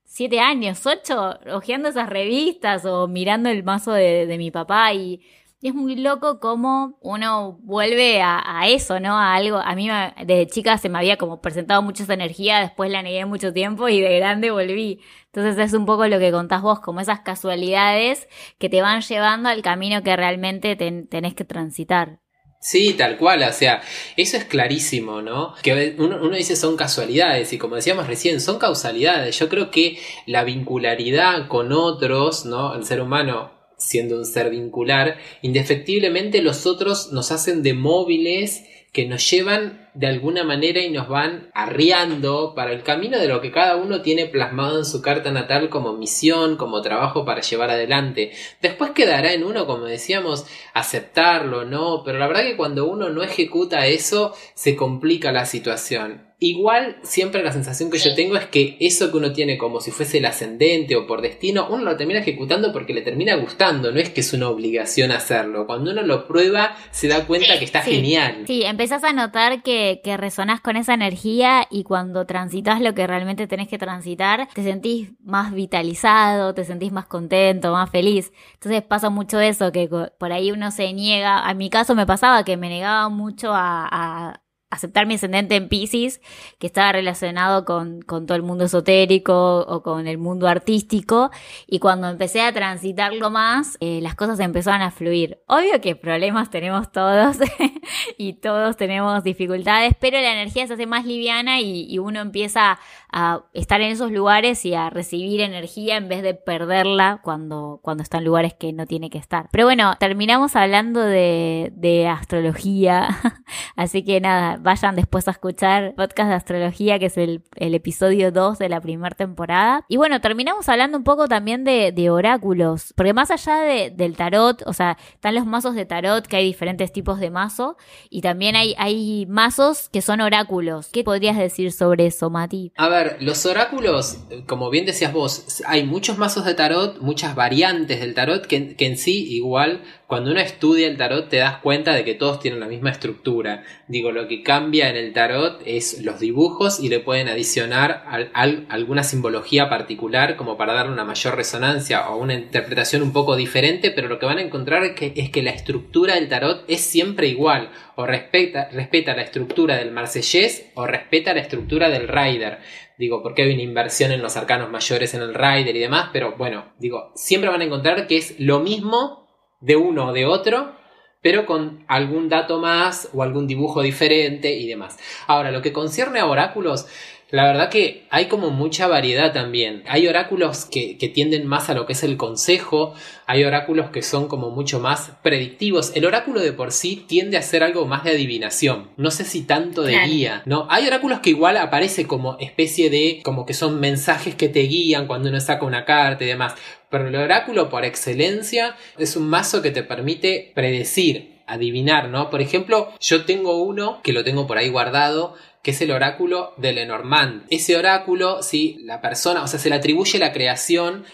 siete 0.05 0.39
años, 0.39 0.85
ocho, 0.85 1.39
hojeando 1.51 1.89
esas 1.89 2.09
revistas 2.09 2.85
o 2.85 3.07
mirando 3.07 3.49
el 3.49 3.63
mazo 3.63 3.91
de, 3.93 4.27
de 4.27 4.37
mi 4.37 4.51
papá 4.51 4.93
y 4.93 5.21
Y 5.63 5.69
es 5.69 5.75
muy 5.75 5.95
loco 5.95 6.41
cómo 6.41 6.97
uno 6.99 7.57
vuelve 7.63 8.21
a, 8.21 8.67
eso, 8.67 8.99
¿no? 8.99 9.17
A 9.17 9.33
algo. 9.33 9.59
A 9.59 9.75
mí 9.75 9.87
desde 10.25 10.45
chica 10.47 10.77
se 10.77 10.89
me 10.89 10.97
había 10.97 11.15
como 11.15 11.39
presentado 11.39 11.81
mucha 11.81 12.03
esa 12.03 12.15
energía, 12.15 12.59
después 12.59 12.91
la 12.91 13.01
negué 13.01 13.23
mucho 13.23 13.53
tiempo 13.53 13.87
y 13.87 14.01
de 14.01 14.17
grande 14.17 14.51
volví. 14.51 14.99
Entonces 15.27 15.57
es 15.57 15.71
un 15.71 15.85
poco 15.85 16.05
lo 16.07 16.19
que 16.19 16.33
contás 16.33 16.61
vos, 16.63 16.81
como 16.81 16.99
esas 16.99 17.21
casualidades 17.21 18.27
que 18.59 18.67
te 18.67 18.81
van 18.81 18.99
llevando 18.99 19.47
al 19.47 19.61
camino 19.61 20.03
que 20.03 20.13
realmente 20.17 20.75
tenés 20.75 21.33
que 21.33 21.45
transitar. 21.45 22.19
Sí, 22.59 22.95
tal 22.95 23.17
cual, 23.17 23.43
o 23.43 23.53
sea, 23.53 23.81
eso 24.17 24.35
es 24.35 24.43
clarísimo, 24.43 25.21
¿no? 25.21 25.53
Que 25.63 25.95
uno, 25.97 26.19
uno, 26.21 26.35
dice 26.35 26.57
son 26.57 26.75
casualidades 26.75 27.53
y 27.53 27.57
como 27.57 27.77
decíamos 27.77 28.07
recién, 28.07 28.41
son 28.41 28.59
causalidades. 28.59 29.39
Yo 29.39 29.47
creo 29.47 29.71
que 29.71 29.97
la 30.25 30.43
vincularidad 30.43 31.47
con 31.47 31.71
otros, 31.71 32.45
¿no? 32.45 32.75
El 32.75 32.83
ser 32.83 32.99
humano 32.99 33.62
siendo 33.85 34.17
un 34.17 34.25
ser 34.25 34.49
vincular, 34.49 35.17
indefectiblemente 35.41 36.41
los 36.41 36.65
otros 36.65 37.11
nos 37.11 37.31
hacen 37.31 37.63
de 37.63 37.73
móviles 37.73 38.63
que 38.91 39.07
nos 39.07 39.29
llevan 39.29 39.82
de 39.93 40.07
alguna 40.07 40.43
manera 40.43 40.81
y 40.81 40.89
nos 40.89 41.07
van 41.07 41.49
arriando 41.53 42.53
para 42.55 42.71
el 42.71 42.83
camino 42.83 43.19
de 43.19 43.27
lo 43.27 43.41
que 43.41 43.51
cada 43.51 43.75
uno 43.75 44.01
tiene 44.01 44.25
plasmado 44.25 44.79
en 44.79 44.85
su 44.85 45.01
carta 45.01 45.31
natal 45.31 45.69
como 45.69 45.93
misión, 45.93 46.57
como 46.57 46.81
trabajo 46.81 47.25
para 47.25 47.41
llevar 47.41 47.69
adelante. 47.69 48.31
Después 48.61 48.91
quedará 48.91 49.33
en 49.33 49.43
uno, 49.43 49.65
como 49.67 49.85
decíamos, 49.85 50.45
aceptarlo, 50.73 51.65
¿no? 51.65 52.03
Pero 52.03 52.19
la 52.19 52.27
verdad 52.27 52.43
que 52.43 52.57
cuando 52.57 52.85
uno 52.85 53.09
no 53.09 53.23
ejecuta 53.23 53.85
eso, 53.87 54.33
se 54.55 54.75
complica 54.75 55.31
la 55.31 55.45
situación. 55.45 56.33
Igual 56.43 56.97
siempre 57.03 57.41
la 57.41 57.53
sensación 57.53 57.89
que 57.89 57.99
yo 57.99 58.13
tengo 58.15 58.35
es 58.35 58.47
que 58.47 58.75
eso 58.81 59.09
que 59.09 59.17
uno 59.17 59.31
tiene 59.31 59.57
como 59.57 59.79
si 59.79 59.91
fuese 59.91 60.17
el 60.17 60.25
ascendente 60.25 60.97
o 60.97 61.07
por 61.07 61.21
destino, 61.21 61.69
uno 61.69 61.85
lo 61.85 61.95
termina 61.95 62.19
ejecutando 62.19 62.73
porque 62.73 62.93
le 62.93 63.01
termina 63.01 63.35
gustando, 63.35 63.93
no 63.93 63.99
es 64.01 64.09
que 64.09 64.19
es 64.19 64.33
una 64.33 64.49
obligación 64.49 65.11
hacerlo. 65.11 65.65
Cuando 65.65 65.91
uno 65.91 66.01
lo 66.01 66.27
prueba 66.27 66.75
se 66.91 67.07
da 67.07 67.25
cuenta 67.25 67.57
que 67.57 67.63
está 67.63 67.81
genial. 67.81 68.43
Sí, 68.45 68.63
empezás 68.63 69.05
a 69.05 69.13
notar 69.13 69.63
que, 69.63 69.82
que 70.03 70.17
resonás 70.17 70.61
con 70.61 70.75
esa 70.75 70.93
energía 70.93 71.67
y 71.69 71.83
cuando 71.83 72.25
transitas 72.25 72.81
lo 72.81 72.93
que 72.93 73.07
realmente 73.07 73.47
tenés 73.47 73.67
que 73.67 73.77
transitar, 73.77 74.47
te 74.53 74.63
sentís 74.63 75.13
más 75.23 75.53
vitalizado, 75.53 76.53
te 76.53 76.65
sentís 76.65 76.91
más 76.91 77.05
contento, 77.05 77.71
más 77.71 77.89
feliz. 77.89 78.31
Entonces 78.53 78.81
pasa 78.83 79.09
mucho 79.09 79.39
eso, 79.39 79.71
que 79.71 79.89
por 80.17 80.31
ahí 80.31 80.51
uno 80.51 80.71
se 80.71 80.93
niega, 80.93 81.47
a 81.47 81.53
mi 81.53 81.69
caso 81.69 81.95
me 81.95 82.05
pasaba 82.05 82.43
que 82.43 82.57
me 82.57 82.69
negaba 82.69 83.09
mucho 83.09 83.51
a 83.53 84.42
aceptar 84.73 85.05
mi 85.05 85.15
ascendente 85.15 85.55
en 85.55 85.69
Pisces, 85.69 86.21
que 86.59 86.67
estaba 86.67 86.91
relacionado 86.91 87.65
con, 87.65 88.01
con, 88.01 88.25
todo 88.25 88.35
el 88.35 88.43
mundo 88.43 88.65
esotérico 88.65 89.59
o 89.59 89.83
con 89.83 90.07
el 90.07 90.17
mundo 90.17 90.47
artístico, 90.47 91.31
y 91.67 91.79
cuando 91.79 92.09
empecé 92.09 92.41
a 92.41 92.51
transitarlo 92.53 93.29
más, 93.29 93.77
eh, 93.79 93.99
las 94.01 94.15
cosas 94.15 94.39
empezaron 94.39 94.81
a 94.81 94.91
fluir. 94.91 95.39
Obvio 95.47 95.79
que 95.81 95.95
problemas 95.95 96.49
tenemos 96.49 96.91
todos 96.91 97.37
y 98.17 98.33
todos 98.33 98.77
tenemos 98.77 99.23
dificultades, 99.23 99.93
pero 99.99 100.19
la 100.19 100.33
energía 100.33 100.67
se 100.67 100.73
hace 100.73 100.85
más 100.85 101.05
liviana 101.05 101.59
y, 101.59 101.85
y 101.89 101.99
uno 101.99 102.19
empieza 102.19 102.79
a 103.13 103.43
estar 103.53 103.79
en 103.81 103.91
esos 103.91 104.11
lugares 104.11 104.65
y 104.65 104.73
a 104.73 104.89
recibir 104.89 105.41
energía 105.41 105.97
en 105.97 106.09
vez 106.09 106.23
de 106.23 106.33
perderla 106.33 107.21
cuando, 107.23 107.79
cuando 107.83 108.01
está 108.01 108.17
en 108.17 108.25
lugares 108.25 108.55
que 108.55 108.73
no 108.73 108.87
tiene 108.87 109.09
que 109.09 109.19
estar. 109.19 109.47
Pero 109.51 109.65
bueno, 109.65 109.95
terminamos 109.99 110.55
hablando 110.55 110.99
de, 110.99 111.71
de 111.75 112.07
astrología, 112.07 113.07
así 113.75 114.03
que 114.03 114.19
nada, 114.19 114.57
vayan 114.63 114.95
después 114.95 115.27
a 115.27 115.31
escuchar 115.31 115.93
podcast 115.95 116.29
de 116.29 116.35
astrología, 116.35 116.99
que 116.99 117.07
es 117.07 117.17
el, 117.17 117.43
episodio 117.55 118.31
2 118.31 118.57
de 118.59 118.69
la 118.69 118.81
primera 118.81 119.15
temporada. 119.15 119.85
Y 119.87 119.97
bueno, 119.97 120.21
terminamos 120.21 120.69
hablando 120.69 120.97
un 120.97 121.03
poco 121.03 121.27
también 121.27 121.63
de, 121.63 122.09
oráculos, 122.09 122.93
porque 122.95 123.13
más 123.13 123.31
allá 123.31 123.57
de, 123.57 123.91
del 123.91 124.15
tarot, 124.15 124.63
o 124.65 124.73
sea, 124.73 124.97
están 125.13 125.35
los 125.35 125.45
mazos 125.45 125.75
de 125.75 125.85
tarot, 125.85 126.25
que 126.27 126.37
hay 126.37 126.45
diferentes 126.45 126.91
tipos 126.91 127.19
de 127.19 127.29
mazo, 127.29 127.77
y 128.09 128.21
también 128.21 128.55
hay, 128.55 128.75
hay 128.77 129.25
mazos 129.27 129.89
que 129.89 130.01
son 130.01 130.21
oráculos. 130.21 130.87
¿Qué 130.87 131.03
podrías 131.03 131.37
decir 131.37 131.71
sobre 131.71 132.07
eso, 132.07 132.29
Mati? 132.29 132.71
A 132.77 132.89
ver, 132.89 133.17
los 133.19 133.45
oráculos, 133.45 134.17
como 134.47 134.69
bien 134.69 134.85
decías 134.85 135.13
vos, 135.13 135.61
hay 135.65 135.83
muchos 135.83 136.17
mazos 136.17 136.45
de 136.45 136.53
tarot, 136.53 136.99
muchas 136.99 137.35
variantes 137.35 137.99
del 137.99 138.13
tarot 138.13 138.45
que, 138.45 138.75
en 138.77 138.97
sí 138.97 139.25
igual 139.33 139.81
cuando 140.13 140.29
uno 140.29 140.41
estudia 140.41 140.85
el 140.85 140.95
tarot 140.95 141.27
te 141.27 141.37
das 141.37 141.57
cuenta 141.57 141.95
de 141.95 142.03
que 142.03 142.13
todos 142.13 142.39
tienen 142.39 142.59
la 142.59 142.67
misma 142.67 142.91
estructura. 142.91 143.63
Digo, 143.87 144.11
lo 144.11 144.27
que 144.27 144.43
cambia 144.43 144.87
en 144.91 144.95
el 144.95 145.11
tarot 145.11 145.63
es 145.65 146.03
los 146.03 146.19
dibujos 146.19 146.79
y 146.79 146.87
le 146.89 146.99
pueden 146.99 147.29
adicionar 147.29 148.05
alguna 148.35 149.01
simbología 149.01 149.69
particular 149.69 150.35
como 150.35 150.55
para 150.55 150.75
darle 150.75 150.93
una 150.93 151.03
mayor 151.03 151.35
resonancia 151.35 152.07
o 152.09 152.17
una 152.17 152.35
interpretación 152.35 153.01
un 153.01 153.11
poco 153.11 153.35
diferente, 153.35 153.89
pero 153.89 154.07
lo 154.07 154.19
que 154.19 154.27
van 154.27 154.37
a 154.37 154.43
encontrar 154.43 154.83
es 154.83 154.91
que, 154.91 155.13
es 155.15 155.31
que 155.31 155.41
la 155.41 155.49
estructura 155.49 156.13
del 156.13 156.29
tarot 156.29 156.63
es 156.67 156.81
siempre 156.81 157.25
igual, 157.25 157.71
o 157.95 158.05
respeta, 158.05 158.69
respeta 158.71 159.15
la 159.15 159.23
estructura 159.23 159.77
del 159.77 159.89
marsellés 159.89 160.67
o 160.75 160.85
respeta 160.85 161.33
la 161.33 161.41
estructura 161.41 161.89
del 161.89 162.07
rider. 162.07 162.59
Digo, 162.99 163.23
porque 163.23 163.41
hay 163.41 163.53
una 163.55 163.63
inversión 163.63 164.11
en 164.11 164.21
los 164.21 164.37
arcanos 164.37 164.69
mayores 164.69 165.15
en 165.15 165.23
el 165.23 165.33
rider 165.33 165.75
y 165.75 165.79
demás, 165.79 166.11
pero 166.13 166.35
bueno, 166.37 166.71
digo, 166.77 167.11
siempre 167.15 167.49
van 167.49 167.61
a 167.61 167.65
encontrar 167.65 168.05
que 168.05 168.17
es 168.17 168.39
lo 168.39 168.59
mismo 168.59 169.22
de 169.63 169.77
uno 169.77 170.07
o 170.07 170.13
de 170.13 170.25
otro, 170.25 170.75
pero 171.21 171.45
con 171.45 171.85
algún 171.87 172.27
dato 172.27 172.59
más 172.59 173.09
o 173.13 173.23
algún 173.23 173.47
dibujo 173.47 173.81
diferente 173.81 174.53
y 174.53 174.67
demás. 174.67 174.99
Ahora, 175.25 175.51
lo 175.51 175.61
que 175.61 175.71
concierne 175.71 176.19
a 176.19 176.25
oráculos, 176.25 176.85
la 177.33 177.45
verdad 177.47 177.69
que 177.69 178.05
hay 178.11 178.27
como 178.27 178.51
mucha 178.51 178.85
variedad 178.85 179.33
también. 179.33 179.81
Hay 179.87 180.07
oráculos 180.07 180.65
que, 180.65 180.95
tienden 181.15 181.47
más 181.47 181.67
a 181.67 181.73
lo 181.73 181.87
que 181.87 181.93
es 181.93 182.03
el 182.03 182.15
consejo, 182.15 182.93
hay 183.25 183.43
oráculos 183.43 183.89
que 183.89 184.03
son 184.03 184.27
como 184.27 184.51
mucho 184.51 184.79
más 184.79 185.13
predictivos. 185.23 185.93
El 185.95 186.05
oráculo 186.05 186.41
de 186.41 186.53
por 186.53 186.71
sí 186.71 187.03
tiende 187.07 187.37
a 187.37 187.41
ser 187.41 187.63
algo 187.63 187.87
más 187.87 188.03
de 188.03 188.11
adivinación, 188.11 188.91
no 188.97 189.09
sé 189.09 189.25
si 189.25 189.41
tanto 189.41 189.81
de 189.81 189.97
guía, 190.05 190.43
¿no? 190.45 190.67
Hay 190.69 190.85
oráculos 190.85 191.21
que 191.21 191.31
igual 191.31 191.57
aparece 191.57 192.05
como 192.05 192.37
especie 192.39 192.91
de, 192.91 193.21
como 193.23 193.47
que 193.47 193.55
son 193.55 193.79
mensajes 193.79 194.35
que 194.35 194.47
te 194.47 194.61
guían 194.61 195.07
cuando 195.07 195.29
uno 195.29 195.39
saca 195.39 195.65
una 195.65 195.85
carta 195.85 196.23
y 196.23 196.27
demás, 196.27 196.53
pero 196.91 197.07
el 197.07 197.15
oráculo 197.15 197.67
por 197.67 197.83
excelencia 197.83 198.75
es 198.99 199.15
un 199.15 199.27
mazo 199.27 199.63
que 199.63 199.71
te 199.71 199.81
permite 199.81 200.51
predecir, 200.53 201.41
adivinar, 201.47 202.09
¿no? 202.09 202.29
Por 202.29 202.41
ejemplo, 202.41 202.93
yo 202.99 203.25
tengo 203.25 203.63
uno 203.63 204.01
que 204.03 204.13
lo 204.13 204.23
tengo 204.23 204.47
por 204.47 204.57
ahí 204.57 204.69
guardado, 204.69 205.33
que 205.63 205.71
es 205.71 205.81
el 205.81 205.91
oráculo 205.91 206.53
de 206.57 206.73
Lenormand. 206.73 207.45
Ese 207.49 207.77
oráculo, 207.77 208.43
sí, 208.43 208.77
la 208.81 208.99
persona, 208.99 209.43
o 209.43 209.47
sea, 209.47 209.59
se 209.59 209.69
le 209.69 209.75
atribuye 209.75 210.19
la 210.19 210.33
creación 210.33 211.05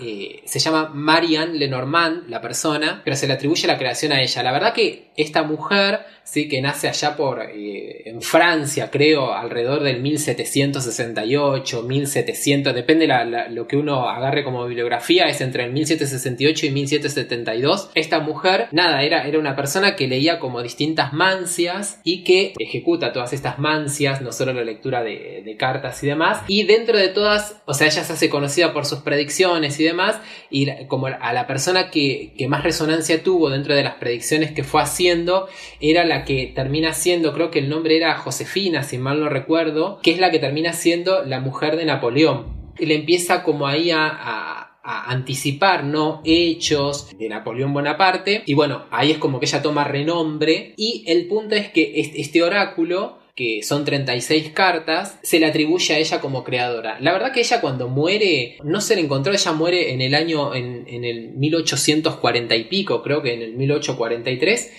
eh, 0.00 0.42
se 0.44 0.58
llama 0.60 0.90
Marianne 0.94 1.58
Lenormand, 1.58 2.28
la 2.28 2.40
persona, 2.40 3.02
pero 3.04 3.16
se 3.16 3.26
le 3.26 3.32
atribuye 3.34 3.66
la 3.66 3.78
creación 3.78 4.12
a 4.12 4.22
ella. 4.22 4.42
La 4.42 4.52
verdad 4.52 4.72
que 4.72 5.08
esta 5.16 5.42
mujer 5.42 6.00
¿sí? 6.22 6.48
que 6.48 6.62
nace 6.62 6.88
allá 6.88 7.16
por 7.16 7.42
eh, 7.42 8.02
en 8.08 8.22
Francia, 8.22 8.88
creo, 8.90 9.32
alrededor 9.32 9.82
del 9.82 10.00
1768, 10.00 11.82
1700, 11.82 12.74
depende 12.74 13.08
lo 13.50 13.66
que 13.66 13.76
uno 13.76 14.08
agarre 14.08 14.44
como 14.44 14.64
bibliografía, 14.64 15.24
es 15.26 15.40
entre 15.40 15.64
el 15.64 15.72
1768 15.72 16.66
y 16.66 16.70
1772. 16.70 17.90
Esta 17.94 18.20
mujer, 18.20 18.68
nada, 18.70 19.02
era, 19.02 19.26
era 19.26 19.40
una 19.40 19.56
persona 19.56 19.96
que 19.96 20.06
leía 20.06 20.38
como 20.38 20.62
distintas 20.62 21.12
mancias 21.12 22.00
y 22.04 22.22
que 22.22 22.52
ejecuta 22.58 23.12
todas 23.12 23.32
estas 23.32 23.58
mancias, 23.58 24.20
no 24.22 24.30
solo 24.30 24.52
la 24.52 24.62
lectura 24.62 25.02
de, 25.02 25.42
de 25.44 25.56
cartas 25.56 26.00
y 26.04 26.06
demás, 26.06 26.42
y 26.46 26.62
dentro 26.64 26.96
de 26.96 27.08
todas, 27.08 27.56
o 27.64 27.74
sea, 27.74 27.88
ella 27.88 28.04
se 28.04 28.12
hace 28.12 28.30
conocida 28.30 28.72
por 28.72 28.86
sus 28.86 29.00
predicciones 29.00 29.47
y 29.56 29.84
demás, 29.84 30.20
y 30.50 30.68
como 30.86 31.06
a 31.06 31.32
la 31.32 31.46
persona 31.46 31.90
que, 31.90 32.34
que 32.36 32.48
más 32.48 32.62
resonancia 32.62 33.22
tuvo 33.22 33.50
dentro 33.50 33.74
de 33.74 33.82
las 33.82 33.94
predicciones 33.94 34.52
que 34.52 34.64
fue 34.64 34.82
haciendo, 34.82 35.48
era 35.80 36.04
la 36.04 36.24
que 36.24 36.52
termina 36.54 36.92
siendo, 36.92 37.32
creo 37.32 37.50
que 37.50 37.60
el 37.60 37.68
nombre 37.68 37.96
era 37.96 38.16
Josefina, 38.16 38.82
si 38.82 38.98
mal 38.98 39.20
no 39.20 39.28
recuerdo, 39.28 40.00
que 40.02 40.10
es 40.10 40.18
la 40.18 40.30
que 40.30 40.38
termina 40.38 40.72
siendo 40.72 41.24
la 41.24 41.40
mujer 41.40 41.76
de 41.76 41.86
Napoleón. 41.86 42.72
Y 42.78 42.86
le 42.86 42.94
empieza 42.94 43.42
como 43.42 43.66
ahí 43.66 43.90
a, 43.90 44.64
anticipar 44.90 45.84
¿no? 45.84 46.22
hechos 46.24 47.10
de 47.18 47.28
Napoleón 47.28 47.74
Bonaparte 47.74 48.42
y 48.46 48.54
bueno, 48.54 48.86
ahí 48.90 49.10
es 49.10 49.18
como 49.18 49.38
que 49.38 49.44
ella 49.44 49.60
toma 49.60 49.84
renombre 49.84 50.72
y 50.78 51.04
el 51.06 51.26
punto 51.26 51.56
es 51.56 51.68
que 51.68 51.92
este 51.94 52.42
oráculo 52.42 53.18
que 53.38 53.62
son 53.62 53.84
36 53.84 54.50
cartas, 54.50 55.16
se 55.22 55.38
le 55.38 55.46
atribuye 55.46 55.94
a 55.94 55.98
ella 55.98 56.20
como 56.20 56.42
creadora. 56.42 56.98
La 56.98 57.12
verdad 57.12 57.30
que 57.30 57.38
ella 57.38 57.60
cuando 57.60 57.86
muere, 57.86 58.58
no 58.64 58.80
se 58.80 58.96
le 58.96 59.02
encontró, 59.02 59.32
ella 59.32 59.52
muere 59.52 59.92
en 59.92 60.00
el 60.00 60.16
año, 60.16 60.56
en, 60.56 60.84
en 60.88 61.04
el 61.04 61.34
1840 61.36 62.56
y 62.56 62.64
pico, 62.64 63.00
creo 63.00 63.22
que 63.22 63.34
en 63.34 63.42
el 63.42 63.54
1843, 63.54 64.72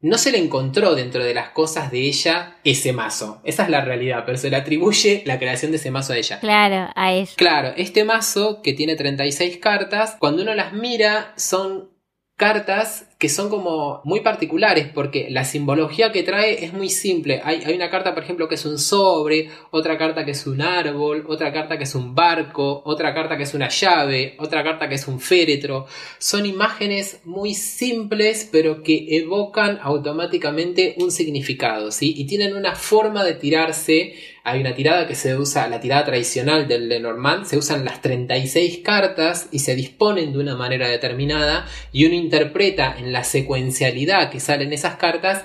no 0.00 0.16
se 0.16 0.32
le 0.32 0.38
encontró 0.38 0.94
dentro 0.94 1.22
de 1.22 1.34
las 1.34 1.50
cosas 1.50 1.90
de 1.90 2.06
ella 2.06 2.56
ese 2.64 2.94
mazo. 2.94 3.42
Esa 3.44 3.64
es 3.64 3.68
la 3.68 3.84
realidad, 3.84 4.22
pero 4.24 4.38
se 4.38 4.48
le 4.48 4.56
atribuye 4.56 5.22
la 5.26 5.38
creación 5.38 5.70
de 5.70 5.76
ese 5.76 5.90
mazo 5.90 6.14
a 6.14 6.16
ella. 6.16 6.40
Claro, 6.40 6.90
a 6.94 7.12
ella. 7.12 7.32
Claro, 7.36 7.74
este 7.76 8.04
mazo 8.04 8.62
que 8.62 8.72
tiene 8.72 8.96
36 8.96 9.58
cartas, 9.58 10.16
cuando 10.18 10.40
uno 10.40 10.54
las 10.54 10.72
mira 10.72 11.34
son 11.36 11.90
cartas 12.38 13.07
que 13.18 13.28
son 13.28 13.48
como 13.50 14.00
muy 14.04 14.20
particulares 14.20 14.86
porque 14.94 15.26
la 15.28 15.44
simbología 15.44 16.12
que 16.12 16.22
trae 16.22 16.64
es 16.64 16.72
muy 16.72 16.88
simple. 16.88 17.40
Hay, 17.42 17.62
hay, 17.66 17.74
una 17.74 17.90
carta, 17.90 18.14
por 18.14 18.22
ejemplo, 18.22 18.48
que 18.48 18.54
es 18.54 18.64
un 18.64 18.78
sobre, 18.78 19.50
otra 19.72 19.98
carta 19.98 20.24
que 20.24 20.30
es 20.30 20.46
un 20.46 20.62
árbol, 20.62 21.24
otra 21.28 21.52
carta 21.52 21.76
que 21.76 21.82
es 21.82 21.96
un 21.96 22.14
barco, 22.14 22.80
otra 22.84 23.12
carta 23.12 23.36
que 23.36 23.42
es 23.42 23.54
una 23.54 23.68
llave, 23.68 24.36
otra 24.38 24.62
carta 24.62 24.88
que 24.88 24.94
es 24.94 25.08
un 25.08 25.18
féretro. 25.18 25.86
Son 26.18 26.46
imágenes 26.46 27.20
muy 27.24 27.54
simples 27.54 28.48
pero 28.52 28.84
que 28.84 29.06
evocan 29.16 29.80
automáticamente 29.82 30.94
un 30.98 31.10
significado, 31.10 31.90
¿sí? 31.90 32.14
Y 32.16 32.26
tienen 32.26 32.54
una 32.54 32.76
forma 32.76 33.24
de 33.24 33.34
tirarse 33.34 34.14
hay 34.48 34.60
una 34.60 34.74
tirada 34.74 35.06
que 35.06 35.14
se 35.14 35.36
usa, 35.36 35.68
la 35.68 35.78
tirada 35.78 36.06
tradicional 36.06 36.66
del 36.66 36.88
Lenormand, 36.88 37.44
se 37.44 37.58
usan 37.58 37.84
las 37.84 38.00
36 38.00 38.78
cartas 38.78 39.48
y 39.52 39.58
se 39.58 39.74
disponen 39.74 40.32
de 40.32 40.38
una 40.38 40.56
manera 40.56 40.88
determinada 40.88 41.66
y 41.92 42.06
uno 42.06 42.14
interpreta 42.14 42.96
en 42.98 43.07
la 43.12 43.24
secuencialidad 43.24 44.30
que 44.30 44.40
salen 44.40 44.72
esas 44.72 44.96
cartas 44.96 45.44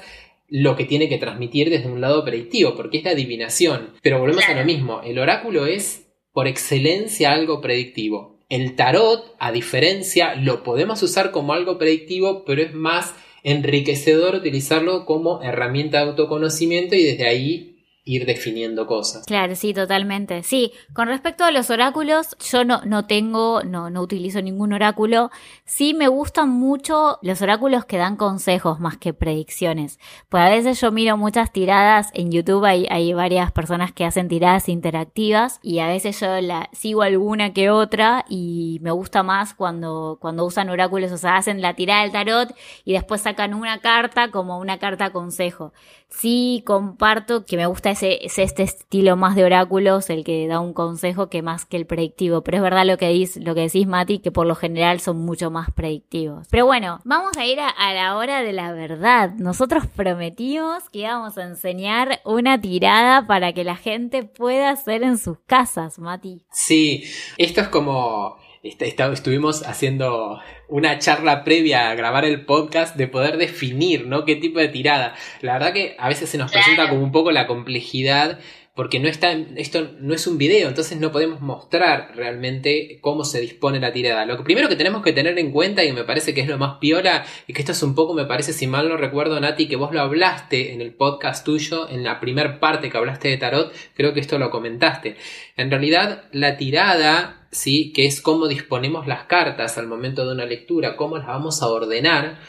lo 0.49 0.76
que 0.76 0.86
tiene 0.86 1.09
que 1.09 1.18
transmitir 1.18 1.70
desde 1.70 1.89
un 1.89 1.99
lado 1.99 2.24
predictivo, 2.24 2.76
porque 2.76 2.97
es 2.99 3.03
la 3.03 3.11
adivinación. 3.11 3.89
Pero 4.01 4.20
volvemos 4.20 4.47
a 4.47 4.53
lo 4.53 4.64
mismo, 4.64 5.01
el 5.03 5.18
oráculo 5.18 5.66
es 5.66 6.07
por 6.32 6.47
excelencia 6.47 7.32
algo 7.32 7.59
predictivo. 7.59 8.39
El 8.49 8.76
tarot, 8.76 9.36
a 9.39 9.51
diferencia, 9.51 10.36
lo 10.36 10.64
podemos 10.64 11.01
usar 11.01 11.32
como 11.32 11.53
algo 11.53 11.78
predictivo, 11.80 12.45
pero 12.45 12.61
es 12.61 12.74
más 12.74 13.16
enriquecedor 13.43 14.36
utilizarlo 14.36 15.05
como 15.05 15.41
herramienta 15.41 15.97
de 15.97 16.09
autoconocimiento 16.09 16.95
y 16.95 17.03
desde 17.03 17.28
ahí 17.28 17.72
ir 18.06 18.26
definiendo 18.26 18.86
cosas. 18.86 19.26
Claro, 19.26 19.56
sí, 19.56 19.74
totalmente. 19.74 20.43
Sí, 20.43 20.74
con 20.93 21.08
respecto 21.08 21.45
a 21.45 21.51
los 21.51 21.70
oráculos, 21.70 22.36
yo 22.39 22.66
no, 22.66 22.82
no 22.86 23.06
tengo, 23.06 23.64
no, 23.64 23.89
no 23.89 24.01
utilizo 24.01 24.41
ningún 24.41 24.74
oráculo. 24.74 25.32
Sí 25.66 25.93
me 25.93 26.10
gustan 26.10 26.49
mucho 26.49 27.18
los 27.22 27.41
oráculos 27.41 27.86
que 27.86 27.97
dan 27.97 28.18
consejos 28.18 28.80
más 28.80 28.97
que 28.97 29.14
predicciones. 29.14 29.99
Pues 30.28 30.43
a 30.43 30.49
veces 30.49 30.82
yo 30.82 30.91
miro 30.91 31.16
muchas 31.16 31.54
tiradas 31.54 32.10
en 32.14 32.32
YouTube, 32.32 32.66
hay, 32.66 32.88
hay 32.89 33.14
varias 33.14 33.51
personas 33.54 33.93
que 33.93 34.04
hacen 34.04 34.28
tiradas 34.28 34.68
interactivas 34.68 35.60
y 35.62 35.80
a 35.80 35.88
veces 35.88 36.20
yo 36.20 36.41
la 36.41 36.70
sigo 36.74 37.04
alguna 37.04 37.54
que 37.54 37.70
otra 37.70 38.26
y 38.28 38.80
me 38.82 38.91
gusta 38.91 39.24
más 39.24 39.54
cuando, 39.54 40.18
cuando 40.20 40.45
usan 40.45 40.70
oráculos, 40.70 41.12
o 41.12 41.18
sea, 41.18 41.38
hacen 41.38 41.62
la 41.62 41.76
tirada 41.76 42.01
del 42.04 42.12
tarot 42.12 42.54
y 42.84 42.93
después 42.93 43.22
sacan 43.22 43.54
una 43.54 43.80
carta 43.80 44.30
como 44.30 44.60
una 44.60 44.78
carta 44.78 45.12
consejo. 45.12 45.74
Sí 46.20 46.64
comparto 46.66 47.45
que 47.45 47.57
me 47.57 47.66
gusta 47.66 47.91
ese, 47.91 48.26
es 48.26 48.38
este 48.39 48.64
estilo 48.64 49.18
más 49.18 49.36
de 49.36 49.43
oráculos, 49.43 50.09
el 50.09 50.24
que 50.24 50.47
da 50.47 50.59
un 50.59 50.74
consejo 50.74 51.28
que 51.30 51.41
más 51.41 51.66
que 51.66 51.78
el 51.78 51.86
predictivo. 51.86 52.43
Pero 52.43 52.57
es 52.57 52.64
verdad 52.64 52.86
lo 52.86 52.97
que, 52.97 53.09
dice, 53.09 53.41
lo 53.41 53.55
que 53.55 53.61
decís, 53.61 53.88
Mati, 53.88 54.20
que 54.20 54.32
por 54.32 54.45
lo 54.45 54.55
general 54.55 54.99
son 54.99 55.18
mucho 55.18 55.51
más 55.51 55.72
predictivos. 55.72 56.47
Pero 56.49 56.66
bueno, 56.66 57.01
vamos 57.03 57.36
a 57.38 57.45
ir 57.45 57.59
a, 57.59 57.70
a 57.70 57.93
la 57.93 58.16
hora 58.16 58.41
de 58.41 58.53
la 58.53 58.72
verdad. 58.72 59.34
Nosotros 59.36 59.86
prometimos 59.88 60.89
que 60.89 60.99
íbamos 60.99 61.38
a 61.38 61.43
enseñar 61.43 62.22
una 62.26 62.61
tirada 62.61 63.28
para 63.28 63.53
que 63.53 63.64
la 63.64 63.76
gente 63.76 64.24
pueda 64.24 64.70
hacer 64.70 65.03
en 65.03 65.18
sus 65.18 65.39
casas, 65.39 65.99
Mati. 65.99 66.45
Sí, 66.51 67.03
esto 67.38 67.61
es 67.61 67.68
como 67.68 68.38
estuvimos 68.64 69.64
haciendo 69.68 70.39
una 70.70 70.97
charla 70.97 71.43
previa 71.43 71.89
a 71.89 71.95
grabar 71.95 72.24
el 72.24 72.45
podcast 72.45 72.95
de 72.95 73.07
poder 73.07 73.38
definir, 73.38 74.07
¿no? 74.07 74.24
Qué 74.24 74.38
tipo 74.38 74.59
de 74.59 74.70
tirada. 74.70 75.16
La 75.41 75.53
verdad 75.53 75.74
que 75.74 75.97
a 75.99 76.07
veces 76.07 76.30
se 76.30 76.38
nos 76.38 76.51
presenta 76.51 76.88
como 76.88 77.03
un 77.03 77.11
poco 77.11 77.32
la 77.32 77.45
complejidad 77.45 78.39
porque 78.76 78.99
no 78.99 79.07
está, 79.07 79.32
esto 79.32 79.91
no 79.99 80.15
es 80.15 80.26
un 80.26 80.39
video, 80.39 80.67
entonces 80.67 80.99
no 80.99 81.11
podemos 81.11 81.41
mostrar 81.41 82.13
realmente 82.15 82.97
cómo 83.01 83.24
se 83.24 83.39
dispone 83.39 83.80
la 83.80 83.93
tirada. 83.93 84.26
Lo 84.26 84.43
primero 84.43 84.67
que 84.67 84.76
tenemos 84.76 85.03
que 85.03 85.13
tener 85.13 85.38
en 85.38 85.51
cuenta, 85.51 85.84
y 85.84 85.91
me 85.91 86.03
parece 86.03 86.34
que 86.34 86.41
es 86.41 86.47
lo 86.47 86.57
más 86.57 86.80
piola, 86.80 87.24
y 87.45 87.53
que 87.53 87.61
esto 87.61 87.74
es 87.74 87.84
un 87.84 87.93
poco, 87.93 88.15
me 88.15 88.26
parece, 88.26 88.51
si 88.51 88.65
mal 88.65 88.89
no 88.89 88.97
recuerdo, 88.97 89.39
Nati, 89.39 89.67
que 89.67 89.76
vos 89.76 89.93
lo 89.93 90.01
hablaste 90.01 90.74
en 90.74 90.82
el 90.82 90.91
podcast 90.91 91.45
tuyo, 91.45 91.88
en 91.88 92.03
la 92.03 92.19
primer 92.19 92.59
parte 92.59 92.89
que 92.89 92.97
hablaste 92.97 93.28
de 93.28 93.38
tarot, 93.38 93.71
creo 93.93 94.15
que 94.15 94.21
esto 94.21 94.39
lo 94.39 94.49
comentaste. 94.49 95.17
En 95.55 95.69
realidad, 95.69 96.24
la 96.32 96.57
tirada, 96.57 97.47
sí, 97.51 97.93
que 97.93 98.07
es 98.07 98.21
cómo 98.21 98.47
disponemos 98.47 99.05
las 99.05 99.26
cartas 99.26 99.78
al 99.78 99.86
momento 99.86 100.26
de 100.26 100.34
una 100.34 100.45
lectura, 100.45 100.95
cómo 100.95 101.19
las 101.19 101.28
vamos 101.28 101.61
a 101.61 101.67
ordenar, 101.67 102.39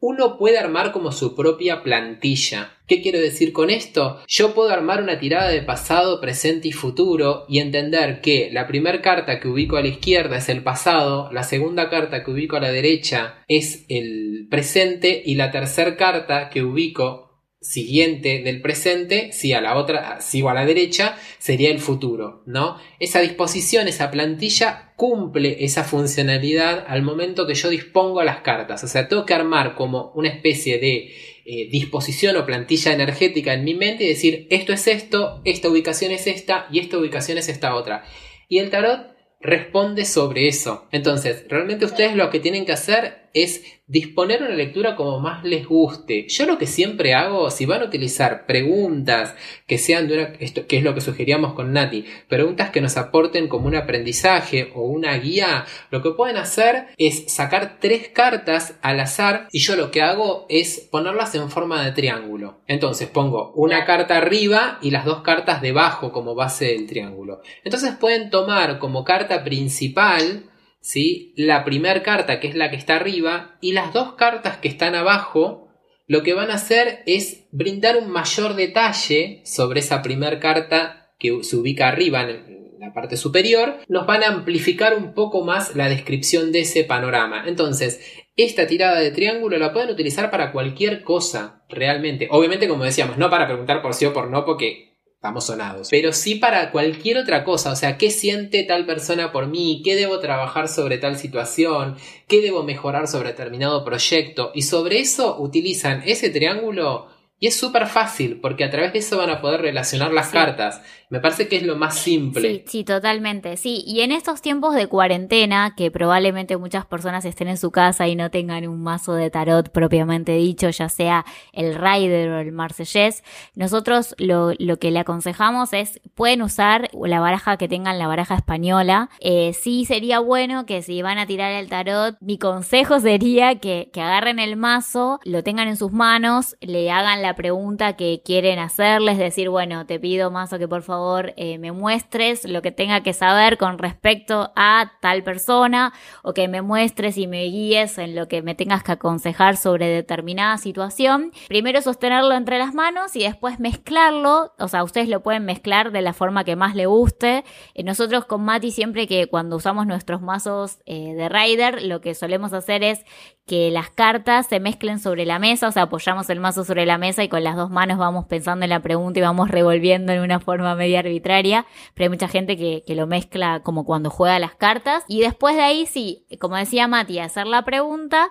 uno 0.00 0.38
puede 0.38 0.58
armar 0.58 0.92
como 0.92 1.12
su 1.12 1.36
propia 1.36 1.82
plantilla. 1.82 2.72
¿Qué 2.86 3.02
quiero 3.02 3.20
decir 3.20 3.52
con 3.52 3.70
esto? 3.70 4.20
Yo 4.26 4.54
puedo 4.54 4.70
armar 4.70 5.02
una 5.02 5.20
tirada 5.20 5.50
de 5.50 5.62
pasado, 5.62 6.20
presente 6.20 6.68
y 6.68 6.72
futuro 6.72 7.44
y 7.48 7.60
entender 7.60 8.20
que 8.20 8.50
la 8.50 8.66
primera 8.66 9.00
carta 9.02 9.38
que 9.38 9.48
ubico 9.48 9.76
a 9.76 9.82
la 9.82 9.88
izquierda 9.88 10.38
es 10.38 10.48
el 10.48 10.62
pasado, 10.62 11.30
la 11.32 11.44
segunda 11.44 11.90
carta 11.90 12.24
que 12.24 12.30
ubico 12.30 12.56
a 12.56 12.60
la 12.60 12.72
derecha 12.72 13.44
es 13.46 13.84
el 13.88 14.48
presente 14.50 15.22
y 15.24 15.34
la 15.34 15.52
tercera 15.52 15.96
carta 15.96 16.48
que 16.48 16.62
ubico 16.62 17.29
siguiente 17.60 18.42
del 18.42 18.62
presente, 18.62 19.32
si 19.32 19.52
a 19.52 19.60
la 19.60 19.76
otra, 19.76 20.20
sigo 20.22 20.48
a 20.48 20.54
la 20.54 20.64
derecha, 20.64 21.16
sería 21.38 21.70
el 21.70 21.78
futuro, 21.78 22.42
¿no? 22.46 22.78
Esa 22.98 23.20
disposición, 23.20 23.86
esa 23.86 24.10
plantilla 24.10 24.94
cumple 24.96 25.62
esa 25.64 25.84
funcionalidad 25.84 26.84
al 26.88 27.02
momento 27.02 27.46
que 27.46 27.54
yo 27.54 27.68
dispongo 27.68 28.22
las 28.22 28.40
cartas. 28.40 28.82
O 28.82 28.88
sea, 28.88 29.08
tengo 29.08 29.26
que 29.26 29.34
armar 29.34 29.74
como 29.74 30.10
una 30.14 30.30
especie 30.30 30.78
de 30.78 31.12
eh, 31.44 31.68
disposición 31.70 32.36
o 32.36 32.46
plantilla 32.46 32.92
energética 32.92 33.52
en 33.52 33.64
mi 33.64 33.74
mente 33.74 34.04
y 34.04 34.08
decir, 34.08 34.46
esto 34.50 34.72
es 34.72 34.86
esto, 34.86 35.42
esta 35.44 35.68
ubicación 35.68 36.12
es 36.12 36.26
esta 36.26 36.66
y 36.70 36.78
esta 36.78 36.96
ubicación 36.96 37.36
es 37.36 37.48
esta 37.50 37.74
otra. 37.74 38.04
Y 38.48 38.58
el 38.58 38.70
tarot 38.70 39.10
responde 39.40 40.04
sobre 40.04 40.48
eso. 40.48 40.86
Entonces, 40.92 41.44
realmente 41.48 41.86
ustedes 41.86 42.14
lo 42.14 42.30
que 42.30 42.40
tienen 42.40 42.66
que 42.66 42.72
hacer 42.72 43.29
es 43.34 43.62
disponer 43.90 44.40
una 44.42 44.54
lectura 44.54 44.94
como 44.94 45.18
más 45.18 45.42
les 45.42 45.66
guste. 45.66 46.26
Yo 46.28 46.46
lo 46.46 46.58
que 46.58 46.68
siempre 46.68 47.12
hago, 47.14 47.50
si 47.50 47.66
van 47.66 47.82
a 47.82 47.86
utilizar 47.86 48.46
preguntas 48.46 49.34
que 49.66 49.78
sean 49.78 50.06
de 50.06 50.14
una, 50.14 50.22
esto, 50.38 50.68
que 50.68 50.78
es 50.78 50.84
lo 50.84 50.94
que 50.94 51.00
sugeríamos 51.00 51.54
con 51.54 51.72
Nati, 51.72 52.04
preguntas 52.28 52.70
que 52.70 52.80
nos 52.80 52.96
aporten 52.96 53.48
como 53.48 53.66
un 53.66 53.74
aprendizaje 53.74 54.70
o 54.76 54.82
una 54.82 55.16
guía, 55.18 55.64
lo 55.90 56.02
que 56.02 56.12
pueden 56.12 56.36
hacer 56.36 56.86
es 56.98 57.32
sacar 57.32 57.78
tres 57.80 58.08
cartas 58.08 58.76
al 58.80 59.00
azar 59.00 59.48
y 59.50 59.58
yo 59.58 59.74
lo 59.74 59.90
que 59.90 60.02
hago 60.02 60.46
es 60.48 60.88
ponerlas 60.90 61.34
en 61.34 61.50
forma 61.50 61.84
de 61.84 61.90
triángulo. 61.90 62.60
Entonces 62.68 63.08
pongo 63.08 63.52
una 63.56 63.84
carta 63.84 64.18
arriba 64.18 64.78
y 64.82 64.92
las 64.92 65.04
dos 65.04 65.22
cartas 65.22 65.62
debajo 65.62 66.12
como 66.12 66.36
base 66.36 66.66
del 66.66 66.86
triángulo. 66.86 67.42
Entonces 67.64 67.94
pueden 67.98 68.30
tomar 68.30 68.78
como 68.78 69.02
carta 69.02 69.42
principal 69.42 70.49
¿sí? 70.80 71.32
la 71.36 71.64
primera 71.64 72.02
carta, 72.02 72.40
que 72.40 72.48
es 72.48 72.54
la 72.54 72.70
que 72.70 72.76
está 72.76 72.96
arriba, 72.96 73.56
y 73.60 73.72
las 73.72 73.92
dos 73.92 74.14
cartas 74.14 74.58
que 74.58 74.68
están 74.68 74.94
abajo, 74.94 75.68
lo 76.06 76.22
que 76.22 76.34
van 76.34 76.50
a 76.50 76.54
hacer 76.54 77.02
es 77.06 77.46
brindar 77.52 77.96
un 77.96 78.10
mayor 78.10 78.54
detalle 78.54 79.42
sobre 79.44 79.80
esa 79.80 80.02
primera 80.02 80.40
carta 80.40 81.12
que 81.18 81.44
se 81.44 81.56
ubica 81.56 81.88
arriba 81.88 82.22
en 82.22 82.78
la 82.80 82.92
parte 82.92 83.16
superior, 83.16 83.76
nos 83.88 84.06
van 84.06 84.22
a 84.22 84.28
amplificar 84.28 84.96
un 84.96 85.12
poco 85.12 85.44
más 85.44 85.76
la 85.76 85.88
descripción 85.88 86.50
de 86.50 86.60
ese 86.60 86.82
panorama. 86.82 87.44
Entonces, 87.46 88.00
esta 88.36 88.66
tirada 88.66 88.98
de 88.98 89.10
triángulo 89.10 89.58
la 89.58 89.72
pueden 89.72 89.90
utilizar 89.90 90.30
para 90.30 90.50
cualquier 90.50 91.02
cosa, 91.02 91.62
realmente. 91.68 92.26
Obviamente, 92.30 92.68
como 92.68 92.84
decíamos, 92.84 93.18
no 93.18 93.28
para 93.28 93.46
preguntar 93.46 93.82
por 93.82 93.92
sí 93.94 94.06
o 94.06 94.14
por 94.14 94.30
no, 94.30 94.44
porque 94.46 94.89
estamos 95.20 95.44
sonados. 95.44 95.88
Pero 95.90 96.14
sí 96.14 96.36
para 96.36 96.70
cualquier 96.70 97.18
otra 97.18 97.44
cosa, 97.44 97.72
o 97.72 97.76
sea, 97.76 97.98
¿qué 97.98 98.10
siente 98.10 98.62
tal 98.62 98.86
persona 98.86 99.32
por 99.32 99.48
mí? 99.48 99.82
¿Qué 99.84 99.94
debo 99.94 100.18
trabajar 100.18 100.66
sobre 100.66 100.96
tal 100.96 101.18
situación? 101.18 101.96
¿Qué 102.26 102.40
debo 102.40 102.62
mejorar 102.62 103.06
sobre 103.06 103.28
determinado 103.28 103.84
proyecto? 103.84 104.50
Y 104.54 104.62
sobre 104.62 105.00
eso 105.00 105.38
utilizan 105.38 106.02
ese 106.06 106.30
triángulo 106.30 107.08
y 107.42 107.46
es 107.46 107.58
súper 107.58 107.86
fácil, 107.86 108.38
porque 108.38 108.64
a 108.64 108.70
través 108.70 108.92
de 108.92 108.98
eso 108.98 109.16
van 109.16 109.30
a 109.30 109.40
poder 109.40 109.62
relacionar 109.62 110.12
las 110.12 110.28
cartas. 110.28 110.82
Me 111.08 111.20
parece 111.20 111.48
que 111.48 111.56
es 111.56 111.62
lo 111.64 111.74
más 111.74 111.98
simple. 111.98 112.48
Sí, 112.48 112.64
sí, 112.66 112.84
totalmente. 112.84 113.56
Sí, 113.56 113.82
y 113.84 114.02
en 114.02 114.12
estos 114.12 114.42
tiempos 114.42 114.74
de 114.74 114.86
cuarentena, 114.86 115.74
que 115.74 115.90
probablemente 115.90 116.58
muchas 116.58 116.84
personas 116.84 117.24
estén 117.24 117.48
en 117.48 117.56
su 117.56 117.72
casa 117.72 118.06
y 118.06 118.14
no 118.14 118.30
tengan 118.30 118.68
un 118.68 118.82
mazo 118.82 119.14
de 119.14 119.30
tarot 119.30 119.70
propiamente 119.70 120.32
dicho, 120.36 120.68
ya 120.68 120.90
sea 120.90 121.24
el 121.52 121.74
Rider 121.74 122.28
o 122.28 122.38
el 122.40 122.52
Marsellés, 122.52 123.24
nosotros 123.56 124.14
lo, 124.18 124.52
lo 124.58 124.78
que 124.78 124.90
le 124.90 125.00
aconsejamos 125.00 125.72
es, 125.72 125.98
pueden 126.14 126.42
usar 126.42 126.90
la 126.92 127.20
baraja 127.20 127.56
que 127.56 127.68
tengan, 127.68 127.98
la 127.98 128.06
baraja 128.06 128.36
española. 128.36 129.08
Eh, 129.18 129.54
sí 129.54 129.86
sería 129.86 130.20
bueno 130.20 130.66
que 130.66 130.82
si 130.82 131.00
van 131.00 131.16
a 131.16 131.26
tirar 131.26 131.52
el 131.52 131.70
tarot, 131.70 132.18
mi 132.20 132.36
consejo 132.38 133.00
sería 133.00 133.58
que, 133.58 133.90
que 133.92 134.02
agarren 134.02 134.38
el 134.38 134.56
mazo, 134.56 135.18
lo 135.24 135.42
tengan 135.42 135.68
en 135.68 135.78
sus 135.78 135.90
manos, 135.90 136.56
le 136.60 136.90
hagan 136.90 137.22
la 137.22 137.29
la 137.30 137.36
pregunta 137.36 137.92
que 137.92 138.22
quieren 138.24 138.58
hacerles, 138.58 139.16
decir, 139.16 139.50
bueno, 139.50 139.86
te 139.86 140.00
pido 140.00 140.32
más 140.32 140.52
o 140.52 140.58
que 140.58 140.66
por 140.66 140.82
favor 140.82 141.32
eh, 141.36 141.58
me 141.58 141.70
muestres 141.70 142.44
lo 142.44 142.60
que 142.60 142.72
tenga 142.72 143.04
que 143.04 143.12
saber 143.12 143.56
con 143.56 143.78
respecto 143.78 144.50
a 144.56 144.94
tal 145.00 145.22
persona 145.22 145.92
o 146.24 146.34
que 146.34 146.48
me 146.48 146.60
muestres 146.60 147.16
y 147.18 147.28
me 147.28 147.44
guíes 147.44 147.98
en 147.98 148.16
lo 148.16 148.26
que 148.26 148.42
me 148.42 148.56
tengas 148.56 148.82
que 148.82 148.90
aconsejar 148.90 149.56
sobre 149.56 149.86
determinada 149.86 150.58
situación. 150.58 151.30
Primero 151.46 151.80
sostenerlo 151.82 152.34
entre 152.34 152.58
las 152.58 152.74
manos 152.74 153.14
y 153.14 153.22
después 153.22 153.60
mezclarlo, 153.60 154.52
o 154.58 154.66
sea, 154.66 154.82
ustedes 154.82 155.08
lo 155.08 155.22
pueden 155.22 155.44
mezclar 155.44 155.92
de 155.92 156.02
la 156.02 156.14
forma 156.14 156.42
que 156.42 156.56
más 156.56 156.74
le 156.74 156.86
guste. 156.86 157.44
Eh, 157.74 157.84
nosotros 157.84 158.24
con 158.24 158.42
Mati 158.42 158.72
siempre 158.72 159.06
que 159.06 159.28
cuando 159.28 159.54
usamos 159.54 159.86
nuestros 159.86 160.20
mazos 160.20 160.80
eh, 160.84 161.14
de 161.14 161.28
Rider, 161.28 161.80
lo 161.82 162.00
que 162.00 162.16
solemos 162.16 162.52
hacer 162.52 162.82
es 162.82 163.04
que 163.50 163.72
las 163.72 163.90
cartas 163.90 164.46
se 164.46 164.60
mezclen 164.60 165.00
sobre 165.00 165.26
la 165.26 165.40
mesa, 165.40 165.66
o 165.66 165.72
sea, 165.72 165.82
apoyamos 165.82 166.30
el 166.30 166.38
mazo 166.38 166.64
sobre 166.64 166.86
la 166.86 166.98
mesa 166.98 167.19
y 167.24 167.28
con 167.28 167.44
las 167.44 167.56
dos 167.56 167.70
manos 167.70 167.98
vamos 167.98 168.26
pensando 168.26 168.64
en 168.64 168.70
la 168.70 168.80
pregunta 168.80 169.18
y 169.18 169.22
vamos 169.22 169.50
revolviendo 169.50 170.12
en 170.12 170.20
una 170.20 170.40
forma 170.40 170.74
media 170.74 171.00
arbitraria, 171.00 171.66
pero 171.94 172.04
hay 172.04 172.10
mucha 172.10 172.28
gente 172.28 172.56
que, 172.56 172.82
que 172.86 172.94
lo 172.94 173.06
mezcla 173.06 173.60
como 173.62 173.84
cuando 173.84 174.10
juega 174.10 174.38
las 174.38 174.54
cartas. 174.54 175.04
Y 175.08 175.20
después 175.20 175.56
de 175.56 175.62
ahí 175.62 175.86
sí, 175.86 176.26
como 176.40 176.56
decía 176.56 176.88
Mati, 176.88 177.18
hacer 177.18 177.46
la 177.46 177.64
pregunta 177.64 178.30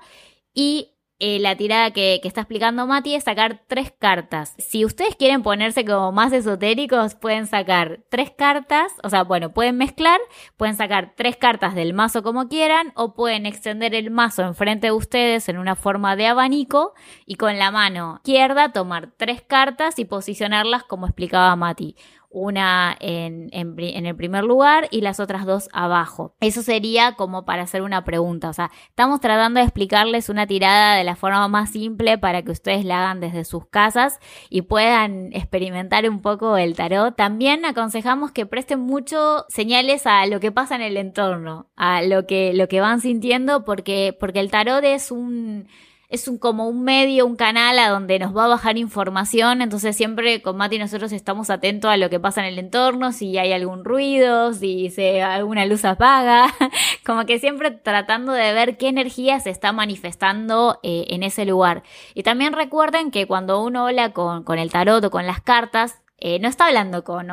y 0.54 0.99
eh, 1.22 1.38
la 1.40 1.58
tirada 1.58 1.92
que, 1.92 2.22
está 2.24 2.42
explicando 2.42 2.88
Mati 2.88 3.14
es 3.14 3.26
sacar 3.26 3.62
tres 3.68 3.94
cartas. 3.98 4.54
Si 4.58 4.86
ustedes 4.86 5.18
quieren 5.18 5.44
ponerse 5.44 5.84
como 5.84 6.14
más 6.14 6.32
esotéricos, 6.32 7.16
pueden 7.16 7.46
sacar 7.46 8.00
tres 8.10 8.32
cartas, 8.32 8.94
o 9.04 9.10
sea, 9.10 9.24
bueno, 9.24 9.52
pueden 9.52 9.78
mezclar, 9.78 10.20
pueden 10.56 10.76
sacar 10.76 11.14
tres 11.18 11.36
cartas 11.36 11.76
del 11.76 11.94
mazo 11.94 12.24
como 12.24 12.48
quieran, 12.48 12.94
o 12.96 13.16
pueden 13.16 13.46
extender 13.46 13.94
el 13.96 14.12
mazo 14.12 14.44
enfrente 14.44 14.88
de 14.88 14.92
ustedes 14.94 15.50
en 15.50 15.58
una 15.58 15.76
forma 15.76 16.16
de 16.16 16.28
abanico 16.28 16.94
y 17.26 17.36
con 17.36 17.58
la 17.58 17.72
mano 17.72 18.22
izquierda 18.24 18.72
tomar 18.72 19.12
tres 19.18 19.42
cartas 19.42 20.00
y 20.00 20.06
posicionarlas 20.06 20.84
como 20.84 21.06
explicaba 21.06 21.54
Mati 21.58 21.96
una 22.30 22.96
en, 23.00 23.50
el 23.52 24.16
primer 24.16 24.44
lugar 24.44 24.88
y 24.92 25.02
las 25.02 25.20
otras 25.20 25.46
dos 25.46 25.68
abajo. 25.74 26.36
Eso 26.40 26.62
sería 26.62 27.16
como 27.16 27.44
para 27.44 27.64
hacer 27.64 27.82
una 27.82 28.06
pregunta. 28.06 28.50
O 28.50 28.54
sea, 28.54 28.72
estamos 28.90 29.20
tratando 29.20 29.60
de 29.60 29.66
explicarles 29.66 30.30
una 30.30 30.46
tirada 30.46 30.96
de 30.96 31.04
la 31.04 31.16
forma 31.16 31.48
más 31.48 31.72
simple 31.72 32.18
para 32.18 32.44
que 32.44 32.52
ustedes 32.52 32.86
la 32.86 33.00
hagan 33.00 33.20
desde 33.20 33.46
sus 33.46 33.66
casas 33.66 34.20
y 34.50 34.62
puedan 34.62 35.34
experimentar 35.34 36.08
un 36.10 36.22
poco 36.22 36.58
el 36.58 36.76
tarot. 36.76 37.16
También 37.16 37.66
aconsejamos 37.66 38.32
que 38.32 38.46
presten 38.46 38.80
mucho 38.80 39.46
señales 39.50 40.06
a 40.06 40.26
lo 40.28 40.40
que 40.40 40.52
pasa 40.52 40.76
en 40.76 40.82
el 40.82 40.98
entorno, 40.98 41.68
a 41.76 42.02
lo 42.04 42.28
que, 42.28 42.54
lo 42.54 42.68
que 42.68 42.82
van 42.82 43.02
sintiendo, 43.02 43.64
porque, 43.64 44.16
porque 44.20 44.40
el 44.40 44.52
tarot 44.52 44.84
es 44.84 45.12
un 45.12 45.68
es 46.10 46.28
un, 46.28 46.40
como 46.40 46.68
un 46.68 46.84
medio, 46.84 47.28
un 47.28 47.36
canal 47.36 47.78
a 47.78 47.90
donde 47.90 48.18
nos 48.18 48.36
va 48.36 48.46
a 48.46 48.48
bajar 48.48 48.80
información, 48.80 49.62
entonces 49.62 49.96
siempre 49.96 50.42
con 50.42 50.58
Mati 50.58 50.80
nosotros 50.80 51.12
estamos 51.12 51.52
atentos 51.52 51.92
a 51.92 51.98
lo 51.98 52.10
que 52.10 52.20
pasa 52.20 52.42
en 52.42 52.48
el 52.48 52.58
entorno, 52.58 53.12
si 53.12 53.38
hay 53.38 53.54
algún 53.54 53.86
ruido, 53.86 54.54
si 54.54 54.90
se 54.90 55.22
alguna 55.22 55.68
luz 55.68 55.86
apaga, 55.86 56.48
como 57.06 57.28
que 57.28 57.38
siempre 57.38 57.70
tratando 57.70 58.34
de 58.34 58.54
ver 58.54 58.78
qué 58.78 58.88
energía 58.88 59.40
se 59.40 59.52
está 59.52 59.72
manifestando 59.72 60.80
eh, 60.82 61.06
en 61.10 61.22
ese 61.22 61.46
lugar. 61.46 61.84
Y 62.16 62.24
también 62.24 62.54
recuerden 62.54 63.12
que 63.12 63.28
cuando 63.28 63.64
uno 63.64 63.86
habla 63.86 64.12
con, 64.12 64.44
con 64.44 64.58
el 64.58 64.72
tarot 64.72 65.04
o 65.06 65.12
con 65.12 65.28
las 65.28 65.42
cartas, 65.42 66.00
eh, 66.22 66.40
no 66.40 66.48
está 66.48 66.68
hablando 66.68 67.04
con, 67.04 67.32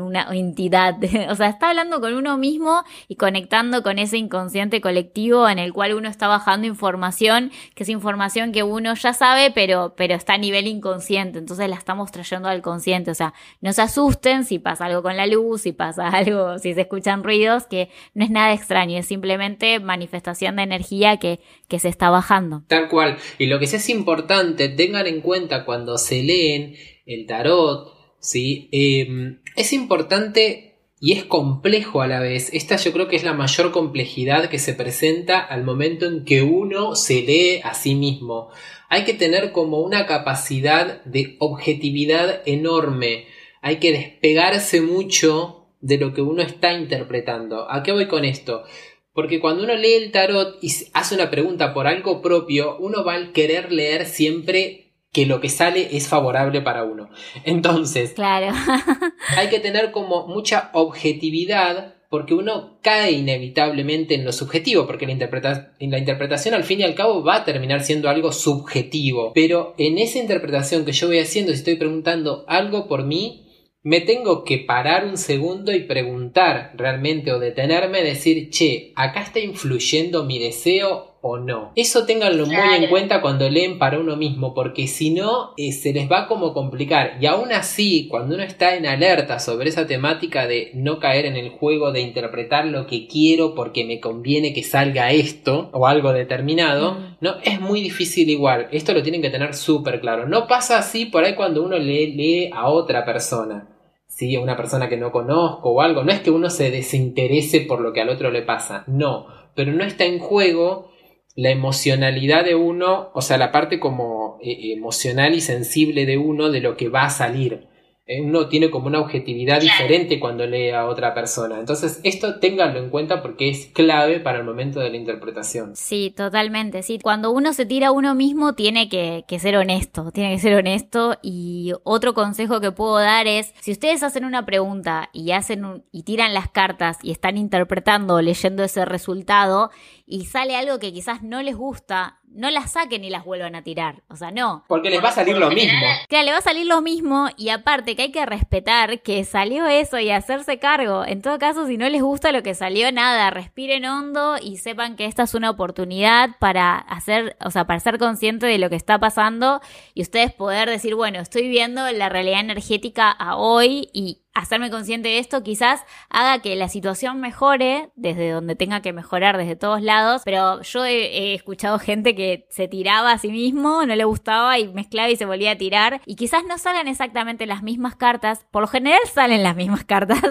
una 0.00 0.28
entidad, 0.32 0.96
o 1.30 1.34
sea, 1.34 1.48
está 1.48 1.70
hablando 1.70 2.00
con 2.00 2.14
uno 2.14 2.38
mismo 2.38 2.82
y 3.08 3.16
conectando 3.16 3.82
con 3.82 3.98
ese 3.98 4.16
inconsciente 4.16 4.80
colectivo 4.80 5.48
en 5.48 5.58
el 5.58 5.72
cual 5.72 5.94
uno 5.94 6.08
está 6.08 6.28
bajando 6.28 6.66
información, 6.66 7.50
que 7.74 7.82
es 7.82 7.88
información 7.88 8.52
que 8.52 8.62
uno 8.62 8.94
ya 8.94 9.12
sabe, 9.12 9.50
pero, 9.50 9.94
está 9.98 10.34
a 10.34 10.38
nivel 10.38 10.66
inconsciente, 10.66 11.38
entonces 11.38 11.68
la 11.68 11.76
estamos 11.76 12.12
trayendo 12.12 12.48
al 12.48 12.62
consciente, 12.62 13.10
o 13.10 13.14
sea, 13.14 13.34
no 13.60 13.72
se 13.72 13.82
asusten 13.82 14.44
si 14.44 14.58
pasa 14.58 14.86
algo 14.86 15.02
con 15.02 15.16
la 15.16 15.26
luz, 15.26 15.62
si 15.62 15.72
pasa 15.72 16.08
algo, 16.12 16.58
si 16.58 16.74
se 16.74 16.82
escuchan 16.82 17.24
ruidos, 17.24 17.66
que 17.66 17.90
no 18.14 18.24
es 18.24 18.30
nada 18.30 18.52
extraño, 18.52 18.98
es 18.98 19.06
simplemente 19.06 19.80
manifestación 19.80 20.56
de 20.56 20.62
energía 20.62 21.18
que 21.18 21.40
se 21.78 21.88
está 21.88 22.10
bajando. 22.10 22.62
Tal 22.68 22.88
cual, 22.88 23.18
y 23.38 23.46
lo 23.46 23.58
que 23.58 23.66
sí 23.66 23.76
es 23.76 23.88
importante, 23.88 24.68
tengan 24.68 25.06
en 25.06 25.20
cuenta 25.20 25.64
cuando 25.64 25.98
se 25.98 26.22
leen 26.22 26.74
el 27.06 27.26
tarot, 27.26 27.97
¿sí? 28.20 28.68
Em, 28.72 29.40
es 29.56 29.72
importante 29.72 30.68
y 31.00 31.12
es 31.12 31.24
complejo 31.24 32.02
a 32.02 32.08
la 32.08 32.20
vez. 32.20 32.50
Esta 32.52 32.76
yo 32.76 32.92
creo 32.92 33.08
que 33.08 33.16
es 33.16 33.24
la 33.24 33.34
mayor 33.34 33.70
complejidad 33.70 34.48
que 34.48 34.58
se 34.58 34.74
presenta 34.74 35.38
al 35.38 35.64
momento 35.64 36.06
en 36.06 36.24
que 36.24 36.42
uno 36.42 36.96
se 36.96 37.22
lee 37.22 37.60
a 37.62 37.74
sí 37.74 37.94
mismo. 37.94 38.50
Hay 38.88 39.04
que 39.04 39.14
tener 39.14 39.52
como 39.52 39.80
una 39.80 40.06
capacidad 40.06 41.04
de 41.04 41.36
objetividad 41.38 42.42
enorme. 42.46 43.26
Hay 43.60 43.76
que 43.76 43.92
despegarse 43.92 44.80
mucho 44.80 45.66
de 45.80 45.98
lo 45.98 46.12
que 46.14 46.22
uno 46.22 46.42
está 46.42 46.72
interpretando. 46.72 47.70
¿A 47.70 47.82
qué 47.82 47.92
voy 47.92 48.08
con 48.08 48.24
esto? 48.24 48.64
Porque 49.12 49.40
cuando 49.40 49.64
uno 49.64 49.74
lee 49.74 49.94
el 49.94 50.10
tarot 50.10 50.58
y 50.62 50.72
hace 50.92 51.14
una 51.14 51.30
pregunta 51.30 51.74
por 51.74 51.86
algo 51.86 52.22
propio, 52.22 52.76
uno 52.78 53.04
va 53.04 53.14
a 53.14 53.32
querer 53.32 53.72
leer 53.72 54.06
siempre 54.06 54.87
que 55.12 55.26
lo 55.26 55.40
que 55.40 55.48
sale 55.48 55.96
es 55.96 56.08
favorable 56.08 56.60
para 56.60 56.84
uno. 56.84 57.08
Entonces, 57.44 58.12
claro. 58.12 58.54
hay 59.36 59.48
que 59.48 59.60
tener 59.60 59.90
como 59.90 60.26
mucha 60.26 60.70
objetividad 60.74 61.94
porque 62.10 62.34
uno 62.34 62.78
cae 62.82 63.12
inevitablemente 63.12 64.14
en 64.14 64.24
lo 64.24 64.32
subjetivo, 64.32 64.86
porque 64.86 65.06
la, 65.06 65.72
la 65.78 65.98
interpretación 65.98 66.54
al 66.54 66.64
fin 66.64 66.80
y 66.80 66.84
al 66.84 66.94
cabo 66.94 67.22
va 67.22 67.36
a 67.36 67.44
terminar 67.44 67.82
siendo 67.82 68.08
algo 68.08 68.32
subjetivo. 68.32 69.32
Pero 69.34 69.74
en 69.76 69.98
esa 69.98 70.18
interpretación 70.18 70.84
que 70.84 70.92
yo 70.92 71.06
voy 71.06 71.18
haciendo, 71.18 71.52
si 71.52 71.58
estoy 71.58 71.76
preguntando 71.76 72.44
algo 72.48 72.88
por 72.88 73.04
mí, 73.04 73.44
me 73.82 74.00
tengo 74.00 74.44
que 74.44 74.58
parar 74.58 75.04
un 75.04 75.18
segundo 75.18 75.72
y 75.72 75.80
preguntar 75.80 76.72
realmente 76.76 77.32
o 77.32 77.38
detenerme, 77.38 78.02
decir, 78.02 78.50
che, 78.50 78.92
acá 78.96 79.22
está 79.22 79.40
influyendo 79.40 80.24
mi 80.24 80.38
deseo 80.38 81.17
o 81.20 81.38
no. 81.38 81.72
Eso 81.74 82.06
ténganlo 82.06 82.46
muy 82.46 82.56
en 82.56 82.88
cuenta 82.88 83.20
cuando 83.20 83.48
leen 83.48 83.78
para 83.78 83.98
uno 83.98 84.16
mismo, 84.16 84.54
porque 84.54 84.86
si 84.86 85.10
no, 85.10 85.52
eh, 85.56 85.72
se 85.72 85.92
les 85.92 86.10
va 86.10 86.28
como 86.28 86.54
complicar. 86.54 87.18
Y 87.20 87.26
aún 87.26 87.52
así, 87.52 88.06
cuando 88.08 88.34
uno 88.34 88.44
está 88.44 88.76
en 88.76 88.86
alerta 88.86 89.38
sobre 89.38 89.68
esa 89.68 89.86
temática 89.86 90.46
de 90.46 90.70
no 90.74 90.98
caer 91.00 91.26
en 91.26 91.36
el 91.36 91.50
juego 91.50 91.92
de 91.92 92.00
interpretar 92.00 92.66
lo 92.66 92.86
que 92.86 93.06
quiero 93.06 93.54
porque 93.54 93.84
me 93.84 94.00
conviene 94.00 94.52
que 94.52 94.62
salga 94.62 95.12
esto 95.12 95.70
o 95.72 95.86
algo 95.86 96.12
determinado, 96.12 96.92
mm. 96.92 97.16
no, 97.20 97.36
es 97.42 97.60
muy 97.60 97.80
difícil 97.80 98.30
igual. 98.30 98.68
Esto 98.70 98.92
lo 98.94 99.02
tienen 99.02 99.22
que 99.22 99.30
tener 99.30 99.54
súper 99.54 100.00
claro. 100.00 100.28
No 100.28 100.46
pasa 100.46 100.78
así 100.78 101.06
por 101.06 101.24
ahí 101.24 101.34
cuando 101.34 101.62
uno 101.62 101.78
lee, 101.78 102.14
lee 102.14 102.50
a 102.52 102.68
otra 102.68 103.04
persona. 103.04 103.74
¿sí? 104.06 104.36
una 104.36 104.56
persona 104.56 104.88
que 104.88 104.96
no 104.96 105.12
conozco 105.12 105.70
o 105.70 105.80
algo. 105.80 106.02
No 106.02 106.12
es 106.12 106.20
que 106.20 106.30
uno 106.30 106.50
se 106.50 106.70
desinterese 106.70 107.60
por 107.60 107.80
lo 107.80 107.92
que 107.92 108.00
al 108.00 108.08
otro 108.08 108.30
le 108.30 108.42
pasa, 108.42 108.84
no, 108.86 109.26
pero 109.54 109.72
no 109.72 109.84
está 109.84 110.04
en 110.04 110.18
juego 110.18 110.90
la 111.38 111.50
emocionalidad 111.50 112.44
de 112.44 112.56
uno, 112.56 113.10
o 113.14 113.22
sea, 113.22 113.38
la 113.38 113.52
parte 113.52 113.78
como 113.78 114.38
eh, 114.42 114.72
emocional 114.72 115.36
y 115.36 115.40
sensible 115.40 116.04
de 116.04 116.18
uno 116.18 116.50
de 116.50 116.60
lo 116.60 116.76
que 116.76 116.88
va 116.88 117.04
a 117.04 117.10
salir. 117.10 117.67
Eh, 118.10 118.22
uno 118.22 118.48
tiene 118.48 118.70
como 118.70 118.86
una 118.86 119.00
objetividad 119.00 119.60
diferente 119.60 120.18
cuando 120.18 120.46
lee 120.46 120.70
a 120.70 120.86
otra 120.86 121.12
persona. 121.12 121.60
Entonces, 121.60 122.00
esto 122.04 122.40
ténganlo 122.40 122.78
en 122.78 122.88
cuenta 122.88 123.20
porque 123.20 123.50
es 123.50 123.66
clave 123.66 124.18
para 124.18 124.38
el 124.38 124.44
momento 124.44 124.80
de 124.80 124.88
la 124.88 124.96
interpretación. 124.96 125.76
Sí, 125.76 126.14
totalmente. 126.16 126.82
Sí, 126.82 126.98
cuando 127.02 127.30
uno 127.30 127.52
se 127.52 127.66
tira 127.66 127.88
a 127.88 127.92
uno 127.92 128.14
mismo, 128.14 128.54
tiene 128.54 128.88
que, 128.88 129.24
ser 129.38 129.58
honesto, 129.58 130.10
tiene 130.10 130.34
que 130.34 130.40
ser 130.40 130.54
honesto. 130.54 131.18
Y 131.22 131.72
otro 131.84 132.14
consejo 132.14 132.62
que 132.62 132.72
puedo 132.72 132.96
dar 132.96 133.26
es: 133.26 133.52
si 133.60 133.72
ustedes 133.72 134.02
hacen 134.02 134.24
una 134.24 134.46
pregunta 134.46 135.10
y 135.12 135.32
hacen 135.32 135.84
y 135.92 136.04
tiran 136.04 136.32
las 136.32 136.48
cartas 136.48 136.96
y 137.02 137.10
están 137.10 137.36
interpretando 137.36 138.14
o 138.14 138.22
leyendo 138.22 138.64
ese 138.64 138.86
resultado 138.86 139.70
y 140.06 140.24
sale 140.24 140.56
algo 140.56 140.78
que 140.78 140.94
quizás 140.94 141.22
no 141.22 141.42
les 141.42 141.56
gusta, 141.56 142.20
no 142.38 142.50
las 142.50 142.72
saquen 142.72 143.04
y 143.04 143.10
las 143.10 143.24
vuelvan 143.24 143.56
a 143.56 143.62
tirar. 143.62 144.02
O 144.08 144.16
sea, 144.16 144.30
no. 144.30 144.64
Porque 144.68 144.90
les 144.90 145.02
va 145.02 145.08
a 145.08 145.12
salir 145.12 145.36
lo 145.36 145.50
mismo. 145.50 145.86
Claro, 146.08 146.24
le 146.24 146.32
va 146.32 146.38
a 146.38 146.42
salir 146.42 146.66
lo 146.66 146.80
mismo 146.80 147.28
y 147.36 147.48
aparte 147.48 147.96
que 147.96 148.02
hay 148.02 148.12
que 148.12 148.24
respetar 148.24 149.02
que 149.02 149.24
salió 149.24 149.66
eso 149.66 149.98
y 149.98 150.10
hacerse 150.10 150.58
cargo. 150.58 151.04
En 151.04 151.20
todo 151.20 151.38
caso, 151.38 151.66
si 151.66 151.76
no 151.76 151.88
les 151.88 152.00
gusta 152.00 152.30
lo 152.30 152.44
que 152.44 152.54
salió, 152.54 152.92
nada, 152.92 153.30
respiren 153.30 153.84
hondo 153.84 154.36
y 154.40 154.58
sepan 154.58 154.94
que 154.94 155.06
esta 155.06 155.24
es 155.24 155.34
una 155.34 155.50
oportunidad 155.50 156.30
para 156.38 156.78
hacer, 156.78 157.36
o 157.44 157.50
sea, 157.50 157.66
para 157.66 157.80
ser 157.80 157.98
consciente 157.98 158.46
de 158.46 158.58
lo 158.58 158.70
que 158.70 158.76
está 158.76 159.00
pasando 159.00 159.60
y 159.92 160.02
ustedes 160.02 160.32
poder 160.32 160.70
decir, 160.70 160.94
bueno, 160.94 161.18
estoy 161.18 161.48
viendo 161.48 161.90
la 161.90 162.08
realidad 162.08 162.40
energética 162.40 163.10
a 163.10 163.36
hoy 163.36 163.90
y 163.92 164.22
hacerme 164.38 164.70
consciente 164.70 165.08
de 165.08 165.18
esto 165.18 165.42
quizás 165.42 165.84
haga 166.10 166.40
que 166.40 166.54
la 166.54 166.68
situación 166.68 167.20
mejore 167.20 167.90
desde 167.96 168.30
donde 168.30 168.54
tenga 168.54 168.80
que 168.80 168.92
mejorar, 168.92 169.36
desde 169.36 169.56
todos 169.56 169.82
lados, 169.82 170.22
pero 170.24 170.62
yo 170.62 170.84
he, 170.84 171.34
escuchado 171.34 171.78
gente 171.78 172.14
que 172.14 172.46
se 172.48 172.68
tiraba 172.68 173.12
a 173.12 173.18
sí 173.18 173.30
mismo, 173.30 173.84
no 173.84 173.96
le 173.96 174.04
gustaba 174.04 174.58
y 174.58 174.68
mezclaba 174.68 175.10
y 175.10 175.16
se 175.16 175.24
volvía 175.24 175.52
a 175.52 175.58
tirar, 175.58 176.00
y 176.06 176.14
quizás 176.14 176.44
no 176.44 176.56
salen 176.56 176.86
exactamente 176.86 177.46
las 177.46 177.62
mismas 177.62 177.96
cartas, 177.96 178.46
por 178.50 178.62
lo 178.62 178.68
general 178.68 179.00
salen 179.12 179.42
las 179.42 179.56
mismas 179.56 179.84
cartas, 179.84 180.22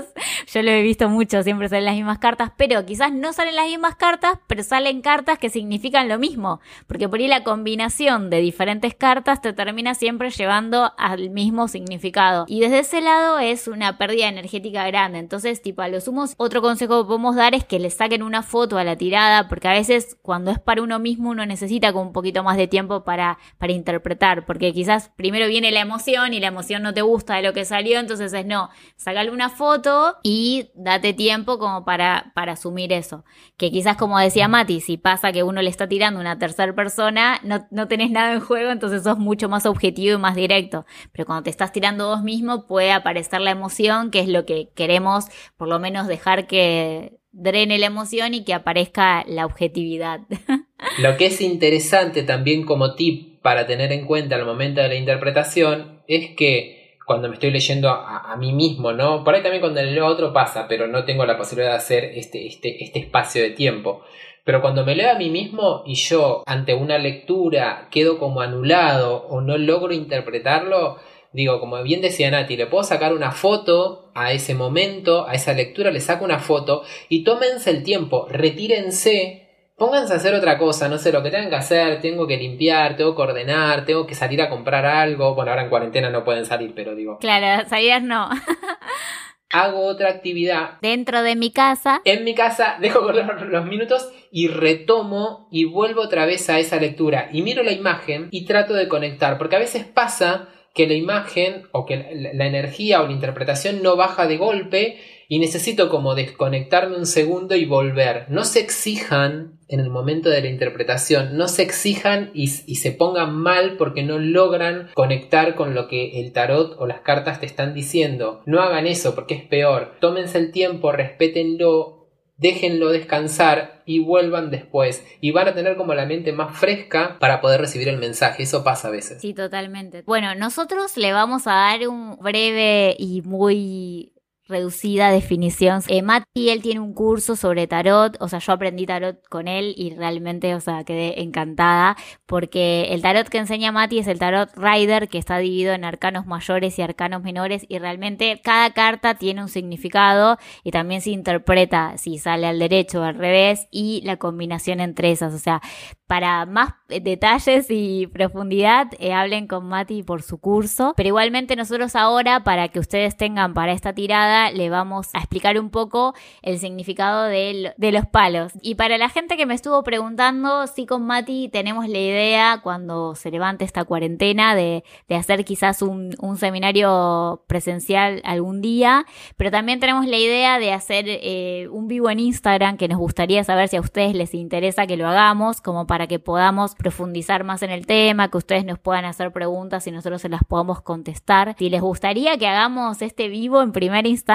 yo 0.48 0.64
lo 0.64 0.72
he 0.72 0.82
visto 0.82 1.10
mucho, 1.10 1.44
siempre 1.44 1.68
salen 1.68 1.86
las 1.86 1.96
mismas 1.96 2.20
cartas, 2.20 2.52
pero 2.56 2.86
quizás 2.86 3.12
no 3.12 3.34
salen 3.34 3.56
las 3.58 3.68
mismas 3.68 3.96
cartas, 3.96 4.40
pero 4.48 4.64
salen 4.64 5.02
cartas 5.02 5.38
que 5.38 5.50
significan 5.50 6.08
lo 6.08 6.18
mismo, 6.18 6.62
porque 6.88 7.10
por 7.10 7.20
ahí 7.20 7.28
la 7.28 7.44
combinación 7.44 8.30
de 8.30 8.40
diferentes 8.40 8.96
cartas 8.96 9.42
te 9.42 9.52
termina 9.52 9.96
siempre 9.96 10.30
llevando 10.30 10.94
al 10.98 11.30
mismo 11.30 11.68
significado. 11.68 12.46
Y 12.48 12.62
desde 12.62 12.80
ese 12.80 13.02
lado 13.02 13.40
es 13.40 13.68
una 13.68 13.97
pérdida 13.98 14.28
energética 14.28 14.86
grande. 14.88 15.20
Entonces, 15.20 15.62
tipo, 15.62 15.82
a 15.82 15.88
lo 15.88 16.02
sumos, 16.02 16.34
otro 16.38 16.62
consejo 16.62 17.04
que 17.04 17.08
podemos 17.08 17.36
dar 17.36 17.56
es 17.56 17.64
que 17.64 17.80
le 17.80 17.90
saquen 17.90 18.24
una 18.24 18.44
foto 18.44 18.78
a 18.78 18.84
la 18.84 18.96
tirada, 18.96 19.48
porque 19.50 19.68
a 19.68 19.74
veces 19.74 20.18
cuando 20.22 20.52
es 20.52 20.60
para 20.60 20.82
uno 20.82 21.00
mismo 21.00 21.30
uno 21.30 21.46
necesita 21.46 21.94
como 21.94 22.08
un 22.08 22.14
poquito 22.14 22.44
más 22.44 22.58
de 22.58 22.68
tiempo 22.68 23.04
para, 23.04 23.38
para 23.58 23.74
interpretar, 23.74 24.46
porque 24.46 24.74
quizás 24.74 25.12
primero 25.16 25.48
viene 25.48 25.72
la 25.72 25.82
emoción 25.82 26.34
y 26.34 26.40
la 26.40 26.48
emoción 26.48 26.84
no 26.84 26.94
te 26.94 27.02
gusta 27.02 27.36
de 27.36 27.44
lo 27.44 27.54
que 27.54 27.66
salió, 27.66 28.00
entonces 28.00 28.34
es 28.34 28.46
no, 28.46 28.70
sacale 28.96 29.32
una 29.32 29.50
foto 29.50 30.18
y 30.24 30.70
date 30.76 31.14
tiempo 31.14 31.60
como 31.60 31.86
para, 31.86 32.32
para 32.34 32.54
asumir 32.54 32.94
eso. 32.94 33.24
Que 33.58 33.72
quizás 33.72 33.98
como 33.98 34.20
decía 34.20 34.48
Mati, 34.48 34.82
si 34.82 34.98
pasa 34.98 35.32
que 35.32 35.44
uno 35.44 35.62
le 35.62 35.70
está 35.70 35.88
tirando 35.88 36.20
a 36.20 36.22
una 36.22 36.40
tercera 36.40 36.74
persona, 36.74 37.40
no, 37.44 37.68
no 37.72 37.88
tenés 37.88 38.12
nada 38.12 38.34
en 38.34 38.40
juego, 38.40 38.72
entonces 38.72 39.04
sos 39.04 39.18
mucho 39.18 39.50
más 39.50 39.66
objetivo 39.66 40.16
y 40.16 40.20
más 40.20 40.36
directo. 40.36 40.86
Pero 41.12 41.26
cuando 41.26 41.44
te 41.44 41.50
estás 41.50 41.72
tirando 41.72 42.08
vos 42.08 42.24
mismo 42.24 42.68
puede 42.68 42.92
aparecer 42.92 43.42
la 43.42 43.52
emoción, 43.52 43.87
que 44.12 44.20
es 44.20 44.28
lo 44.28 44.46
que 44.46 44.70
queremos 44.76 45.26
por 45.58 45.68
lo 45.68 45.80
menos 45.80 46.08
dejar 46.08 46.48
que 46.48 47.18
drene 47.32 47.78
la 47.78 47.86
emoción 47.86 48.34
y 48.34 48.44
que 48.44 48.54
aparezca 48.54 49.24
la 49.28 49.46
objetividad. 49.46 50.22
Lo 51.00 51.18
que 51.18 51.28
es 51.28 51.42
interesante 51.42 52.24
también 52.24 52.66
como 52.66 52.96
tip 52.96 53.42
para 53.42 53.68
tener 53.68 53.92
en 53.92 54.06
cuenta 54.06 54.36
al 54.36 54.46
momento 54.46 54.82
de 54.82 54.88
la 54.88 54.96
interpretación 54.96 56.02
es 56.08 56.36
que 56.36 56.98
cuando 57.06 57.30
me 57.30 57.36
estoy 57.36 57.52
leyendo 57.52 57.90
a, 57.90 58.36
mí 58.38 58.52
mismo, 58.52 58.92
¿no? 58.92 59.24
Por 59.24 59.34
ahí 59.34 59.42
también 59.42 59.62
cuando 59.62 59.82
leo 59.82 60.06
a 60.06 60.12
otro 60.12 60.34
pasa, 60.34 60.68
pero 60.68 60.88
no 60.88 61.06
tengo 61.06 61.26
la 61.26 61.38
posibilidad 61.38 61.72
de 61.72 61.78
hacer 61.78 62.04
este, 62.04 62.48
este, 62.48 62.84
este 62.84 63.00
espacio 63.00 63.42
de 63.42 63.52
tiempo. 63.52 64.02
Pero 64.44 64.62
cuando 64.62 64.84
me 64.84 64.94
leo 64.94 65.12
a 65.12 65.18
mí 65.18 65.30
mismo 65.30 65.84
y 65.86 65.96
yo 65.96 66.44
ante 66.46 66.74
una 66.74 66.98
lectura 66.98 67.88
quedo 67.92 68.18
como 68.18 68.42
anulado 68.42 69.26
o 69.30 69.40
no 69.40 69.58
logro 69.58 69.94
interpretarlo, 69.94 70.98
digo, 71.38 71.60
como 71.60 71.82
bien 71.84 72.02
decía 72.02 72.32
Nati, 72.32 72.58
le 72.58 72.66
puedo 72.66 72.84
sacar 72.84 73.14
una 73.14 73.32
foto 73.32 74.12
a 74.16 74.32
ese 74.32 74.56
momento, 74.56 75.28
a 75.28 75.36
esa 75.36 75.54
lectura, 75.54 75.92
le 75.92 76.02
saco 76.02 76.26
una 76.26 76.40
foto 76.40 76.82
y 77.10 77.24
tómense 77.24 77.70
el 77.70 77.84
tiempo, 77.84 78.28
retírense, 78.28 79.72
pónganse 79.78 80.14
a 80.14 80.16
hacer 80.16 80.34
otra 80.34 80.58
cosa, 80.58 80.90
no 80.90 80.98
sé 80.98 81.12
lo 81.12 81.22
que 81.22 81.30
tengan 81.30 81.52
que 81.52 81.56
hacer, 81.56 82.02
tengo 82.02 82.26
que 82.26 82.38
limpiar, 82.38 82.98
tengo 82.98 83.16
que 83.16 83.22
ordenar, 83.22 83.86
tengo 83.86 84.08
que 84.08 84.16
salir 84.16 84.42
a 84.42 84.50
comprar 84.50 84.88
algo, 84.88 85.36
bueno, 85.36 85.52
ahora 85.52 85.62
en 85.62 85.70
cuarentena 85.70 86.10
no 86.10 86.24
pueden 86.24 86.44
salir, 86.44 86.74
pero 86.76 86.96
digo. 86.96 87.20
Claro, 87.20 87.70
salir 87.70 88.02
no. 88.02 88.30
hago 89.52 89.86
otra 89.86 90.10
actividad. 90.10 90.80
Dentro 90.82 91.22
de 91.22 91.36
mi 91.36 91.52
casa. 91.52 92.02
En 92.04 92.24
mi 92.24 92.34
casa, 92.34 92.78
dejo 92.82 93.02
correr 93.02 93.28
los 93.44 93.66
minutos 93.66 94.12
y 94.32 94.48
retomo 94.48 95.48
y 95.52 95.66
vuelvo 95.66 96.02
otra 96.02 96.26
vez 96.26 96.50
a 96.50 96.58
esa 96.58 96.78
lectura 96.78 97.30
y 97.32 97.44
miro 97.44 97.62
la 97.62 97.72
imagen 97.74 98.28
y 98.32 98.46
trato 98.46 98.74
de 98.74 98.88
conectar, 98.88 99.38
porque 99.38 99.56
a 99.56 99.60
veces 99.60 99.86
pasa 99.86 100.50
que 100.78 100.86
la 100.86 100.94
imagen 100.94 101.64
o 101.72 101.88
que 101.88 102.30
la 102.34 102.46
energía 102.46 103.02
o 103.02 103.08
la 103.08 103.12
interpretación 103.12 103.82
no 103.82 103.96
baja 103.96 104.28
de 104.28 104.38
golpe 104.38 105.00
y 105.28 105.40
necesito 105.40 105.90
como 105.90 106.14
desconectarme 106.14 106.96
un 106.96 107.08
segundo 107.08 107.56
y 107.56 107.66
volver. 107.66 108.26
No 108.30 108.44
se 108.44 108.60
exijan 108.60 109.58
en 109.68 109.80
el 109.80 109.90
momento 109.90 110.30
de 110.30 110.42
la 110.42 110.50
interpretación, 110.50 111.36
no 111.36 111.48
se 111.48 111.64
exijan 111.64 112.30
y, 112.36 112.48
se 112.48 112.92
pongan 112.92 113.34
mal 113.34 113.76
porque 113.78 114.04
no 114.04 114.20
logran 114.20 114.90
conectar 114.94 115.56
con 115.56 115.74
lo 115.74 115.88
que 115.88 116.22
el 116.22 116.32
tarot 116.32 116.76
o 116.78 116.86
las 116.86 117.02
cartas 117.02 117.40
te 117.40 117.48
están 117.48 117.74
diciendo. 117.74 118.44
No 118.46 118.62
hagan 118.62 118.86
eso 118.86 119.16
porque 119.16 119.34
es 119.34 119.44
peor. 119.44 119.96
Tómense 120.00 120.38
el 120.38 120.52
tiempo, 120.52 120.92
respétenlo, 120.92 121.97
déjenlo 122.38 122.90
descansar 122.90 123.82
y 123.86 124.00
vuelvan 124.00 124.50
después. 124.50 125.06
Y 125.22 125.32
van 125.32 125.48
a 125.48 125.54
tener 125.54 125.76
como 125.76 125.94
la 125.94 126.06
mente 126.06 126.32
más 126.32 126.58
fresca 126.58 127.18
para 127.20 127.42
poder 127.42 127.62
recibir 127.62 127.90
el 127.90 127.98
mensaje. 127.98 128.44
Eso 128.44 128.64
pasa 128.64 128.88
a 128.88 128.92
veces. 128.92 129.22
Sí, 129.22 129.34
totalmente. 129.34 130.04
Bueno, 130.06 130.36
nosotros 130.36 130.98
le 130.98 131.14
vamos 131.14 131.48
a 131.48 131.54
dar 131.54 131.88
un 131.88 132.18
breve 132.18 132.96
y 132.98 133.22
muy 133.22 134.12
reducida 134.48 135.12
definición. 135.12 135.82
Eh, 135.88 136.02
Mati, 136.02 136.50
él 136.50 136.62
tiene 136.62 136.80
un 136.80 136.94
curso 136.94 137.36
sobre 137.36 137.68
tarot, 137.68 138.18
o 138.20 138.28
sea, 138.28 138.40
yo 138.40 138.54
aprendí 138.54 138.86
tarot 138.86 139.28
con 139.30 139.48
él 139.48 139.74
y 139.78 139.94
realmente, 139.96 140.56
o 140.56 140.62
sea, 140.62 140.84
quedé 140.84 141.22
encantada 141.22 141.96
porque 142.26 142.94
el 142.94 143.02
tarot 143.02 143.28
que 143.28 143.38
enseña 143.38 143.72
Mati 143.72 144.00
es 144.00 144.08
el 144.08 144.20
tarot 144.20 144.50
Rider 144.56 145.10
que 145.10 145.18
está 145.18 145.38
dividido 145.38 145.74
en 145.74 145.86
arcanos 145.86 146.26
mayores 146.26 146.78
y 146.80 146.82
arcanos 146.82 147.24
menores 147.24 147.66
y 147.68 147.80
realmente 147.80 148.42
cada 148.44 148.72
carta 148.72 149.16
tiene 149.16 149.42
un 149.42 149.50
significado 149.50 150.38
y 150.64 150.72
también 150.72 151.02
se 151.02 151.12
interpreta 151.12 151.98
si 151.98 152.18
sale 152.18 152.48
al 152.48 152.60
derecho 152.60 153.02
o 153.02 153.04
al 153.04 153.16
revés 153.16 153.68
y 153.72 154.02
la 154.04 154.18
combinación 154.18 154.80
entre 154.80 155.12
esas, 155.12 155.34
o 155.34 155.40
sea, 155.40 155.62
para 156.08 156.46
más 156.46 156.74
detalles 156.88 157.68
y 157.70 158.08
profundidad, 158.08 158.88
eh, 159.00 159.14
hablen 159.14 159.46
con 159.46 159.68
Mati 159.68 160.04
por 160.04 160.22
su 160.22 160.40
curso. 160.40 160.94
Pero 160.96 161.08
igualmente 161.08 161.58
nosotros 161.58 161.96
ahora, 161.98 162.46
para 162.46 162.70
que 162.70 162.80
ustedes 162.80 163.18
tengan 163.18 163.54
para 163.54 163.74
esta 163.74 163.94
tirada, 163.94 164.37
le 164.54 164.70
vamos 164.70 165.10
a 165.14 165.20
explicar 165.20 165.60
un 165.60 165.70
poco 165.70 166.14
el 166.42 166.60
significado 166.60 167.24
de, 167.24 167.74
los 167.78 168.06
palos. 168.06 168.54
Y 168.62 168.76
para 168.76 168.98
la 168.98 169.10
gente 169.10 169.38
que 169.38 169.46
me 169.46 169.54
estuvo 169.54 169.84
preguntando, 169.84 170.68
sí 170.68 170.86
con 170.86 171.06
Mati 171.06 171.50
tenemos 171.50 171.88
la 171.88 171.98
idea, 171.98 172.60
cuando 172.64 173.16
se 173.16 173.32
levante 173.32 173.66
esta 173.66 173.86
cuarentena, 173.86 174.56
de, 174.56 174.84
hacer 175.10 175.46
quizás 175.46 175.82
un, 175.82 176.16
seminario 176.38 177.44
presencial 177.48 178.22
algún 178.24 178.62
día. 178.62 179.06
Pero 179.38 179.52
también 179.52 179.80
tenemos 179.80 180.06
la 180.06 180.18
idea 180.18 180.60
de 180.60 180.74
hacer 180.74 181.06
eh, 181.08 181.68
un 181.72 181.88
vivo 181.88 182.10
en 182.10 182.20
Instagram, 182.20 182.78
que 182.78 182.88
nos 182.88 183.00
gustaría 183.00 183.44
saber 183.44 183.68
si 183.70 183.78
a 183.78 183.82
ustedes 183.82 184.14
les 184.16 184.34
interesa 184.34 184.86
que 184.88 184.98
lo 184.98 185.08
hagamos, 185.08 185.62
como 185.62 185.88
para 185.88 186.08
que 186.08 186.20
podamos 186.20 186.76
profundizar 186.76 187.44
más 187.44 187.64
en 187.64 187.72
el 187.72 187.86
tema, 187.86 188.30
que 188.30 188.38
ustedes 188.38 188.66
nos 188.66 188.80
puedan 188.80 189.06
hacer 189.06 189.32
preguntas 189.32 189.88
y 189.88 189.92
nosotros 189.92 190.22
se 190.22 190.30
las 190.30 190.44
podamos 190.44 190.82
contestar. 190.82 191.56
Si 191.58 191.70
les 191.70 191.82
gustaría 191.82 192.38
que 192.38 192.48
hagamos 192.48 193.02
este 193.02 193.30
vivo 193.30 193.62
en 193.62 193.72
primera 193.72 194.08
instancia, 194.08 194.27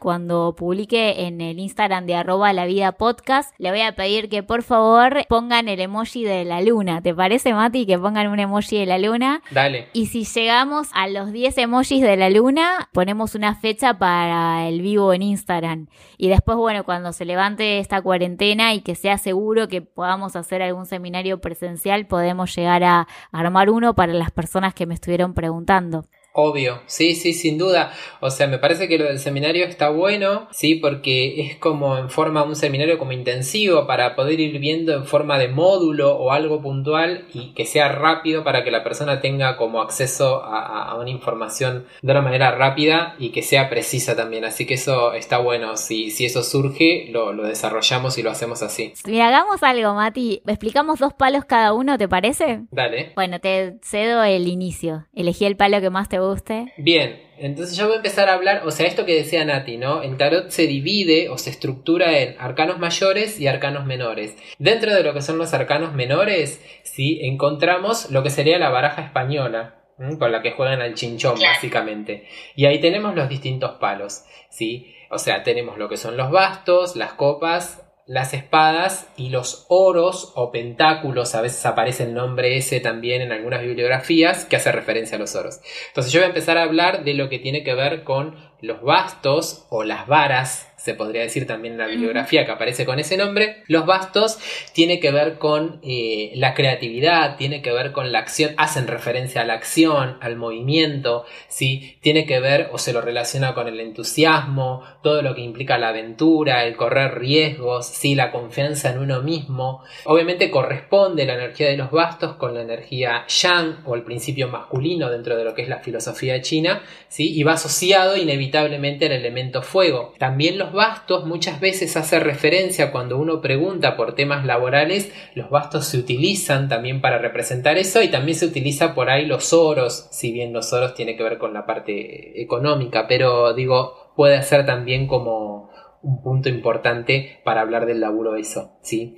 cuando 0.00 0.54
publique 0.56 1.26
en 1.26 1.40
el 1.40 1.60
Instagram 1.60 2.06
de 2.06 2.16
arroba 2.16 2.52
la 2.52 2.66
vida 2.66 2.92
podcast, 2.92 3.54
le 3.58 3.70
voy 3.70 3.82
a 3.82 3.94
pedir 3.94 4.28
que 4.28 4.42
por 4.42 4.64
favor 4.64 5.24
pongan 5.28 5.68
el 5.68 5.80
emoji 5.80 6.24
de 6.24 6.44
la 6.44 6.60
luna. 6.60 7.00
¿Te 7.02 7.14
parece, 7.14 7.54
Mati, 7.54 7.86
que 7.86 7.98
pongan 7.98 8.26
un 8.26 8.40
emoji 8.40 8.78
de 8.78 8.86
la 8.86 8.98
luna? 8.98 9.42
Dale. 9.52 9.88
Y 9.92 10.06
si 10.06 10.24
llegamos 10.24 10.88
a 10.92 11.06
los 11.06 11.30
10 11.30 11.56
emojis 11.58 12.02
de 12.02 12.16
la 12.16 12.30
luna, 12.30 12.88
ponemos 12.92 13.36
una 13.36 13.54
fecha 13.54 13.96
para 13.96 14.68
el 14.68 14.82
vivo 14.82 15.12
en 15.12 15.22
Instagram. 15.22 15.86
Y 16.16 16.28
después, 16.28 16.58
bueno, 16.58 16.84
cuando 16.84 17.12
se 17.12 17.24
levante 17.24 17.78
esta 17.78 18.02
cuarentena 18.02 18.74
y 18.74 18.80
que 18.80 18.96
sea 18.96 19.18
seguro 19.18 19.68
que 19.68 19.82
podamos 19.82 20.34
hacer 20.34 20.62
algún 20.62 20.86
seminario 20.86 21.40
presencial 21.40 22.06
podemos 22.06 22.54
llegar 22.56 22.82
a 22.82 23.06
armar 23.30 23.70
uno 23.70 23.94
para 23.94 24.12
las 24.12 24.32
personas 24.32 24.74
que 24.74 24.86
me 24.86 24.94
estuvieron 24.94 25.34
preguntando. 25.34 26.06
Obvio, 26.40 26.82
sí, 26.86 27.16
sí, 27.16 27.32
sin 27.32 27.58
duda. 27.58 27.92
O 28.20 28.30
sea, 28.30 28.46
me 28.46 28.58
parece 28.58 28.86
que 28.86 28.96
lo 28.96 29.06
del 29.06 29.18
seminario 29.18 29.64
está 29.64 29.88
bueno, 29.88 30.46
sí, 30.52 30.76
porque 30.76 31.40
es 31.40 31.56
como 31.56 31.98
en 31.98 32.10
forma 32.10 32.44
un 32.44 32.54
seminario 32.54 32.96
como 32.96 33.10
intensivo 33.10 33.88
para 33.88 34.14
poder 34.14 34.38
ir 34.38 34.56
viendo 34.60 34.92
en 34.92 35.04
forma 35.04 35.36
de 35.36 35.48
módulo 35.48 36.16
o 36.16 36.30
algo 36.30 36.62
puntual 36.62 37.26
y 37.34 37.54
que 37.54 37.64
sea 37.64 37.88
rápido 37.88 38.44
para 38.44 38.62
que 38.62 38.70
la 38.70 38.84
persona 38.84 39.20
tenga 39.20 39.56
como 39.56 39.80
acceso 39.80 40.40
a, 40.44 40.96
una 40.96 41.10
información 41.10 41.86
de 42.02 42.12
una 42.12 42.22
manera 42.22 42.52
rápida 42.52 43.16
y 43.18 43.30
que 43.30 43.42
sea 43.42 43.68
precisa 43.68 44.14
también. 44.14 44.44
Así 44.44 44.64
que 44.64 44.74
eso 44.74 45.14
está 45.14 45.38
bueno. 45.38 45.76
Si, 45.76 46.12
si 46.12 46.24
eso 46.24 46.44
surge, 46.44 47.08
lo, 47.10 47.32
lo 47.32 47.48
desarrollamos 47.48 48.16
y 48.16 48.22
lo 48.22 48.30
hacemos 48.30 48.62
así. 48.62 48.92
Le 49.06 49.22
hagamos 49.22 49.64
algo, 49.64 49.92
Mati. 49.92 50.40
Explicamos 50.46 51.00
dos 51.00 51.14
palos 51.14 51.44
cada 51.46 51.72
uno, 51.72 51.98
¿te 51.98 52.06
parece? 52.06 52.60
Dale. 52.70 53.10
Bueno, 53.16 53.40
te 53.40 53.78
cedo 53.82 54.22
el 54.22 54.46
inicio. 54.46 55.06
Elegí 55.14 55.44
el 55.44 55.56
palo 55.56 55.80
que 55.80 55.90
más 55.90 56.08
te 56.08 56.20
gusta 56.20 56.27
Bien, 56.76 57.20
entonces 57.38 57.76
yo 57.76 57.86
voy 57.86 57.94
a 57.94 57.96
empezar 57.96 58.28
a 58.28 58.34
hablar, 58.34 58.62
o 58.66 58.70
sea, 58.70 58.86
esto 58.86 59.04
que 59.04 59.14
decía 59.14 59.44
Nati, 59.44 59.76
¿no? 59.76 60.02
El 60.02 60.16
tarot 60.16 60.50
se 60.50 60.66
divide 60.66 61.28
o 61.28 61.38
se 61.38 61.50
estructura 61.50 62.18
en 62.18 62.36
arcanos 62.38 62.78
mayores 62.78 63.40
y 63.40 63.46
arcanos 63.46 63.86
menores. 63.86 64.36
Dentro 64.58 64.94
de 64.94 65.02
lo 65.02 65.14
que 65.14 65.22
son 65.22 65.38
los 65.38 65.54
arcanos 65.54 65.94
menores, 65.94 66.60
sí, 66.82 67.20
encontramos 67.22 68.10
lo 68.10 68.22
que 68.22 68.30
sería 68.30 68.58
la 68.58 68.70
baraja 68.70 69.02
española, 69.02 69.76
con 70.18 70.32
la 70.32 70.42
que 70.42 70.52
juegan 70.52 70.80
al 70.80 70.94
chinchón, 70.94 71.38
básicamente. 71.40 72.28
Y 72.54 72.66
ahí 72.66 72.80
tenemos 72.80 73.14
los 73.14 73.28
distintos 73.28 73.72
palos, 73.78 74.24
¿sí? 74.50 74.94
O 75.10 75.18
sea, 75.18 75.42
tenemos 75.42 75.78
lo 75.78 75.88
que 75.88 75.96
son 75.96 76.16
los 76.16 76.30
bastos, 76.30 76.96
las 76.96 77.14
copas, 77.14 77.87
las 78.08 78.32
espadas 78.32 79.06
y 79.18 79.28
los 79.28 79.66
oros 79.68 80.32
o 80.34 80.50
pentáculos, 80.50 81.34
a 81.34 81.42
veces 81.42 81.64
aparece 81.66 82.04
el 82.04 82.14
nombre 82.14 82.56
ese 82.56 82.80
también 82.80 83.20
en 83.20 83.32
algunas 83.32 83.60
bibliografías 83.60 84.46
que 84.46 84.56
hace 84.56 84.72
referencia 84.72 85.16
a 85.16 85.20
los 85.20 85.36
oros. 85.36 85.60
Entonces 85.88 86.10
yo 86.10 86.20
voy 86.20 86.24
a 86.24 86.28
empezar 86.28 86.56
a 86.56 86.62
hablar 86.62 87.04
de 87.04 87.12
lo 87.12 87.28
que 87.28 87.38
tiene 87.38 87.62
que 87.62 87.74
ver 87.74 88.04
con 88.04 88.34
los 88.62 88.80
bastos 88.82 89.66
o 89.68 89.84
las 89.84 90.06
varas 90.06 90.67
se 90.88 90.94
podría 90.94 91.20
decir 91.20 91.46
también 91.46 91.76
la 91.76 91.86
bibliografía 91.86 92.46
que 92.46 92.52
aparece 92.52 92.86
con 92.86 92.98
ese 92.98 93.18
nombre. 93.18 93.62
Los 93.66 93.84
bastos 93.84 94.38
tiene 94.72 95.00
que 95.00 95.10
ver 95.10 95.36
con 95.36 95.80
eh, 95.82 96.32
la 96.34 96.54
creatividad, 96.54 97.36
tiene 97.36 97.60
que 97.60 97.72
ver 97.72 97.92
con 97.92 98.10
la 98.10 98.20
acción, 98.20 98.54
hacen 98.56 98.86
referencia 98.86 99.42
a 99.42 99.44
la 99.44 99.52
acción, 99.52 100.16
al 100.22 100.36
movimiento, 100.36 101.26
¿sí? 101.48 101.98
tiene 102.00 102.24
que 102.24 102.40
ver 102.40 102.70
o 102.72 102.78
se 102.78 102.94
lo 102.94 103.02
relaciona 103.02 103.52
con 103.52 103.68
el 103.68 103.78
entusiasmo, 103.80 104.82
todo 105.02 105.20
lo 105.20 105.34
que 105.34 105.42
implica 105.42 105.76
la 105.76 105.90
aventura, 105.90 106.64
el 106.64 106.74
correr 106.74 107.18
riesgos, 107.18 107.86
¿sí? 107.86 108.14
la 108.14 108.32
confianza 108.32 108.90
en 108.90 109.00
uno 109.00 109.20
mismo. 109.20 109.82
Obviamente 110.06 110.50
corresponde 110.50 111.26
la 111.26 111.34
energía 111.34 111.68
de 111.68 111.76
los 111.76 111.90
bastos 111.90 112.36
con 112.36 112.54
la 112.54 112.62
energía 112.62 113.26
yang 113.26 113.82
o 113.84 113.94
el 113.94 114.04
principio 114.04 114.48
masculino 114.48 115.10
dentro 115.10 115.36
de 115.36 115.44
lo 115.44 115.54
que 115.54 115.60
es 115.60 115.68
la 115.68 115.80
filosofía 115.80 116.40
china, 116.40 116.80
¿sí? 117.08 117.38
y 117.38 117.42
va 117.42 117.52
asociado 117.52 118.16
inevitablemente 118.16 119.04
al 119.04 119.12
elemento 119.12 119.60
fuego. 119.60 120.14
También 120.16 120.56
los 120.56 120.72
bastos 120.78 121.26
muchas 121.26 121.58
veces 121.58 121.96
hace 121.96 122.20
referencia 122.20 122.92
cuando 122.92 123.18
uno 123.18 123.40
pregunta 123.40 123.96
por 123.96 124.14
temas 124.14 124.46
laborales, 124.46 125.12
los 125.34 125.50
bastos 125.50 125.86
se 125.86 125.98
utilizan 125.98 126.68
también 126.68 127.00
para 127.00 127.18
representar 127.18 127.76
eso 127.78 128.00
y 128.00 128.08
también 128.08 128.38
se 128.38 128.46
utiliza 128.46 128.94
por 128.94 129.10
ahí 129.10 129.26
los 129.26 129.52
oros, 129.52 130.06
si 130.12 130.30
bien 130.30 130.52
los 130.52 130.72
oros 130.72 130.94
tiene 130.94 131.16
que 131.16 131.24
ver 131.24 131.38
con 131.38 131.52
la 131.52 131.66
parte 131.66 132.40
económica, 132.40 133.08
pero 133.08 133.54
digo, 133.54 134.12
puede 134.14 134.40
ser 134.44 134.66
también 134.66 135.08
como 135.08 135.68
un 136.00 136.22
punto 136.22 136.48
importante 136.48 137.40
para 137.42 137.62
hablar 137.62 137.84
del 137.84 138.00
laburo 138.00 138.36
eso, 138.36 138.78
¿sí? 138.80 139.16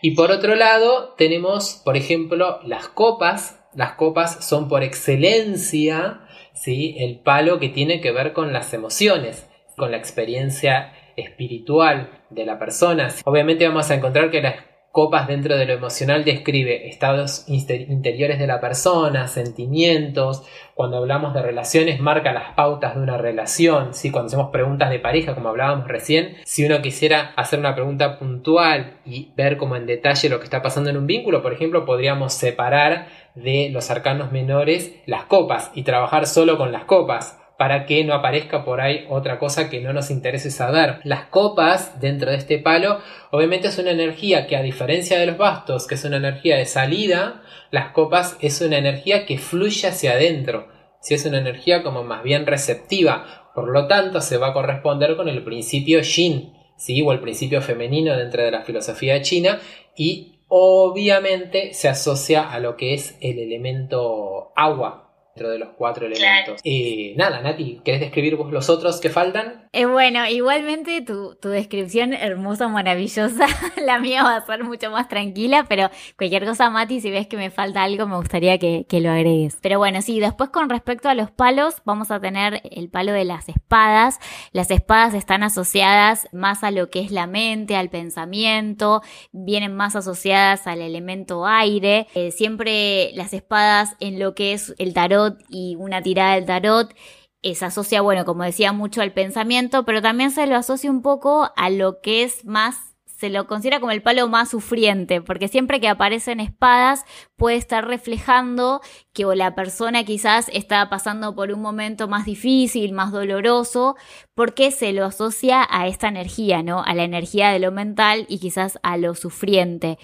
Y 0.00 0.12
por 0.12 0.30
otro 0.30 0.54
lado, 0.54 1.12
tenemos, 1.18 1.82
por 1.84 1.98
ejemplo, 1.98 2.60
las 2.64 2.88
copas. 2.88 3.58
Las 3.74 3.92
copas 3.92 4.42
son 4.42 4.66
por 4.68 4.82
excelencia, 4.82 6.22
¿sí? 6.54 6.96
El 6.98 7.20
palo 7.20 7.58
que 7.58 7.68
tiene 7.68 8.00
que 8.00 8.12
ver 8.12 8.32
con 8.32 8.54
las 8.54 8.72
emociones 8.72 9.46
con 9.76 9.90
la 9.90 9.96
experiencia 9.96 10.92
espiritual 11.16 12.22
de 12.30 12.44
la 12.44 12.58
persona. 12.58 13.08
Obviamente 13.24 13.66
vamos 13.66 13.90
a 13.90 13.94
encontrar 13.94 14.30
que 14.30 14.42
las 14.42 14.54
copas 14.92 15.26
dentro 15.26 15.56
de 15.56 15.64
lo 15.64 15.72
emocional 15.72 16.22
describe 16.22 16.86
estados 16.88 17.44
interiores 17.48 18.38
de 18.38 18.46
la 18.46 18.60
persona, 18.60 19.26
sentimientos. 19.26 20.44
Cuando 20.74 20.98
hablamos 20.98 21.32
de 21.32 21.40
relaciones 21.40 21.98
marca 21.98 22.32
las 22.32 22.52
pautas 22.52 22.94
de 22.94 23.00
una 23.00 23.16
relación. 23.16 23.94
¿sí? 23.94 24.10
Cuando 24.10 24.26
hacemos 24.26 24.50
preguntas 24.50 24.90
de 24.90 24.98
pareja, 24.98 25.34
como 25.34 25.48
hablábamos 25.48 25.88
recién, 25.88 26.36
si 26.44 26.66
uno 26.66 26.82
quisiera 26.82 27.32
hacer 27.36 27.58
una 27.58 27.74
pregunta 27.74 28.18
puntual 28.18 28.98
y 29.06 29.32
ver 29.34 29.56
como 29.56 29.76
en 29.76 29.86
detalle 29.86 30.28
lo 30.28 30.38
que 30.38 30.44
está 30.44 30.60
pasando 30.60 30.90
en 30.90 30.98
un 30.98 31.06
vínculo, 31.06 31.42
por 31.42 31.54
ejemplo, 31.54 31.86
podríamos 31.86 32.34
separar 32.34 33.06
de 33.34 33.70
los 33.72 33.90
arcanos 33.90 34.30
menores 34.30 34.94
las 35.06 35.24
copas 35.24 35.70
y 35.74 35.84
trabajar 35.84 36.26
solo 36.26 36.58
con 36.58 36.70
las 36.70 36.84
copas 36.84 37.41
para 37.62 37.86
que 37.86 38.02
no 38.02 38.14
aparezca 38.14 38.64
por 38.64 38.80
ahí 38.80 39.06
otra 39.08 39.38
cosa 39.38 39.70
que 39.70 39.80
no 39.80 39.92
nos 39.92 40.10
interese 40.10 40.50
saber. 40.50 40.98
Las 41.04 41.26
copas 41.26 42.00
dentro 42.00 42.32
de 42.32 42.36
este 42.36 42.58
palo 42.58 42.98
obviamente 43.30 43.68
es 43.68 43.78
una 43.78 43.92
energía 43.92 44.48
que 44.48 44.56
a 44.56 44.62
diferencia 44.62 45.16
de 45.16 45.26
los 45.26 45.38
bastos, 45.38 45.86
que 45.86 45.94
es 45.94 46.04
una 46.04 46.16
energía 46.16 46.56
de 46.56 46.66
salida, 46.66 47.40
las 47.70 47.92
copas 47.92 48.36
es 48.40 48.60
una 48.62 48.78
energía 48.78 49.26
que 49.26 49.38
fluye 49.38 49.86
hacia 49.86 50.14
adentro. 50.14 50.66
Si 51.00 51.14
es 51.14 51.24
una 51.24 51.38
energía 51.38 51.84
como 51.84 52.02
más 52.02 52.24
bien 52.24 52.46
receptiva, 52.46 53.52
por 53.54 53.68
lo 53.68 53.86
tanto 53.86 54.20
se 54.20 54.38
va 54.38 54.48
a 54.48 54.54
corresponder 54.54 55.14
con 55.14 55.28
el 55.28 55.44
principio 55.44 56.00
yin, 56.00 56.54
¿sí? 56.76 57.00
o 57.00 57.12
el 57.12 57.20
principio 57.20 57.62
femenino 57.62 58.16
dentro 58.16 58.42
de 58.42 58.50
la 58.50 58.62
filosofía 58.62 59.22
china 59.22 59.60
y 59.96 60.40
obviamente 60.48 61.74
se 61.74 61.88
asocia 61.88 62.50
a 62.50 62.58
lo 62.58 62.76
que 62.76 62.94
es 62.94 63.16
el 63.20 63.38
elemento 63.38 64.50
agua, 64.56 65.01
dentro 65.34 65.50
de 65.50 65.58
los 65.58 65.70
cuatro 65.76 66.06
elementos. 66.06 66.60
Eh, 66.62 67.14
nada, 67.16 67.40
Nati, 67.40 67.80
¿querés 67.84 68.00
describir 68.00 68.36
vos 68.36 68.52
los 68.52 68.68
otros 68.68 69.00
que 69.00 69.08
faltan? 69.08 69.68
Eh, 69.72 69.86
bueno, 69.86 70.26
igualmente 70.28 71.00
tu, 71.00 71.36
tu, 71.36 71.48
descripción 71.48 72.12
hermosa, 72.12 72.68
maravillosa, 72.68 73.46
la 73.82 73.98
mía 73.98 74.22
va 74.22 74.36
a 74.36 74.44
ser 74.46 74.64
mucho 74.64 74.90
más 74.90 75.08
tranquila, 75.08 75.64
pero 75.68 75.90
cualquier 76.18 76.44
cosa, 76.44 76.68
Mati, 76.68 77.00
si 77.00 77.10
ves 77.10 77.26
que 77.26 77.38
me 77.38 77.50
falta 77.50 77.82
algo, 77.82 78.06
me 78.06 78.16
gustaría 78.16 78.58
que, 78.58 78.84
que 78.86 79.00
lo 79.00 79.10
agregues. 79.10 79.56
Pero 79.62 79.78
bueno, 79.78 80.02
sí, 80.02 80.20
después 80.20 80.50
con 80.50 80.68
respecto 80.68 81.08
a 81.08 81.14
los 81.14 81.30
palos, 81.30 81.76
vamos 81.84 82.10
a 82.10 82.20
tener 82.20 82.60
el 82.70 82.90
palo 82.90 83.12
de 83.12 83.24
las 83.24 83.48
espadas. 83.48 84.18
Las 84.52 84.70
espadas 84.70 85.14
están 85.14 85.42
asociadas 85.42 86.28
más 86.32 86.62
a 86.62 86.70
lo 86.70 86.90
que 86.90 87.00
es 87.00 87.10
la 87.10 87.26
mente, 87.26 87.76
al 87.76 87.88
pensamiento, 87.88 89.00
vienen 89.32 89.74
más 89.74 89.96
asociadas 89.96 90.66
al 90.66 90.82
elemento 90.82 91.46
aire. 91.46 92.06
Eh, 92.14 92.32
siempre 92.32 93.12
las 93.14 93.32
espadas 93.32 93.96
en 94.00 94.18
lo 94.18 94.34
que 94.34 94.52
es 94.52 94.74
el 94.78 94.92
tarot 94.92 95.21
y 95.48 95.76
una 95.78 96.02
tirada 96.02 96.34
del 96.34 96.46
tarot 96.46 96.94
se 97.42 97.64
asocia, 97.64 98.02
bueno, 98.02 98.24
como 98.24 98.44
decía, 98.44 98.72
mucho 98.72 99.02
al 99.02 99.12
pensamiento, 99.12 99.84
pero 99.84 100.00
también 100.00 100.30
se 100.30 100.46
lo 100.46 100.56
asocia 100.56 100.90
un 100.90 101.02
poco 101.02 101.50
a 101.56 101.70
lo 101.70 102.00
que 102.00 102.22
es 102.22 102.44
más 102.44 102.92
se 103.22 103.30
lo 103.30 103.46
considera 103.46 103.78
como 103.78 103.92
el 103.92 104.02
palo 104.02 104.26
más 104.26 104.50
sufriente, 104.50 105.22
porque 105.22 105.46
siempre 105.46 105.80
que 105.80 105.86
aparecen 105.86 106.40
espadas 106.40 107.04
puede 107.36 107.54
estar 107.54 107.86
reflejando 107.86 108.80
que 109.12 109.24
la 109.36 109.54
persona 109.54 110.02
quizás 110.02 110.48
está 110.52 110.90
pasando 110.90 111.32
por 111.36 111.52
un 111.52 111.62
momento 111.62 112.08
más 112.08 112.24
difícil, 112.24 112.90
más 112.90 113.12
doloroso, 113.12 113.94
porque 114.34 114.72
se 114.72 114.92
lo 114.92 115.04
asocia 115.04 115.64
a 115.70 115.86
esta 115.86 116.08
energía, 116.08 116.64
¿no? 116.64 116.82
A 116.82 116.94
la 116.94 117.04
energía 117.04 117.50
de 117.50 117.60
lo 117.60 117.70
mental 117.70 118.26
y 118.28 118.40
quizás 118.40 118.80
a 118.82 118.96
lo 118.96 119.14
sufriente. 119.14 119.98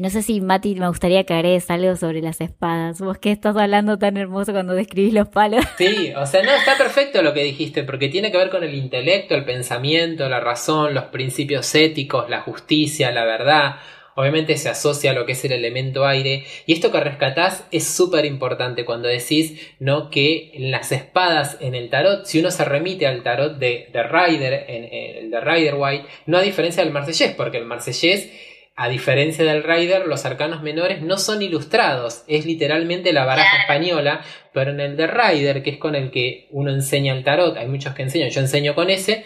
No 0.00 0.10
sé 0.10 0.22
si, 0.22 0.40
Mati, 0.40 0.74
me 0.74 0.88
gustaría 0.88 1.24
que 1.24 1.34
agregues 1.34 1.70
algo 1.70 1.94
sobre 1.96 2.20
las 2.20 2.40
espadas. 2.40 3.00
Vos 3.00 3.18
que 3.18 3.30
estás 3.30 3.56
hablando 3.56 3.98
tan 3.98 4.16
hermoso 4.16 4.52
cuando 4.52 4.74
describís 4.74 5.14
los 5.14 5.28
palos. 5.28 5.64
Sí, 5.78 6.12
o 6.16 6.26
sea, 6.26 6.42
no, 6.42 6.52
está 6.52 6.76
perfecto 6.76 7.22
lo 7.22 7.32
que 7.32 7.44
dijiste, 7.44 7.84
porque 7.84 8.08
tiene 8.08 8.32
que 8.32 8.38
ver 8.38 8.50
con 8.50 8.64
el 8.64 8.74
intelecto, 8.74 9.34
el 9.34 9.44
pensamiento, 9.44 10.28
la 10.28 10.40
razón, 10.40 10.94
los 10.94 11.04
principios 11.04 11.74
éticos, 11.74 12.28
la 12.28 12.40
justicia, 12.40 13.10
la 13.12 13.24
verdad. 13.24 13.76
Obviamente 14.16 14.56
se 14.56 14.68
asocia 14.68 15.10
a 15.10 15.14
lo 15.14 15.26
que 15.26 15.32
es 15.32 15.44
el 15.44 15.52
elemento 15.52 16.06
aire. 16.06 16.44
Y 16.66 16.72
esto 16.72 16.92
que 16.92 17.00
rescatás 17.00 17.66
es 17.72 17.84
súper 17.84 18.24
importante 18.24 18.84
cuando 18.84 19.08
decís 19.08 19.74
¿no? 19.80 20.08
que 20.08 20.52
las 20.58 20.92
espadas 20.92 21.56
en 21.60 21.74
el 21.74 21.90
tarot, 21.90 22.24
si 22.24 22.38
uno 22.38 22.50
se 22.50 22.64
remite 22.64 23.06
al 23.06 23.22
tarot 23.22 23.58
de, 23.58 23.88
de 23.92 24.02
Rider, 24.04 24.66
en, 24.68 25.24
el 25.24 25.30
de 25.30 25.40
Rider 25.40 25.74
White, 25.76 26.06
no 26.26 26.38
a 26.38 26.42
diferencia 26.42 26.84
del 26.84 26.92
marsellés, 26.92 27.34
porque 27.36 27.58
el 27.58 27.64
marsellés 27.64 28.30
a 28.76 28.88
diferencia 28.88 29.44
del 29.44 29.62
Rider, 29.62 30.06
los 30.06 30.24
arcanos 30.24 30.62
menores 30.62 31.00
no 31.00 31.16
son 31.16 31.42
ilustrados, 31.42 32.24
es 32.26 32.44
literalmente 32.44 33.12
la 33.12 33.24
baraja 33.24 33.60
española, 33.60 34.24
pero 34.52 34.72
en 34.72 34.80
el 34.80 34.96
de 34.96 35.06
Rider, 35.06 35.62
que 35.62 35.70
es 35.70 35.78
con 35.78 35.94
el 35.94 36.10
que 36.10 36.48
uno 36.50 36.72
enseña 36.72 37.14
el 37.14 37.22
tarot, 37.22 37.56
hay 37.56 37.68
muchos 37.68 37.94
que 37.94 38.02
enseñan, 38.02 38.30
yo 38.30 38.40
enseño 38.40 38.74
con 38.74 38.90
ese, 38.90 39.24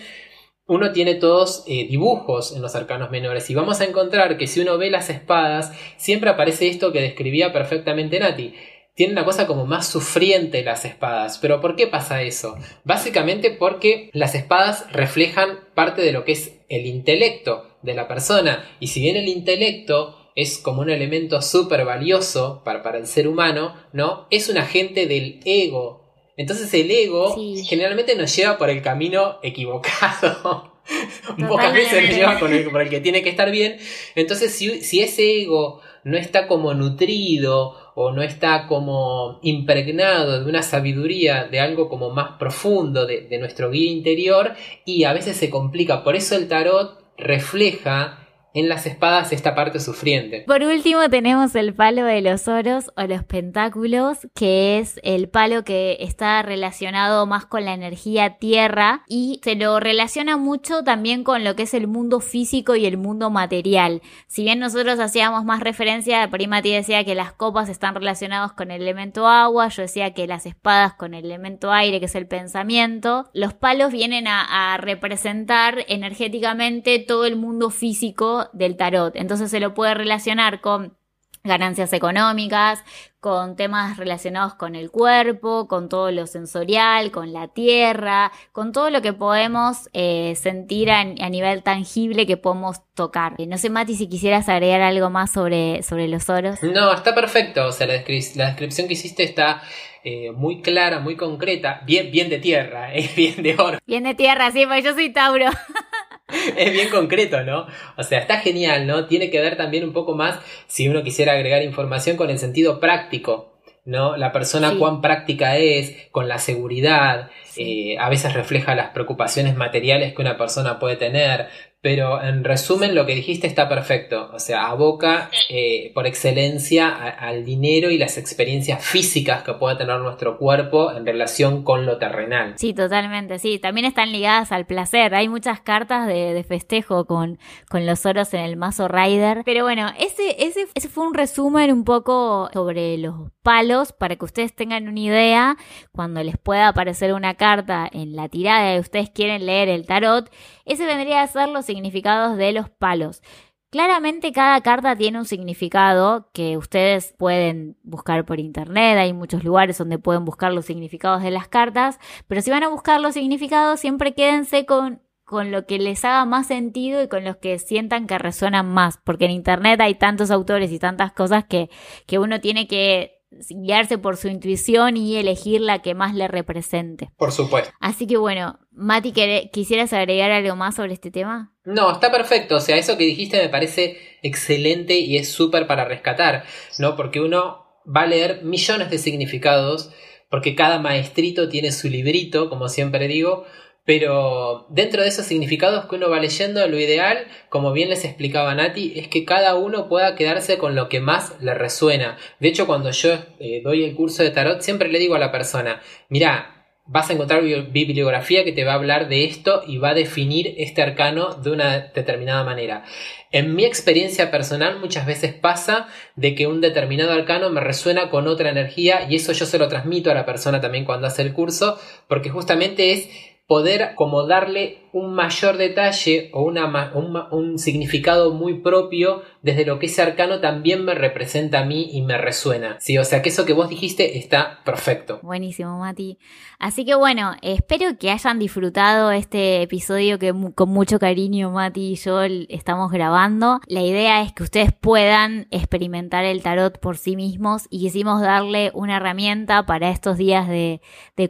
uno 0.67 0.93
tiene 0.93 1.15
todos 1.15 1.65
eh, 1.67 1.87
dibujos 1.89 2.55
en 2.55 2.61
los 2.61 2.75
arcanos 2.75 3.11
menores 3.11 3.49
y 3.49 3.55
vamos 3.55 3.81
a 3.81 3.87
encontrar 3.87 4.37
que 4.37 4.47
si 4.47 4.61
uno 4.61 4.77
ve 4.77 4.91
las 4.91 5.09
espadas, 5.09 5.73
siempre 5.97 6.29
aparece 6.29 6.69
esto 6.69 6.93
que 6.93 7.01
describía 7.01 7.55
perfectamente 7.55 8.21
Nati. 8.21 8.55
Tiene 8.95 9.15
una 9.15 9.25
cosa 9.25 9.47
como 9.47 9.65
más 9.65 9.89
sufriente 9.89 10.63
las 10.63 10.85
espadas. 10.85 11.39
¿Pero 11.39 11.61
por 11.61 11.75
qué 11.77 11.87
pasa 11.87 12.21
eso? 12.21 12.57
Básicamente 12.85 13.51
porque 13.51 14.11
las 14.13 14.35
espadas 14.35 14.93
reflejan 14.93 15.61
parte 15.75 16.03
de 16.03 16.13
lo 16.13 16.25
que 16.25 16.33
es 16.33 16.59
el 16.69 16.85
intelecto 16.85 17.68
de 17.83 17.95
la 17.95 18.09
persona. 18.09 18.65
Y 18.81 18.89
si 18.89 19.01
bien 19.01 19.17
el 19.17 19.29
intelecto 19.29 20.17
es 20.35 20.59
como 20.59 20.83
un 20.83 20.91
elemento 20.91 21.43
súper 21.43 21.85
valioso 21.85 22.63
para, 22.65 22.83
para, 22.83 22.99
el 22.99 23.07
ser 23.07 23.27
humano, 23.27 23.75
¿no? 23.93 24.27
Es 24.31 24.49
un 24.49 24.59
agente 24.59 25.07
del 25.07 25.41
ego. 25.45 26.09
Entonces 26.37 26.73
el 26.75 26.89
ego 26.91 27.35
generalmente 27.67 28.15
nos 28.15 28.35
lleva 28.37 28.57
por 28.57 28.71
el 28.71 28.81
camino 28.81 29.39
equivocado. 29.43 30.79
Pocas 31.49 31.73
veces 31.73 32.05
nos 32.05 32.17
lleva 32.17 32.39
por 32.39 32.53
el, 32.53 32.71
por 32.71 32.81
el 32.81 32.89
que 32.89 33.01
tiene 33.01 33.23
que 33.23 33.31
estar 33.31 33.51
bien. 33.51 33.79
Entonces 34.15 34.55
si, 34.55 34.81
si 34.83 35.01
ese 35.01 35.43
ego 35.43 35.81
no 36.05 36.17
está 36.17 36.47
como 36.47 36.73
nutrido 36.73 37.75
o 37.97 38.13
no 38.13 38.23
está 38.23 38.69
como 38.69 39.41
impregnado 39.43 40.45
de 40.45 40.49
una 40.49 40.63
sabiduría, 40.63 41.49
de 41.51 41.59
algo 41.59 41.89
como 41.89 42.11
más 42.11 42.39
profundo 42.39 43.07
de, 43.07 43.23
de 43.23 43.39
nuestro 43.39 43.73
guía 43.73 43.91
interior 43.91 44.55
y 44.85 45.03
a 45.03 45.13
veces 45.13 45.37
se 45.37 45.51
complica. 45.51 46.05
Por 46.05 46.15
eso 46.15 46.37
el 46.37 46.47
tarot 46.47 46.98
refleja 47.19 48.19
en 48.55 48.69
las 48.69 48.87
espadas 48.87 49.33
esta 49.33 49.55
parte 49.55 49.81
sufriente. 49.81 50.45
Por 50.47 50.63
último 50.63 51.09
tenemos 51.11 51.55
el 51.55 51.75
palo 51.75 52.05
de 52.05 52.23
los 52.23 52.49
oros 52.49 52.91
o 52.97 53.03
los 53.03 53.25
pentáculos, 53.25 54.27
que 54.35 54.79
es 54.79 54.99
el 55.03 55.29
palo 55.29 55.65
que 55.65 55.99
está 56.01 56.43
relacionado 56.43 57.27
más 57.27 57.47
con 57.47 57.65
la 57.65 57.75
energía 57.75 58.39
tierra 58.39 59.03
y 59.07 59.41
se 59.45 59.55
lo 59.55 59.81
relaciona 59.81 60.37
mucho 60.37 60.83
también 60.83 61.25
con 61.25 61.45
lo 61.45 61.57
que 61.57 61.65
es 61.65 61.75
el 61.75 61.87
mundo 61.87 62.21
físico 62.21 62.75
y 62.75 62.87
el 62.87 62.97
mundo 62.97 63.31
material. 63.31 64.03
Si 64.27 64.43
bien 64.43 64.59
nosotros 64.59 64.99
hacíamos 64.99 65.45
más 65.45 65.61
referencia, 65.61 66.29
Primati 66.31 66.73
decía 66.73 67.05
que 67.05 67.15
las 67.15 67.33
copas 67.33 67.69
están 67.69 67.95
relacionadas 67.95 68.53
con 68.53 68.71
el 68.71 68.83
elemento 68.83 69.27
agua, 69.27 69.69
yo 69.69 69.83
decía 69.83 70.15
que 70.15 70.27
las 70.27 70.47
espadas 70.47 70.95
con 70.95 71.15
el 71.15 71.27
elemento 71.27 71.71
aire, 71.71 72.01
que 72.01 72.07
es 72.07 72.15
el 72.15 72.27
pensamiento, 72.27 73.29
los 73.33 73.55
palos 73.55 73.93
vienen 73.93 74.27
a 74.27 74.77
representar 74.79 75.85
energéticamente 75.89 76.99
todo 76.99 77.25
el 77.25 77.37
mundo 77.37 77.71
físico 77.71 78.38
del 78.53 78.77
tarot. 78.77 79.17
Entonces 79.17 79.51
se 79.51 79.61
lo 79.61 79.75
puede 79.75 79.95
relacionar 79.95 80.61
con 80.61 80.99
ganancias 81.45 81.93
económicas, 81.93 82.85
con 83.21 83.57
temas 83.57 83.97
relacionados 83.97 84.55
con 84.55 84.77
el 84.77 84.91
cuerpo, 84.91 85.67
con 85.67 85.89
todo 85.89 86.13
lo 86.13 86.27
sensorial, 86.27 87.11
con 87.11 87.33
la 87.33 87.49
tierra, 87.49 88.31
con 88.53 88.73
todo 88.73 88.91
lo 88.91 89.03
que 89.03 89.13
podemos 89.13 89.89
eh, 89.93 90.35
sentir 90.37 90.91
a, 90.91 91.05
nivel 91.05 91.63
tangible 91.65 92.27
que 92.27 92.37
podemos 92.37 92.83
tocar. 92.95 93.35
Eh, 93.39 93.47
no 93.47 93.59
sé, 93.59 93.71
Mati, 93.71 93.95
si 93.95 94.09
quisieras 94.09 94.49
agregar 94.49 94.83
algo 94.83 95.11
más 95.11 95.33
sobre, 95.33 95.83
sobre 95.83 96.07
los 96.07 96.29
oros. 96.29 96.63
No, 96.63 96.93
está 96.93 97.15
perfecto. 97.15 97.67
O 97.67 97.73
sea, 97.73 97.89
la, 97.89 97.95
descripción 97.95 98.87
que 98.87 98.93
hiciste 98.93 99.25
está 99.25 99.63
eh, 100.05 100.31
muy 100.31 100.63
clara, 100.63 101.01
muy 101.01 101.17
concreta. 101.17 101.83
Bien, 101.85 102.13
bien 102.13 102.29
de 102.29 102.39
tierra, 102.39 102.95
es 102.95 103.15
bien 103.17 103.43
de 103.43 103.57
oro. 103.59 103.79
Bien 103.87 104.05
de 104.05 104.15
tierra, 104.15 104.53
sí, 104.53 104.65
porque 104.65 104.83
yo 104.83 104.95
soy 104.95 105.13
Tauro. 105.13 105.47
es 106.57 106.73
bien 106.73 106.89
concreto, 106.91 107.43
¿no? 107.43 107.67
O 107.97 108.03
sea, 108.03 108.19
está 108.19 108.39
genial, 108.39 108.87
¿no? 108.87 109.07
Tiene 109.07 109.31
que 109.31 109.41
ver 109.41 109.57
también 109.57 109.85
un 109.85 109.93
poco 109.93 110.15
más, 110.15 110.39
si 110.67 110.89
uno 110.89 111.03
quisiera 111.03 111.33
agregar 111.33 111.63
información, 111.63 112.17
con 112.17 112.31
el 112.31 112.39
sentido 112.39 112.81
práctico, 112.81 113.55
¿no? 113.85 114.17
La 114.17 114.33
persona 114.33 114.75
cuán 114.79 115.01
práctica 115.01 115.57
es, 115.57 116.09
con 116.11 116.29
la 116.29 116.39
seguridad, 116.39 117.31
eh, 117.57 117.97
a 117.99 118.11
veces 118.11 118.35
refleja 118.35 118.75
las 118.75 118.91
preocupaciones 118.91 119.57
materiales 119.57 120.15
que 120.15 120.23
una 120.23 120.37
persona 120.37 120.79
puede 120.79 120.97
tener, 120.97 121.49
pero 121.81 122.21
en 122.21 122.43
resumen, 122.43 122.97
lo 122.97 123.07
que 123.07 123.15
dijiste 123.15 123.47
está 123.47 123.69
perfecto. 123.69 124.31
O 124.33 124.41
sea, 124.41 124.67
aboca 124.67 125.31
eh, 125.49 125.93
por 125.95 126.09
excelencia 126.09 126.89
al 126.89 127.45
dinero 127.45 127.91
y 127.91 127.99
las 127.99 128.19
experiencias 128.19 128.85
físicas 128.85 129.45
que 129.45 129.55
puede 129.55 129.77
tener 129.77 130.01
nuestro 130.01 130.39
cuerpo 130.39 130.93
en 130.93 131.07
relación 131.07 131.63
con 131.63 131.87
lo 131.87 131.99
terrenal. 131.99 132.55
Sí, 132.57 132.75
totalmente. 132.75 133.39
Sí, 133.39 133.61
también 133.61 133.87
están 133.87 134.11
ligadas 134.11 134.51
al 134.51 134.67
placer. 134.67 135.15
Hay 135.15 135.29
muchas 135.29 135.61
cartas 135.61 136.09
de, 136.09 136.45
festejo 136.49 137.05
con, 137.05 137.39
con, 137.69 137.87
los 137.87 138.05
oros 138.07 138.35
en 138.35 138.41
el 138.41 138.57
mazo 138.57 138.89
Rider. 138.89 139.43
Pero 139.45 139.63
bueno, 139.63 139.93
ese, 139.99 140.35
ese, 140.45 140.67
ese 140.75 140.89
fue 140.89 141.07
un 141.07 141.15
resumen 141.15 141.73
un 141.73 141.85
poco 141.85 142.51
sobre 142.53 142.99
los 142.99 143.31
palos 143.43 143.93
para 143.93 144.17
que 144.17 144.25
ustedes 144.25 144.55
tengan 144.55 144.89
una 144.89 145.01
idea 145.01 145.57
cuando 145.93 146.23
les 146.23 146.37
pueda 146.39 146.69
aparecer 146.69 147.13
una 147.13 147.35
carta 147.35 147.89
en 147.91 148.17
la 148.17 148.29
tirada 148.29 148.75
y 148.75 148.81
ustedes 148.81 149.11
quieren 149.11 149.47
leer 149.47 149.69
el 149.69 149.87
tarot. 149.87 150.31
Ese 150.65 150.85
vendría 150.85 151.23
a 151.23 151.27
ser 151.27 151.49
los 151.49 151.68
significados 151.69 152.37
de 152.37 152.51
los 152.53 152.69
palos. 152.69 153.23
Claramente 153.71 154.33
cada 154.33 154.61
carta 154.63 154.97
tiene 154.97 155.19
un 155.19 155.27
significado 155.27 156.31
que 156.33 156.57
ustedes 156.57 157.15
pueden 157.19 157.77
buscar 157.83 158.25
por 158.25 158.41
internet, 158.41 158.97
hay 158.97 159.13
muchos 159.13 159.45
lugares 159.45 159.77
donde 159.77 159.99
pueden 159.99 160.25
buscar 160.25 160.55
los 160.55 160.65
significados 160.65 161.23
de 161.23 161.31
las 161.31 161.49
cartas, 161.49 161.99
pero 162.27 162.41
si 162.41 162.51
van 162.51 162.63
a 162.63 162.69
buscar 162.69 162.99
los 162.99 163.13
significados 163.13 163.79
siempre 163.79 164.15
quédense 164.15 164.65
con, 164.65 165.03
con 165.25 165.51
lo 165.51 165.67
que 165.67 165.79
les 165.79 166.03
haga 166.07 166.25
más 166.25 166.47
sentido 166.47 167.03
y 167.03 167.09
con 167.09 167.25
los 167.25 167.37
que 167.37 167.59
sientan 167.59 168.07
que 168.07 168.17
resuenan 168.17 168.73
más, 168.73 169.01
porque 169.05 169.27
en 169.27 169.33
internet 169.33 169.79
hay 169.83 169.97
tantos 169.97 170.31
autores 170.31 170.73
y 170.73 170.79
tantas 170.79 171.13
cosas 171.13 171.45
que, 171.45 171.69
que 172.07 172.19
uno 172.19 172.41
tiene 172.41 172.69
que 172.69 173.18
guiarse 173.31 173.99
por 173.99 174.17
su 174.17 174.29
intuición 174.29 174.97
y 174.97 175.17
elegir 175.17 175.61
la 175.61 175.81
que 175.81 175.95
más 175.95 176.15
le 176.15 176.29
represente. 176.29 177.11
Por 177.17 177.33
supuesto. 177.33 177.73
Así 177.81 178.07
que 178.07 178.17
bueno, 178.17 178.59
Mati, 178.71 179.13
¿quisieras 179.53 179.93
agregar 179.93 180.31
algo 180.31 180.57
más 180.57 180.77
sobre 180.77 180.95
este 180.95 181.11
tema? 181.11 181.53
No, 181.65 181.93
está 181.93 182.11
perfecto. 182.11 182.57
O 182.57 182.61
sea, 182.61 182.77
eso 182.77 182.97
que 182.97 183.05
dijiste 183.05 183.41
me 183.41 183.49
parece 183.49 183.99
excelente 184.23 184.99
y 184.99 185.17
es 185.17 185.31
súper 185.31 185.67
para 185.67 185.85
rescatar, 185.85 186.45
¿no? 186.79 186.97
Porque 186.97 187.21
uno 187.21 187.67
va 187.85 188.03
a 188.03 188.07
leer 188.07 188.43
millones 188.45 188.91
de 188.91 188.99
significados, 188.99 189.91
porque 190.31 190.55
cada 190.55 190.79
maestrito 190.79 191.49
tiene 191.49 191.73
su 191.73 191.89
librito, 191.89 192.51
como 192.51 192.69
siempre 192.69 193.09
digo, 193.09 193.45
pero 193.89 194.67
dentro 194.69 195.01
de 195.01 195.09
esos 195.09 195.25
significados 195.25 195.87
que 195.87 195.97
uno 195.97 196.11
va 196.11 196.21
leyendo, 196.21 196.69
lo 196.69 196.79
ideal, 196.79 197.27
como 197.49 197.73
bien 197.73 197.89
les 197.89 198.05
explicaba 198.05 198.55
Nati, 198.55 198.93
es 198.97 199.09
que 199.09 199.25
cada 199.25 199.55
uno 199.55 199.89
pueda 199.89 200.15
quedarse 200.15 200.59
con 200.59 200.75
lo 200.75 200.91
que 200.91 201.01
más 201.01 201.41
le 201.41 201.55
resuena. 201.55 202.19
De 202.39 202.49
hecho, 202.49 202.67
cuando 202.67 202.91
yo 202.91 203.15
eh, 203.41 203.63
doy 203.65 203.85
el 203.85 203.95
curso 203.95 204.23
de 204.23 204.31
tarot, 204.31 204.61
siempre 204.61 204.91
le 204.91 204.99
digo 204.99 205.15
a 205.15 205.19
la 205.19 205.33
persona, 205.33 205.81
mira, 206.11 206.59
vas 206.85 207.09
a 207.09 207.13
encontrar 207.13 207.43
bibliografía 207.43 208.45
que 208.45 208.53
te 208.53 208.65
va 208.65 208.73
a 208.73 208.77
hablar 208.77 209.09
de 209.09 209.25
esto 209.25 209.63
y 209.67 209.79
va 209.79 209.91
a 209.91 209.95
definir 209.95 210.55
este 210.59 210.83
arcano 210.83 211.35
de 211.35 211.51
una 211.51 211.79
determinada 211.95 212.45
manera. 212.45 212.85
En 213.31 213.55
mi 213.55 213.67
experiencia 213.67 214.31
personal 214.31 214.81
muchas 214.81 215.07
veces 215.07 215.35
pasa 215.35 215.87
de 216.17 216.35
que 216.35 216.47
un 216.47 216.63
determinado 216.63 217.13
arcano 217.13 217.51
me 217.51 217.61
resuena 217.61 218.09
con 218.09 218.27
otra 218.27 218.49
energía 218.49 219.07
y 219.09 219.17
eso 219.17 219.33
yo 219.33 219.45
se 219.45 219.59
lo 219.59 219.69
transmito 219.69 220.11
a 220.11 220.15
la 220.15 220.25
persona 220.25 220.63
también 220.63 220.87
cuando 220.87 221.07
hace 221.07 221.21
el 221.21 221.35
curso 221.35 221.79
porque 222.09 222.31
justamente 222.31 222.93
es 222.93 223.11
poder 223.49 223.95
como 223.95 224.27
darle 224.27 224.83
un 224.93 225.15
mayor 225.15 225.57
detalle 225.57 226.31
o 226.35 226.43
una, 226.43 226.93
un, 227.31 227.59
significado 227.59 228.33
muy 228.33 228.61
propio 228.61 229.23
desde 229.43 229.65
lo 229.65 229.79
que 229.79 229.87
ese 229.87 230.03
arcano 230.03 230.41
también 230.41 230.85
me 230.85 230.95
representa 230.95 231.61
a 231.61 231.65
mí 231.65 231.89
y 231.93 232.03
me 232.03 232.19
resuena. 232.19 232.77
Sí, 232.79 232.99
o 232.99 233.05
sea 233.05 233.23
que 233.23 233.31
eso 233.31 233.47
que 233.47 233.55
vos 233.55 233.71
dijiste 233.71 234.19
está 234.19 234.61
perfecto. 234.65 235.21
Buenísimo, 235.23 235.79
Mati. 235.79 236.19
Así 236.59 236.85
que 236.85 236.95
bueno, 236.95 237.37
espero 237.41 237.97
que 237.99 238.11
hayan 238.11 238.39
disfrutado 238.39 239.13
este 239.13 239.63
episodio 239.63 240.19
que 240.19 240.35
con 240.55 240.69
mucho 240.69 240.99
cariño 240.99 241.51
Mati 241.51 241.93
y 241.93 241.97
yo 241.97 242.21
estamos 242.23 242.93
grabando. 242.93 243.61
La 243.67 243.81
idea 243.81 244.21
es 244.23 244.35
que 244.35 244.43
ustedes 244.43 244.75
puedan 244.75 245.49
experimentar 245.51 246.25
el 246.27 246.43
tarot 246.43 246.79
por 246.79 246.99
sí 246.99 247.17
mismos 247.17 247.67
y 247.71 247.81
quisimos 247.81 248.21
darle 248.21 248.73
una 248.75 248.97
herramienta 248.97 249.65
para 249.65 249.89
estos 249.89 250.19
días 250.19 250.49
de, 250.49 250.83
de 251.17 251.29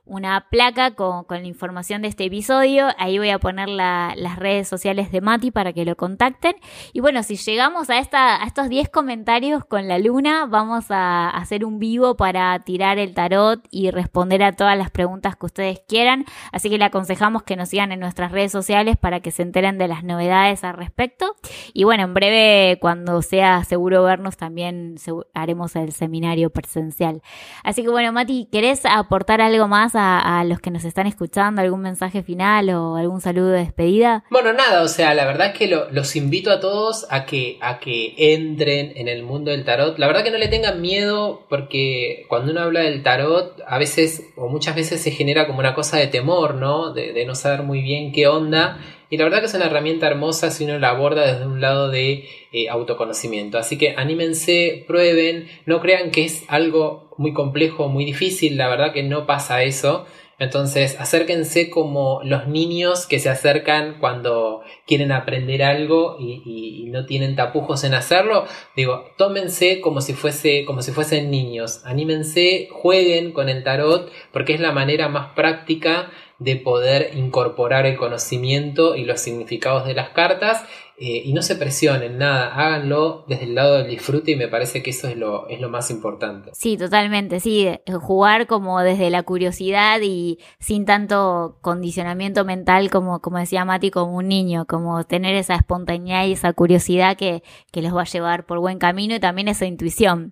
una 0.06 0.48
placa 0.50 0.92
con, 0.92 1.26
la 1.30 1.44
información 1.44 2.02
de 2.02 2.08
este 2.08 2.26
episodio. 2.26 2.88
Ahí 2.98 3.18
voy 3.18 3.30
a 3.30 3.40
poner 3.40 3.68
las 3.68 4.36
redes 4.38 4.68
sociales 4.68 5.12
de 5.12 5.22
Mati 5.22 5.52
para 5.52 5.74
que 5.74 5.86
lo 5.86 5.96
contacten. 5.96 6.56
Y 6.94 7.00
bueno, 7.00 7.24
si 7.24 7.36
llegamos 7.36 7.90
a, 7.90 7.98
esta, 8.00 8.42
a 8.42 8.46
estos 8.46 8.70
10 8.70 8.90
comentarios 8.90 9.66
con 9.66 9.88
la 9.88 9.98
luna, 9.98 10.46
vamos 10.46 10.86
a 10.90 11.30
hacer 11.30 11.66
un 11.66 11.80
vivo 11.80 12.16
para 12.16 12.58
tirar 12.60 13.00
el 13.00 13.14
tarot 13.14 13.66
y 13.72 13.92
responder 13.92 14.44
a 14.44 14.54
todas 14.54 14.78
las 14.78 14.92
preguntas 14.92 15.36
que 15.36 15.46
ustedes 15.48 15.82
quieran. 15.88 16.26
Así 16.52 16.70
que 16.70 16.78
le 16.78 16.86
aconsejamos 16.86 17.44
que 17.44 17.56
nos 17.56 17.70
sigan 17.70 17.92
en 17.92 18.00
nuestras 18.00 18.32
redes 18.32 18.52
sociales 18.52 18.98
para 18.98 19.20
que 19.20 19.32
se 19.32 19.42
enteren 19.42 19.75
de 19.78 19.88
las 19.88 20.04
novedades 20.04 20.64
al 20.64 20.76
respecto. 20.76 21.36
Y 21.74 21.84
bueno, 21.84 22.04
en 22.04 22.14
breve, 22.14 22.78
cuando 22.80 23.22
sea 23.22 23.64
seguro 23.64 24.04
vernos, 24.04 24.38
también 24.38 24.96
haremos 25.34 25.76
el 25.76 25.92
seminario 25.92 26.50
presencial. 26.50 27.22
Así 27.64 27.84
que 27.84 27.90
bueno, 27.90 28.12
Mati, 28.12 28.48
¿querés 28.52 28.86
aportar 28.86 29.42
algo 29.42 29.68
más 29.68 29.94
a, 29.96 30.44
los 30.46 30.60
que 30.60 30.72
nos 30.72 30.86
están 30.86 31.08
escuchando? 31.08 31.62
¿Algún 31.62 31.82
mensaje 31.82 32.24
final 32.24 32.70
o 32.70 32.96
algún 32.96 33.22
saludo 33.22 33.50
de 33.50 33.60
despedida? 33.60 34.24
Bueno, 34.30 34.54
nada, 34.54 34.84
o 34.84 34.88
sea, 34.88 35.14
la 35.14 35.26
verdad 35.26 35.48
es 35.48 35.58
que 35.58 35.68
los 35.68 36.16
invito 36.16 36.52
a 36.52 36.60
todos 36.60 37.08
a 37.10 37.26
que, 37.26 37.58
a 37.62 37.80
que 37.80 38.14
entren 38.18 38.94
en 38.96 39.08
el 39.08 39.24
mundo 39.24 39.52
del 39.52 39.66
tarot. 39.66 39.98
La 39.98 40.08
verdad 40.08 40.24
que 40.24 40.32
no 40.32 40.38
le 40.38 40.48
tengan 40.48 40.82
miedo 40.82 41.46
porque 41.50 42.26
cuando 42.28 42.52
uno 42.52 42.62
habla 42.62 42.82
del 42.82 43.04
tarot, 43.04 43.62
a 43.68 43.78
veces 43.78 44.24
o 44.36 44.48
muchas 44.48 44.76
veces 44.76 45.02
se 45.02 45.12
genera 45.12 45.48
como 45.48 45.60
una 45.60 45.74
cosa 45.74 45.98
de 45.98 46.08
temor, 46.08 46.56
¿no? 46.56 46.94
De, 46.94 47.14
de 47.14 47.26
no 47.26 47.36
saber 47.36 47.64
muy 47.64 47.82
bien 47.82 48.12
qué 48.12 48.28
onda. 48.28 48.80
Y 49.10 49.18
la 49.18 49.24
verdad 49.24 49.40
que 49.40 49.46
es 49.46 49.54
una 49.54 49.66
herramienta 49.66 50.08
hermosa 50.08 50.52
si 50.52 50.66
uno 50.66 50.80
la 50.80 50.90
aborda 50.90 51.26
desde 51.26 51.46
un 51.46 51.62
lado 51.62 51.90
de 51.90 52.28
eh, 52.52 52.70
autoconocimiento. 52.70 53.58
Así 53.58 53.78
que 53.78 53.96
anímense, 53.96 54.84
prueben, 54.88 55.48
no 55.66 55.80
crean 55.80 56.12
que 56.12 56.26
es 56.26 56.44
algo 56.48 57.14
muy 57.18 57.34
complejo, 57.34 57.88
muy 57.88 58.06
difícil, 58.06 58.58
la 58.58 58.68
verdad 58.68 58.94
que 58.94 59.04
no 59.04 59.26
pasa 59.26 59.64
eso. 59.64 60.06
Entonces, 60.38 61.00
acérquense 61.00 61.70
como 61.70 62.20
los 62.24 62.48
niños 62.48 63.08
que 63.08 63.20
se 63.20 63.30
acercan 63.30 64.00
cuando 64.02 64.64
quieren 64.86 65.14
aprender 65.14 65.64
algo 65.64 66.18
y, 66.20 66.74
no 66.96 67.06
tienen 67.06 67.36
tapujos 67.36 67.84
en 67.84 67.94
hacerlo. 67.94 68.46
Digo, 68.74 69.04
tómense 69.18 69.82
como 69.82 70.00
si 70.00 70.14
fuese, 70.14 70.64
como 70.64 70.82
si 70.82 70.92
fuesen 70.94 71.30
niños. 71.30 71.82
Anímense, 71.84 72.70
jueguen 72.72 73.34
con 73.34 73.50
el 73.50 73.64
tarot, 73.64 74.10
porque 74.32 74.54
es 74.54 74.62
la 74.62 74.72
manera 74.72 75.10
más 75.10 75.34
práctica 75.34 76.10
de 76.40 76.56
poder 76.58 77.12
incorporar 77.16 77.86
el 77.86 77.98
conocimiento 77.98 78.96
y 78.96 79.06
los 79.06 79.22
significados 79.22 79.86
de 79.86 79.94
las 79.94 80.10
cartas 80.10 80.64
eh, 80.98 81.24
y 81.26 81.34
no 81.34 81.42
se 81.42 81.56
presionen 81.56 82.18
nada, 82.18 82.54
háganlo 82.56 83.26
desde 83.28 83.44
el 83.44 83.56
lado 83.56 83.76
del 83.76 83.88
disfrute 83.88 84.32
y 84.32 84.36
me 84.38 84.48
parece 84.48 84.82
que 84.82 84.92
eso 84.92 85.10
es 85.10 85.18
lo, 85.18 85.46
es 85.50 85.60
lo 85.60 85.70
más 85.70 85.92
importante. 85.92 86.52
Sí, 86.54 86.78
totalmente, 86.78 87.42
sí, 87.42 87.68
jugar 88.02 88.48
como 88.48 88.80
desde 88.80 89.10
la 89.10 89.24
curiosidad 89.24 90.00
y 90.02 90.40
sin 90.60 90.86
tanto 90.86 91.58
condicionamiento 91.62 92.46
mental 92.46 92.90
como, 92.90 93.20
como 93.20 93.40
decía 93.40 93.66
Mati, 93.66 93.92
como 93.92 94.16
un 94.16 94.30
niño, 94.30 94.66
como 94.68 95.04
tener 95.04 95.36
esa 95.36 95.56
espontaneidad 95.56 96.28
y 96.28 96.32
esa 96.32 96.54
curiosidad 96.54 97.18
que, 97.18 97.44
que 97.74 97.82
los 97.82 97.94
va 97.94 98.04
a 98.04 98.06
llevar 98.06 98.46
por 98.46 98.60
buen 98.60 98.80
camino 98.80 99.16
y 99.16 99.20
también 99.20 99.50
esa 99.50 99.66
intuición. 99.66 100.32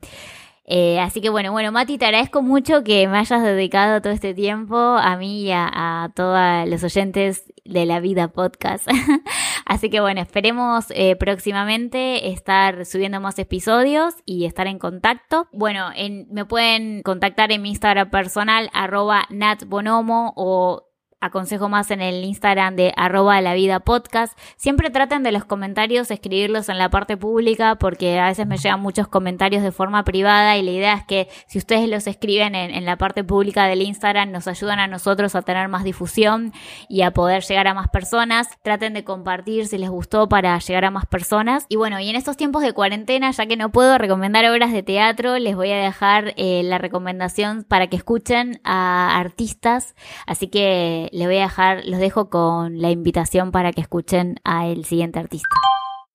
Eh, 0.66 1.00
así 1.00 1.20
que 1.20 1.30
bueno, 1.30 1.52
bueno, 1.52 1.72
Mati, 1.72 1.98
te 1.98 2.06
agradezco 2.06 2.42
mucho 2.42 2.84
que 2.84 3.08
me 3.08 3.18
hayas 3.18 3.44
dedicado 3.44 4.02
todo 4.02 4.14
este 4.14 4.34
tiempo 4.34 4.76
a 4.78 5.18
mí 5.18 5.44
y 5.44 5.52
a, 5.52 6.12
todos 6.16 6.70
los 6.70 6.84
oyentes 6.84 7.52
de 7.66 7.86
la 7.86 8.00
vida 8.00 8.30
podcast. 8.30 8.88
así 9.66 9.90
que 9.90 10.00
bueno, 10.00 10.22
esperemos 10.22 10.86
eh, 10.92 11.16
próximamente 11.18 12.30
estar 12.30 12.86
subiendo 12.86 13.20
más 13.20 13.38
episodios 13.40 14.16
y 14.26 14.46
estar 14.46 14.68
en 14.68 14.80
contacto. 14.80 15.48
Bueno, 15.52 15.90
me 16.30 16.46
pueden 16.46 17.02
contactar 17.04 17.52
en 17.52 17.62
mi 17.62 17.70
Instagram 17.70 18.10
personal, 18.10 18.70
arroba 18.74 19.26
natbonomo 19.30 20.34
o 20.38 20.93
aconsejo 21.24 21.70
más 21.70 21.90
en 21.92 22.02
el 22.02 22.24
Instagram 22.24 22.76
de 22.76 22.94
arroba 22.98 23.40
la 23.40 23.54
vida 23.54 23.80
podcast. 23.80 24.38
Siempre 24.58 24.90
traten 24.90 25.24
de 25.24 25.32
los 25.32 25.46
comentarios 25.46 26.12
escribirlos 26.12 26.68
en 26.68 26.78
la 26.78 26.90
parte 26.90 27.16
pública 27.16 27.76
porque 27.76 28.20
a 28.20 28.28
veces 28.28 28.46
me 28.46 28.58
llegan 28.58 28.82
muchos 28.82 29.08
comentarios 29.08 29.64
de 29.64 29.72
forma 29.72 30.04
privada 30.04 30.58
y 30.58 30.64
la 30.64 30.72
idea 30.72 30.94
es 30.96 31.06
que 31.06 31.30
si 31.48 31.58
ustedes 31.58 31.88
los 31.90 32.08
escriben 32.08 32.56
en, 32.56 32.84
la 32.84 32.98
parte 32.98 33.24
pública 33.24 33.66
del 33.68 33.82
Instagram 33.82 34.32
nos 34.32 34.48
ayudan 34.48 34.80
a 34.80 34.88
nosotros 34.88 35.36
a 35.36 35.42
tener 35.42 35.70
más 35.70 35.86
difusión 35.86 36.52
y 36.90 37.04
a 37.04 37.12
poder 37.12 37.44
llegar 37.44 37.68
a 37.68 37.74
más 37.74 37.88
personas. 37.88 38.50
Traten 38.62 38.94
de 38.94 39.06
compartir 39.06 39.68
si 39.68 39.78
les 39.78 39.90
gustó 39.90 40.28
para 40.28 40.60
llegar 40.60 40.84
a 40.84 40.92
más 40.92 41.06
personas. 41.06 41.66
Y 41.70 41.78
bueno, 41.78 42.00
y 42.02 42.10
en 42.10 42.18
estos 42.18 42.36
tiempos 42.36 42.64
de 42.64 42.74
cuarentena, 42.74 43.32
ya 43.32 43.46
que 43.46 43.56
no 43.56 43.72
puedo 43.72 43.98
recomendar 43.98 44.46
obras 44.52 44.74
de 44.74 44.84
teatro, 44.84 45.38
les 45.38 45.56
voy 45.56 45.72
a 45.72 45.78
dejar 45.78 46.34
eh, 46.36 46.64
la 46.64 46.80
recomendación 46.80 47.64
para 47.64 47.88
que 47.88 47.96
escuchen 47.96 48.60
a 48.66 49.18
artistas. 49.18 49.96
Así 50.28 50.48
que 50.48 51.10
les 51.14 51.28
voy 51.28 51.38
a 51.38 51.44
dejar, 51.44 51.86
los 51.86 52.00
dejo 52.00 52.30
con 52.30 52.82
la 52.82 52.90
invitación 52.90 53.52
para 53.52 53.72
que 53.72 53.82
escuchen 53.82 54.40
a 54.44 54.66
el 54.68 54.84
siguiente 54.84 55.20
artista. 55.20 55.56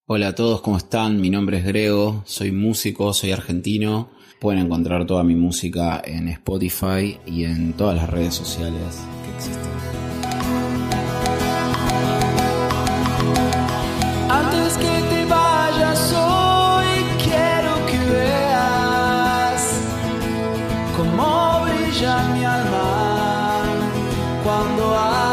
Hola 0.07 0.29
a 0.29 0.35
todos, 0.35 0.61
¿cómo 0.61 0.77
están? 0.77 1.21
Mi 1.21 1.31
nombre 1.31 1.59
es 1.59 1.65
Grego, 1.65 2.23
soy 2.27 2.51
músico, 2.51 3.15
soy 3.15 3.31
argentino. 3.31 4.11
Pueden 4.41 4.65
encontrar 4.65 5.07
toda 5.07 5.23
mi 5.23 5.37
música 5.37 6.03
en 6.05 6.27
Spotify 6.29 7.17
y 7.27 7.45
en 7.45 7.75
todas 7.75 7.95
las 7.95 8.11
redes 8.11 8.35
sociales 8.35 9.05
que 9.25 9.37
existen. 9.37 9.71
Antes 14.29 14.77
que 14.79 15.03
te 15.11 15.25
vayas 15.27 16.13
hoy, 16.13 16.87
quiero 17.23 17.87
que 17.87 17.99
veas 18.13 19.81
cómo 20.97 21.61
brilla 21.65 22.29
mi 22.35 22.45
alma. 22.45 22.48
why. 24.99 25.28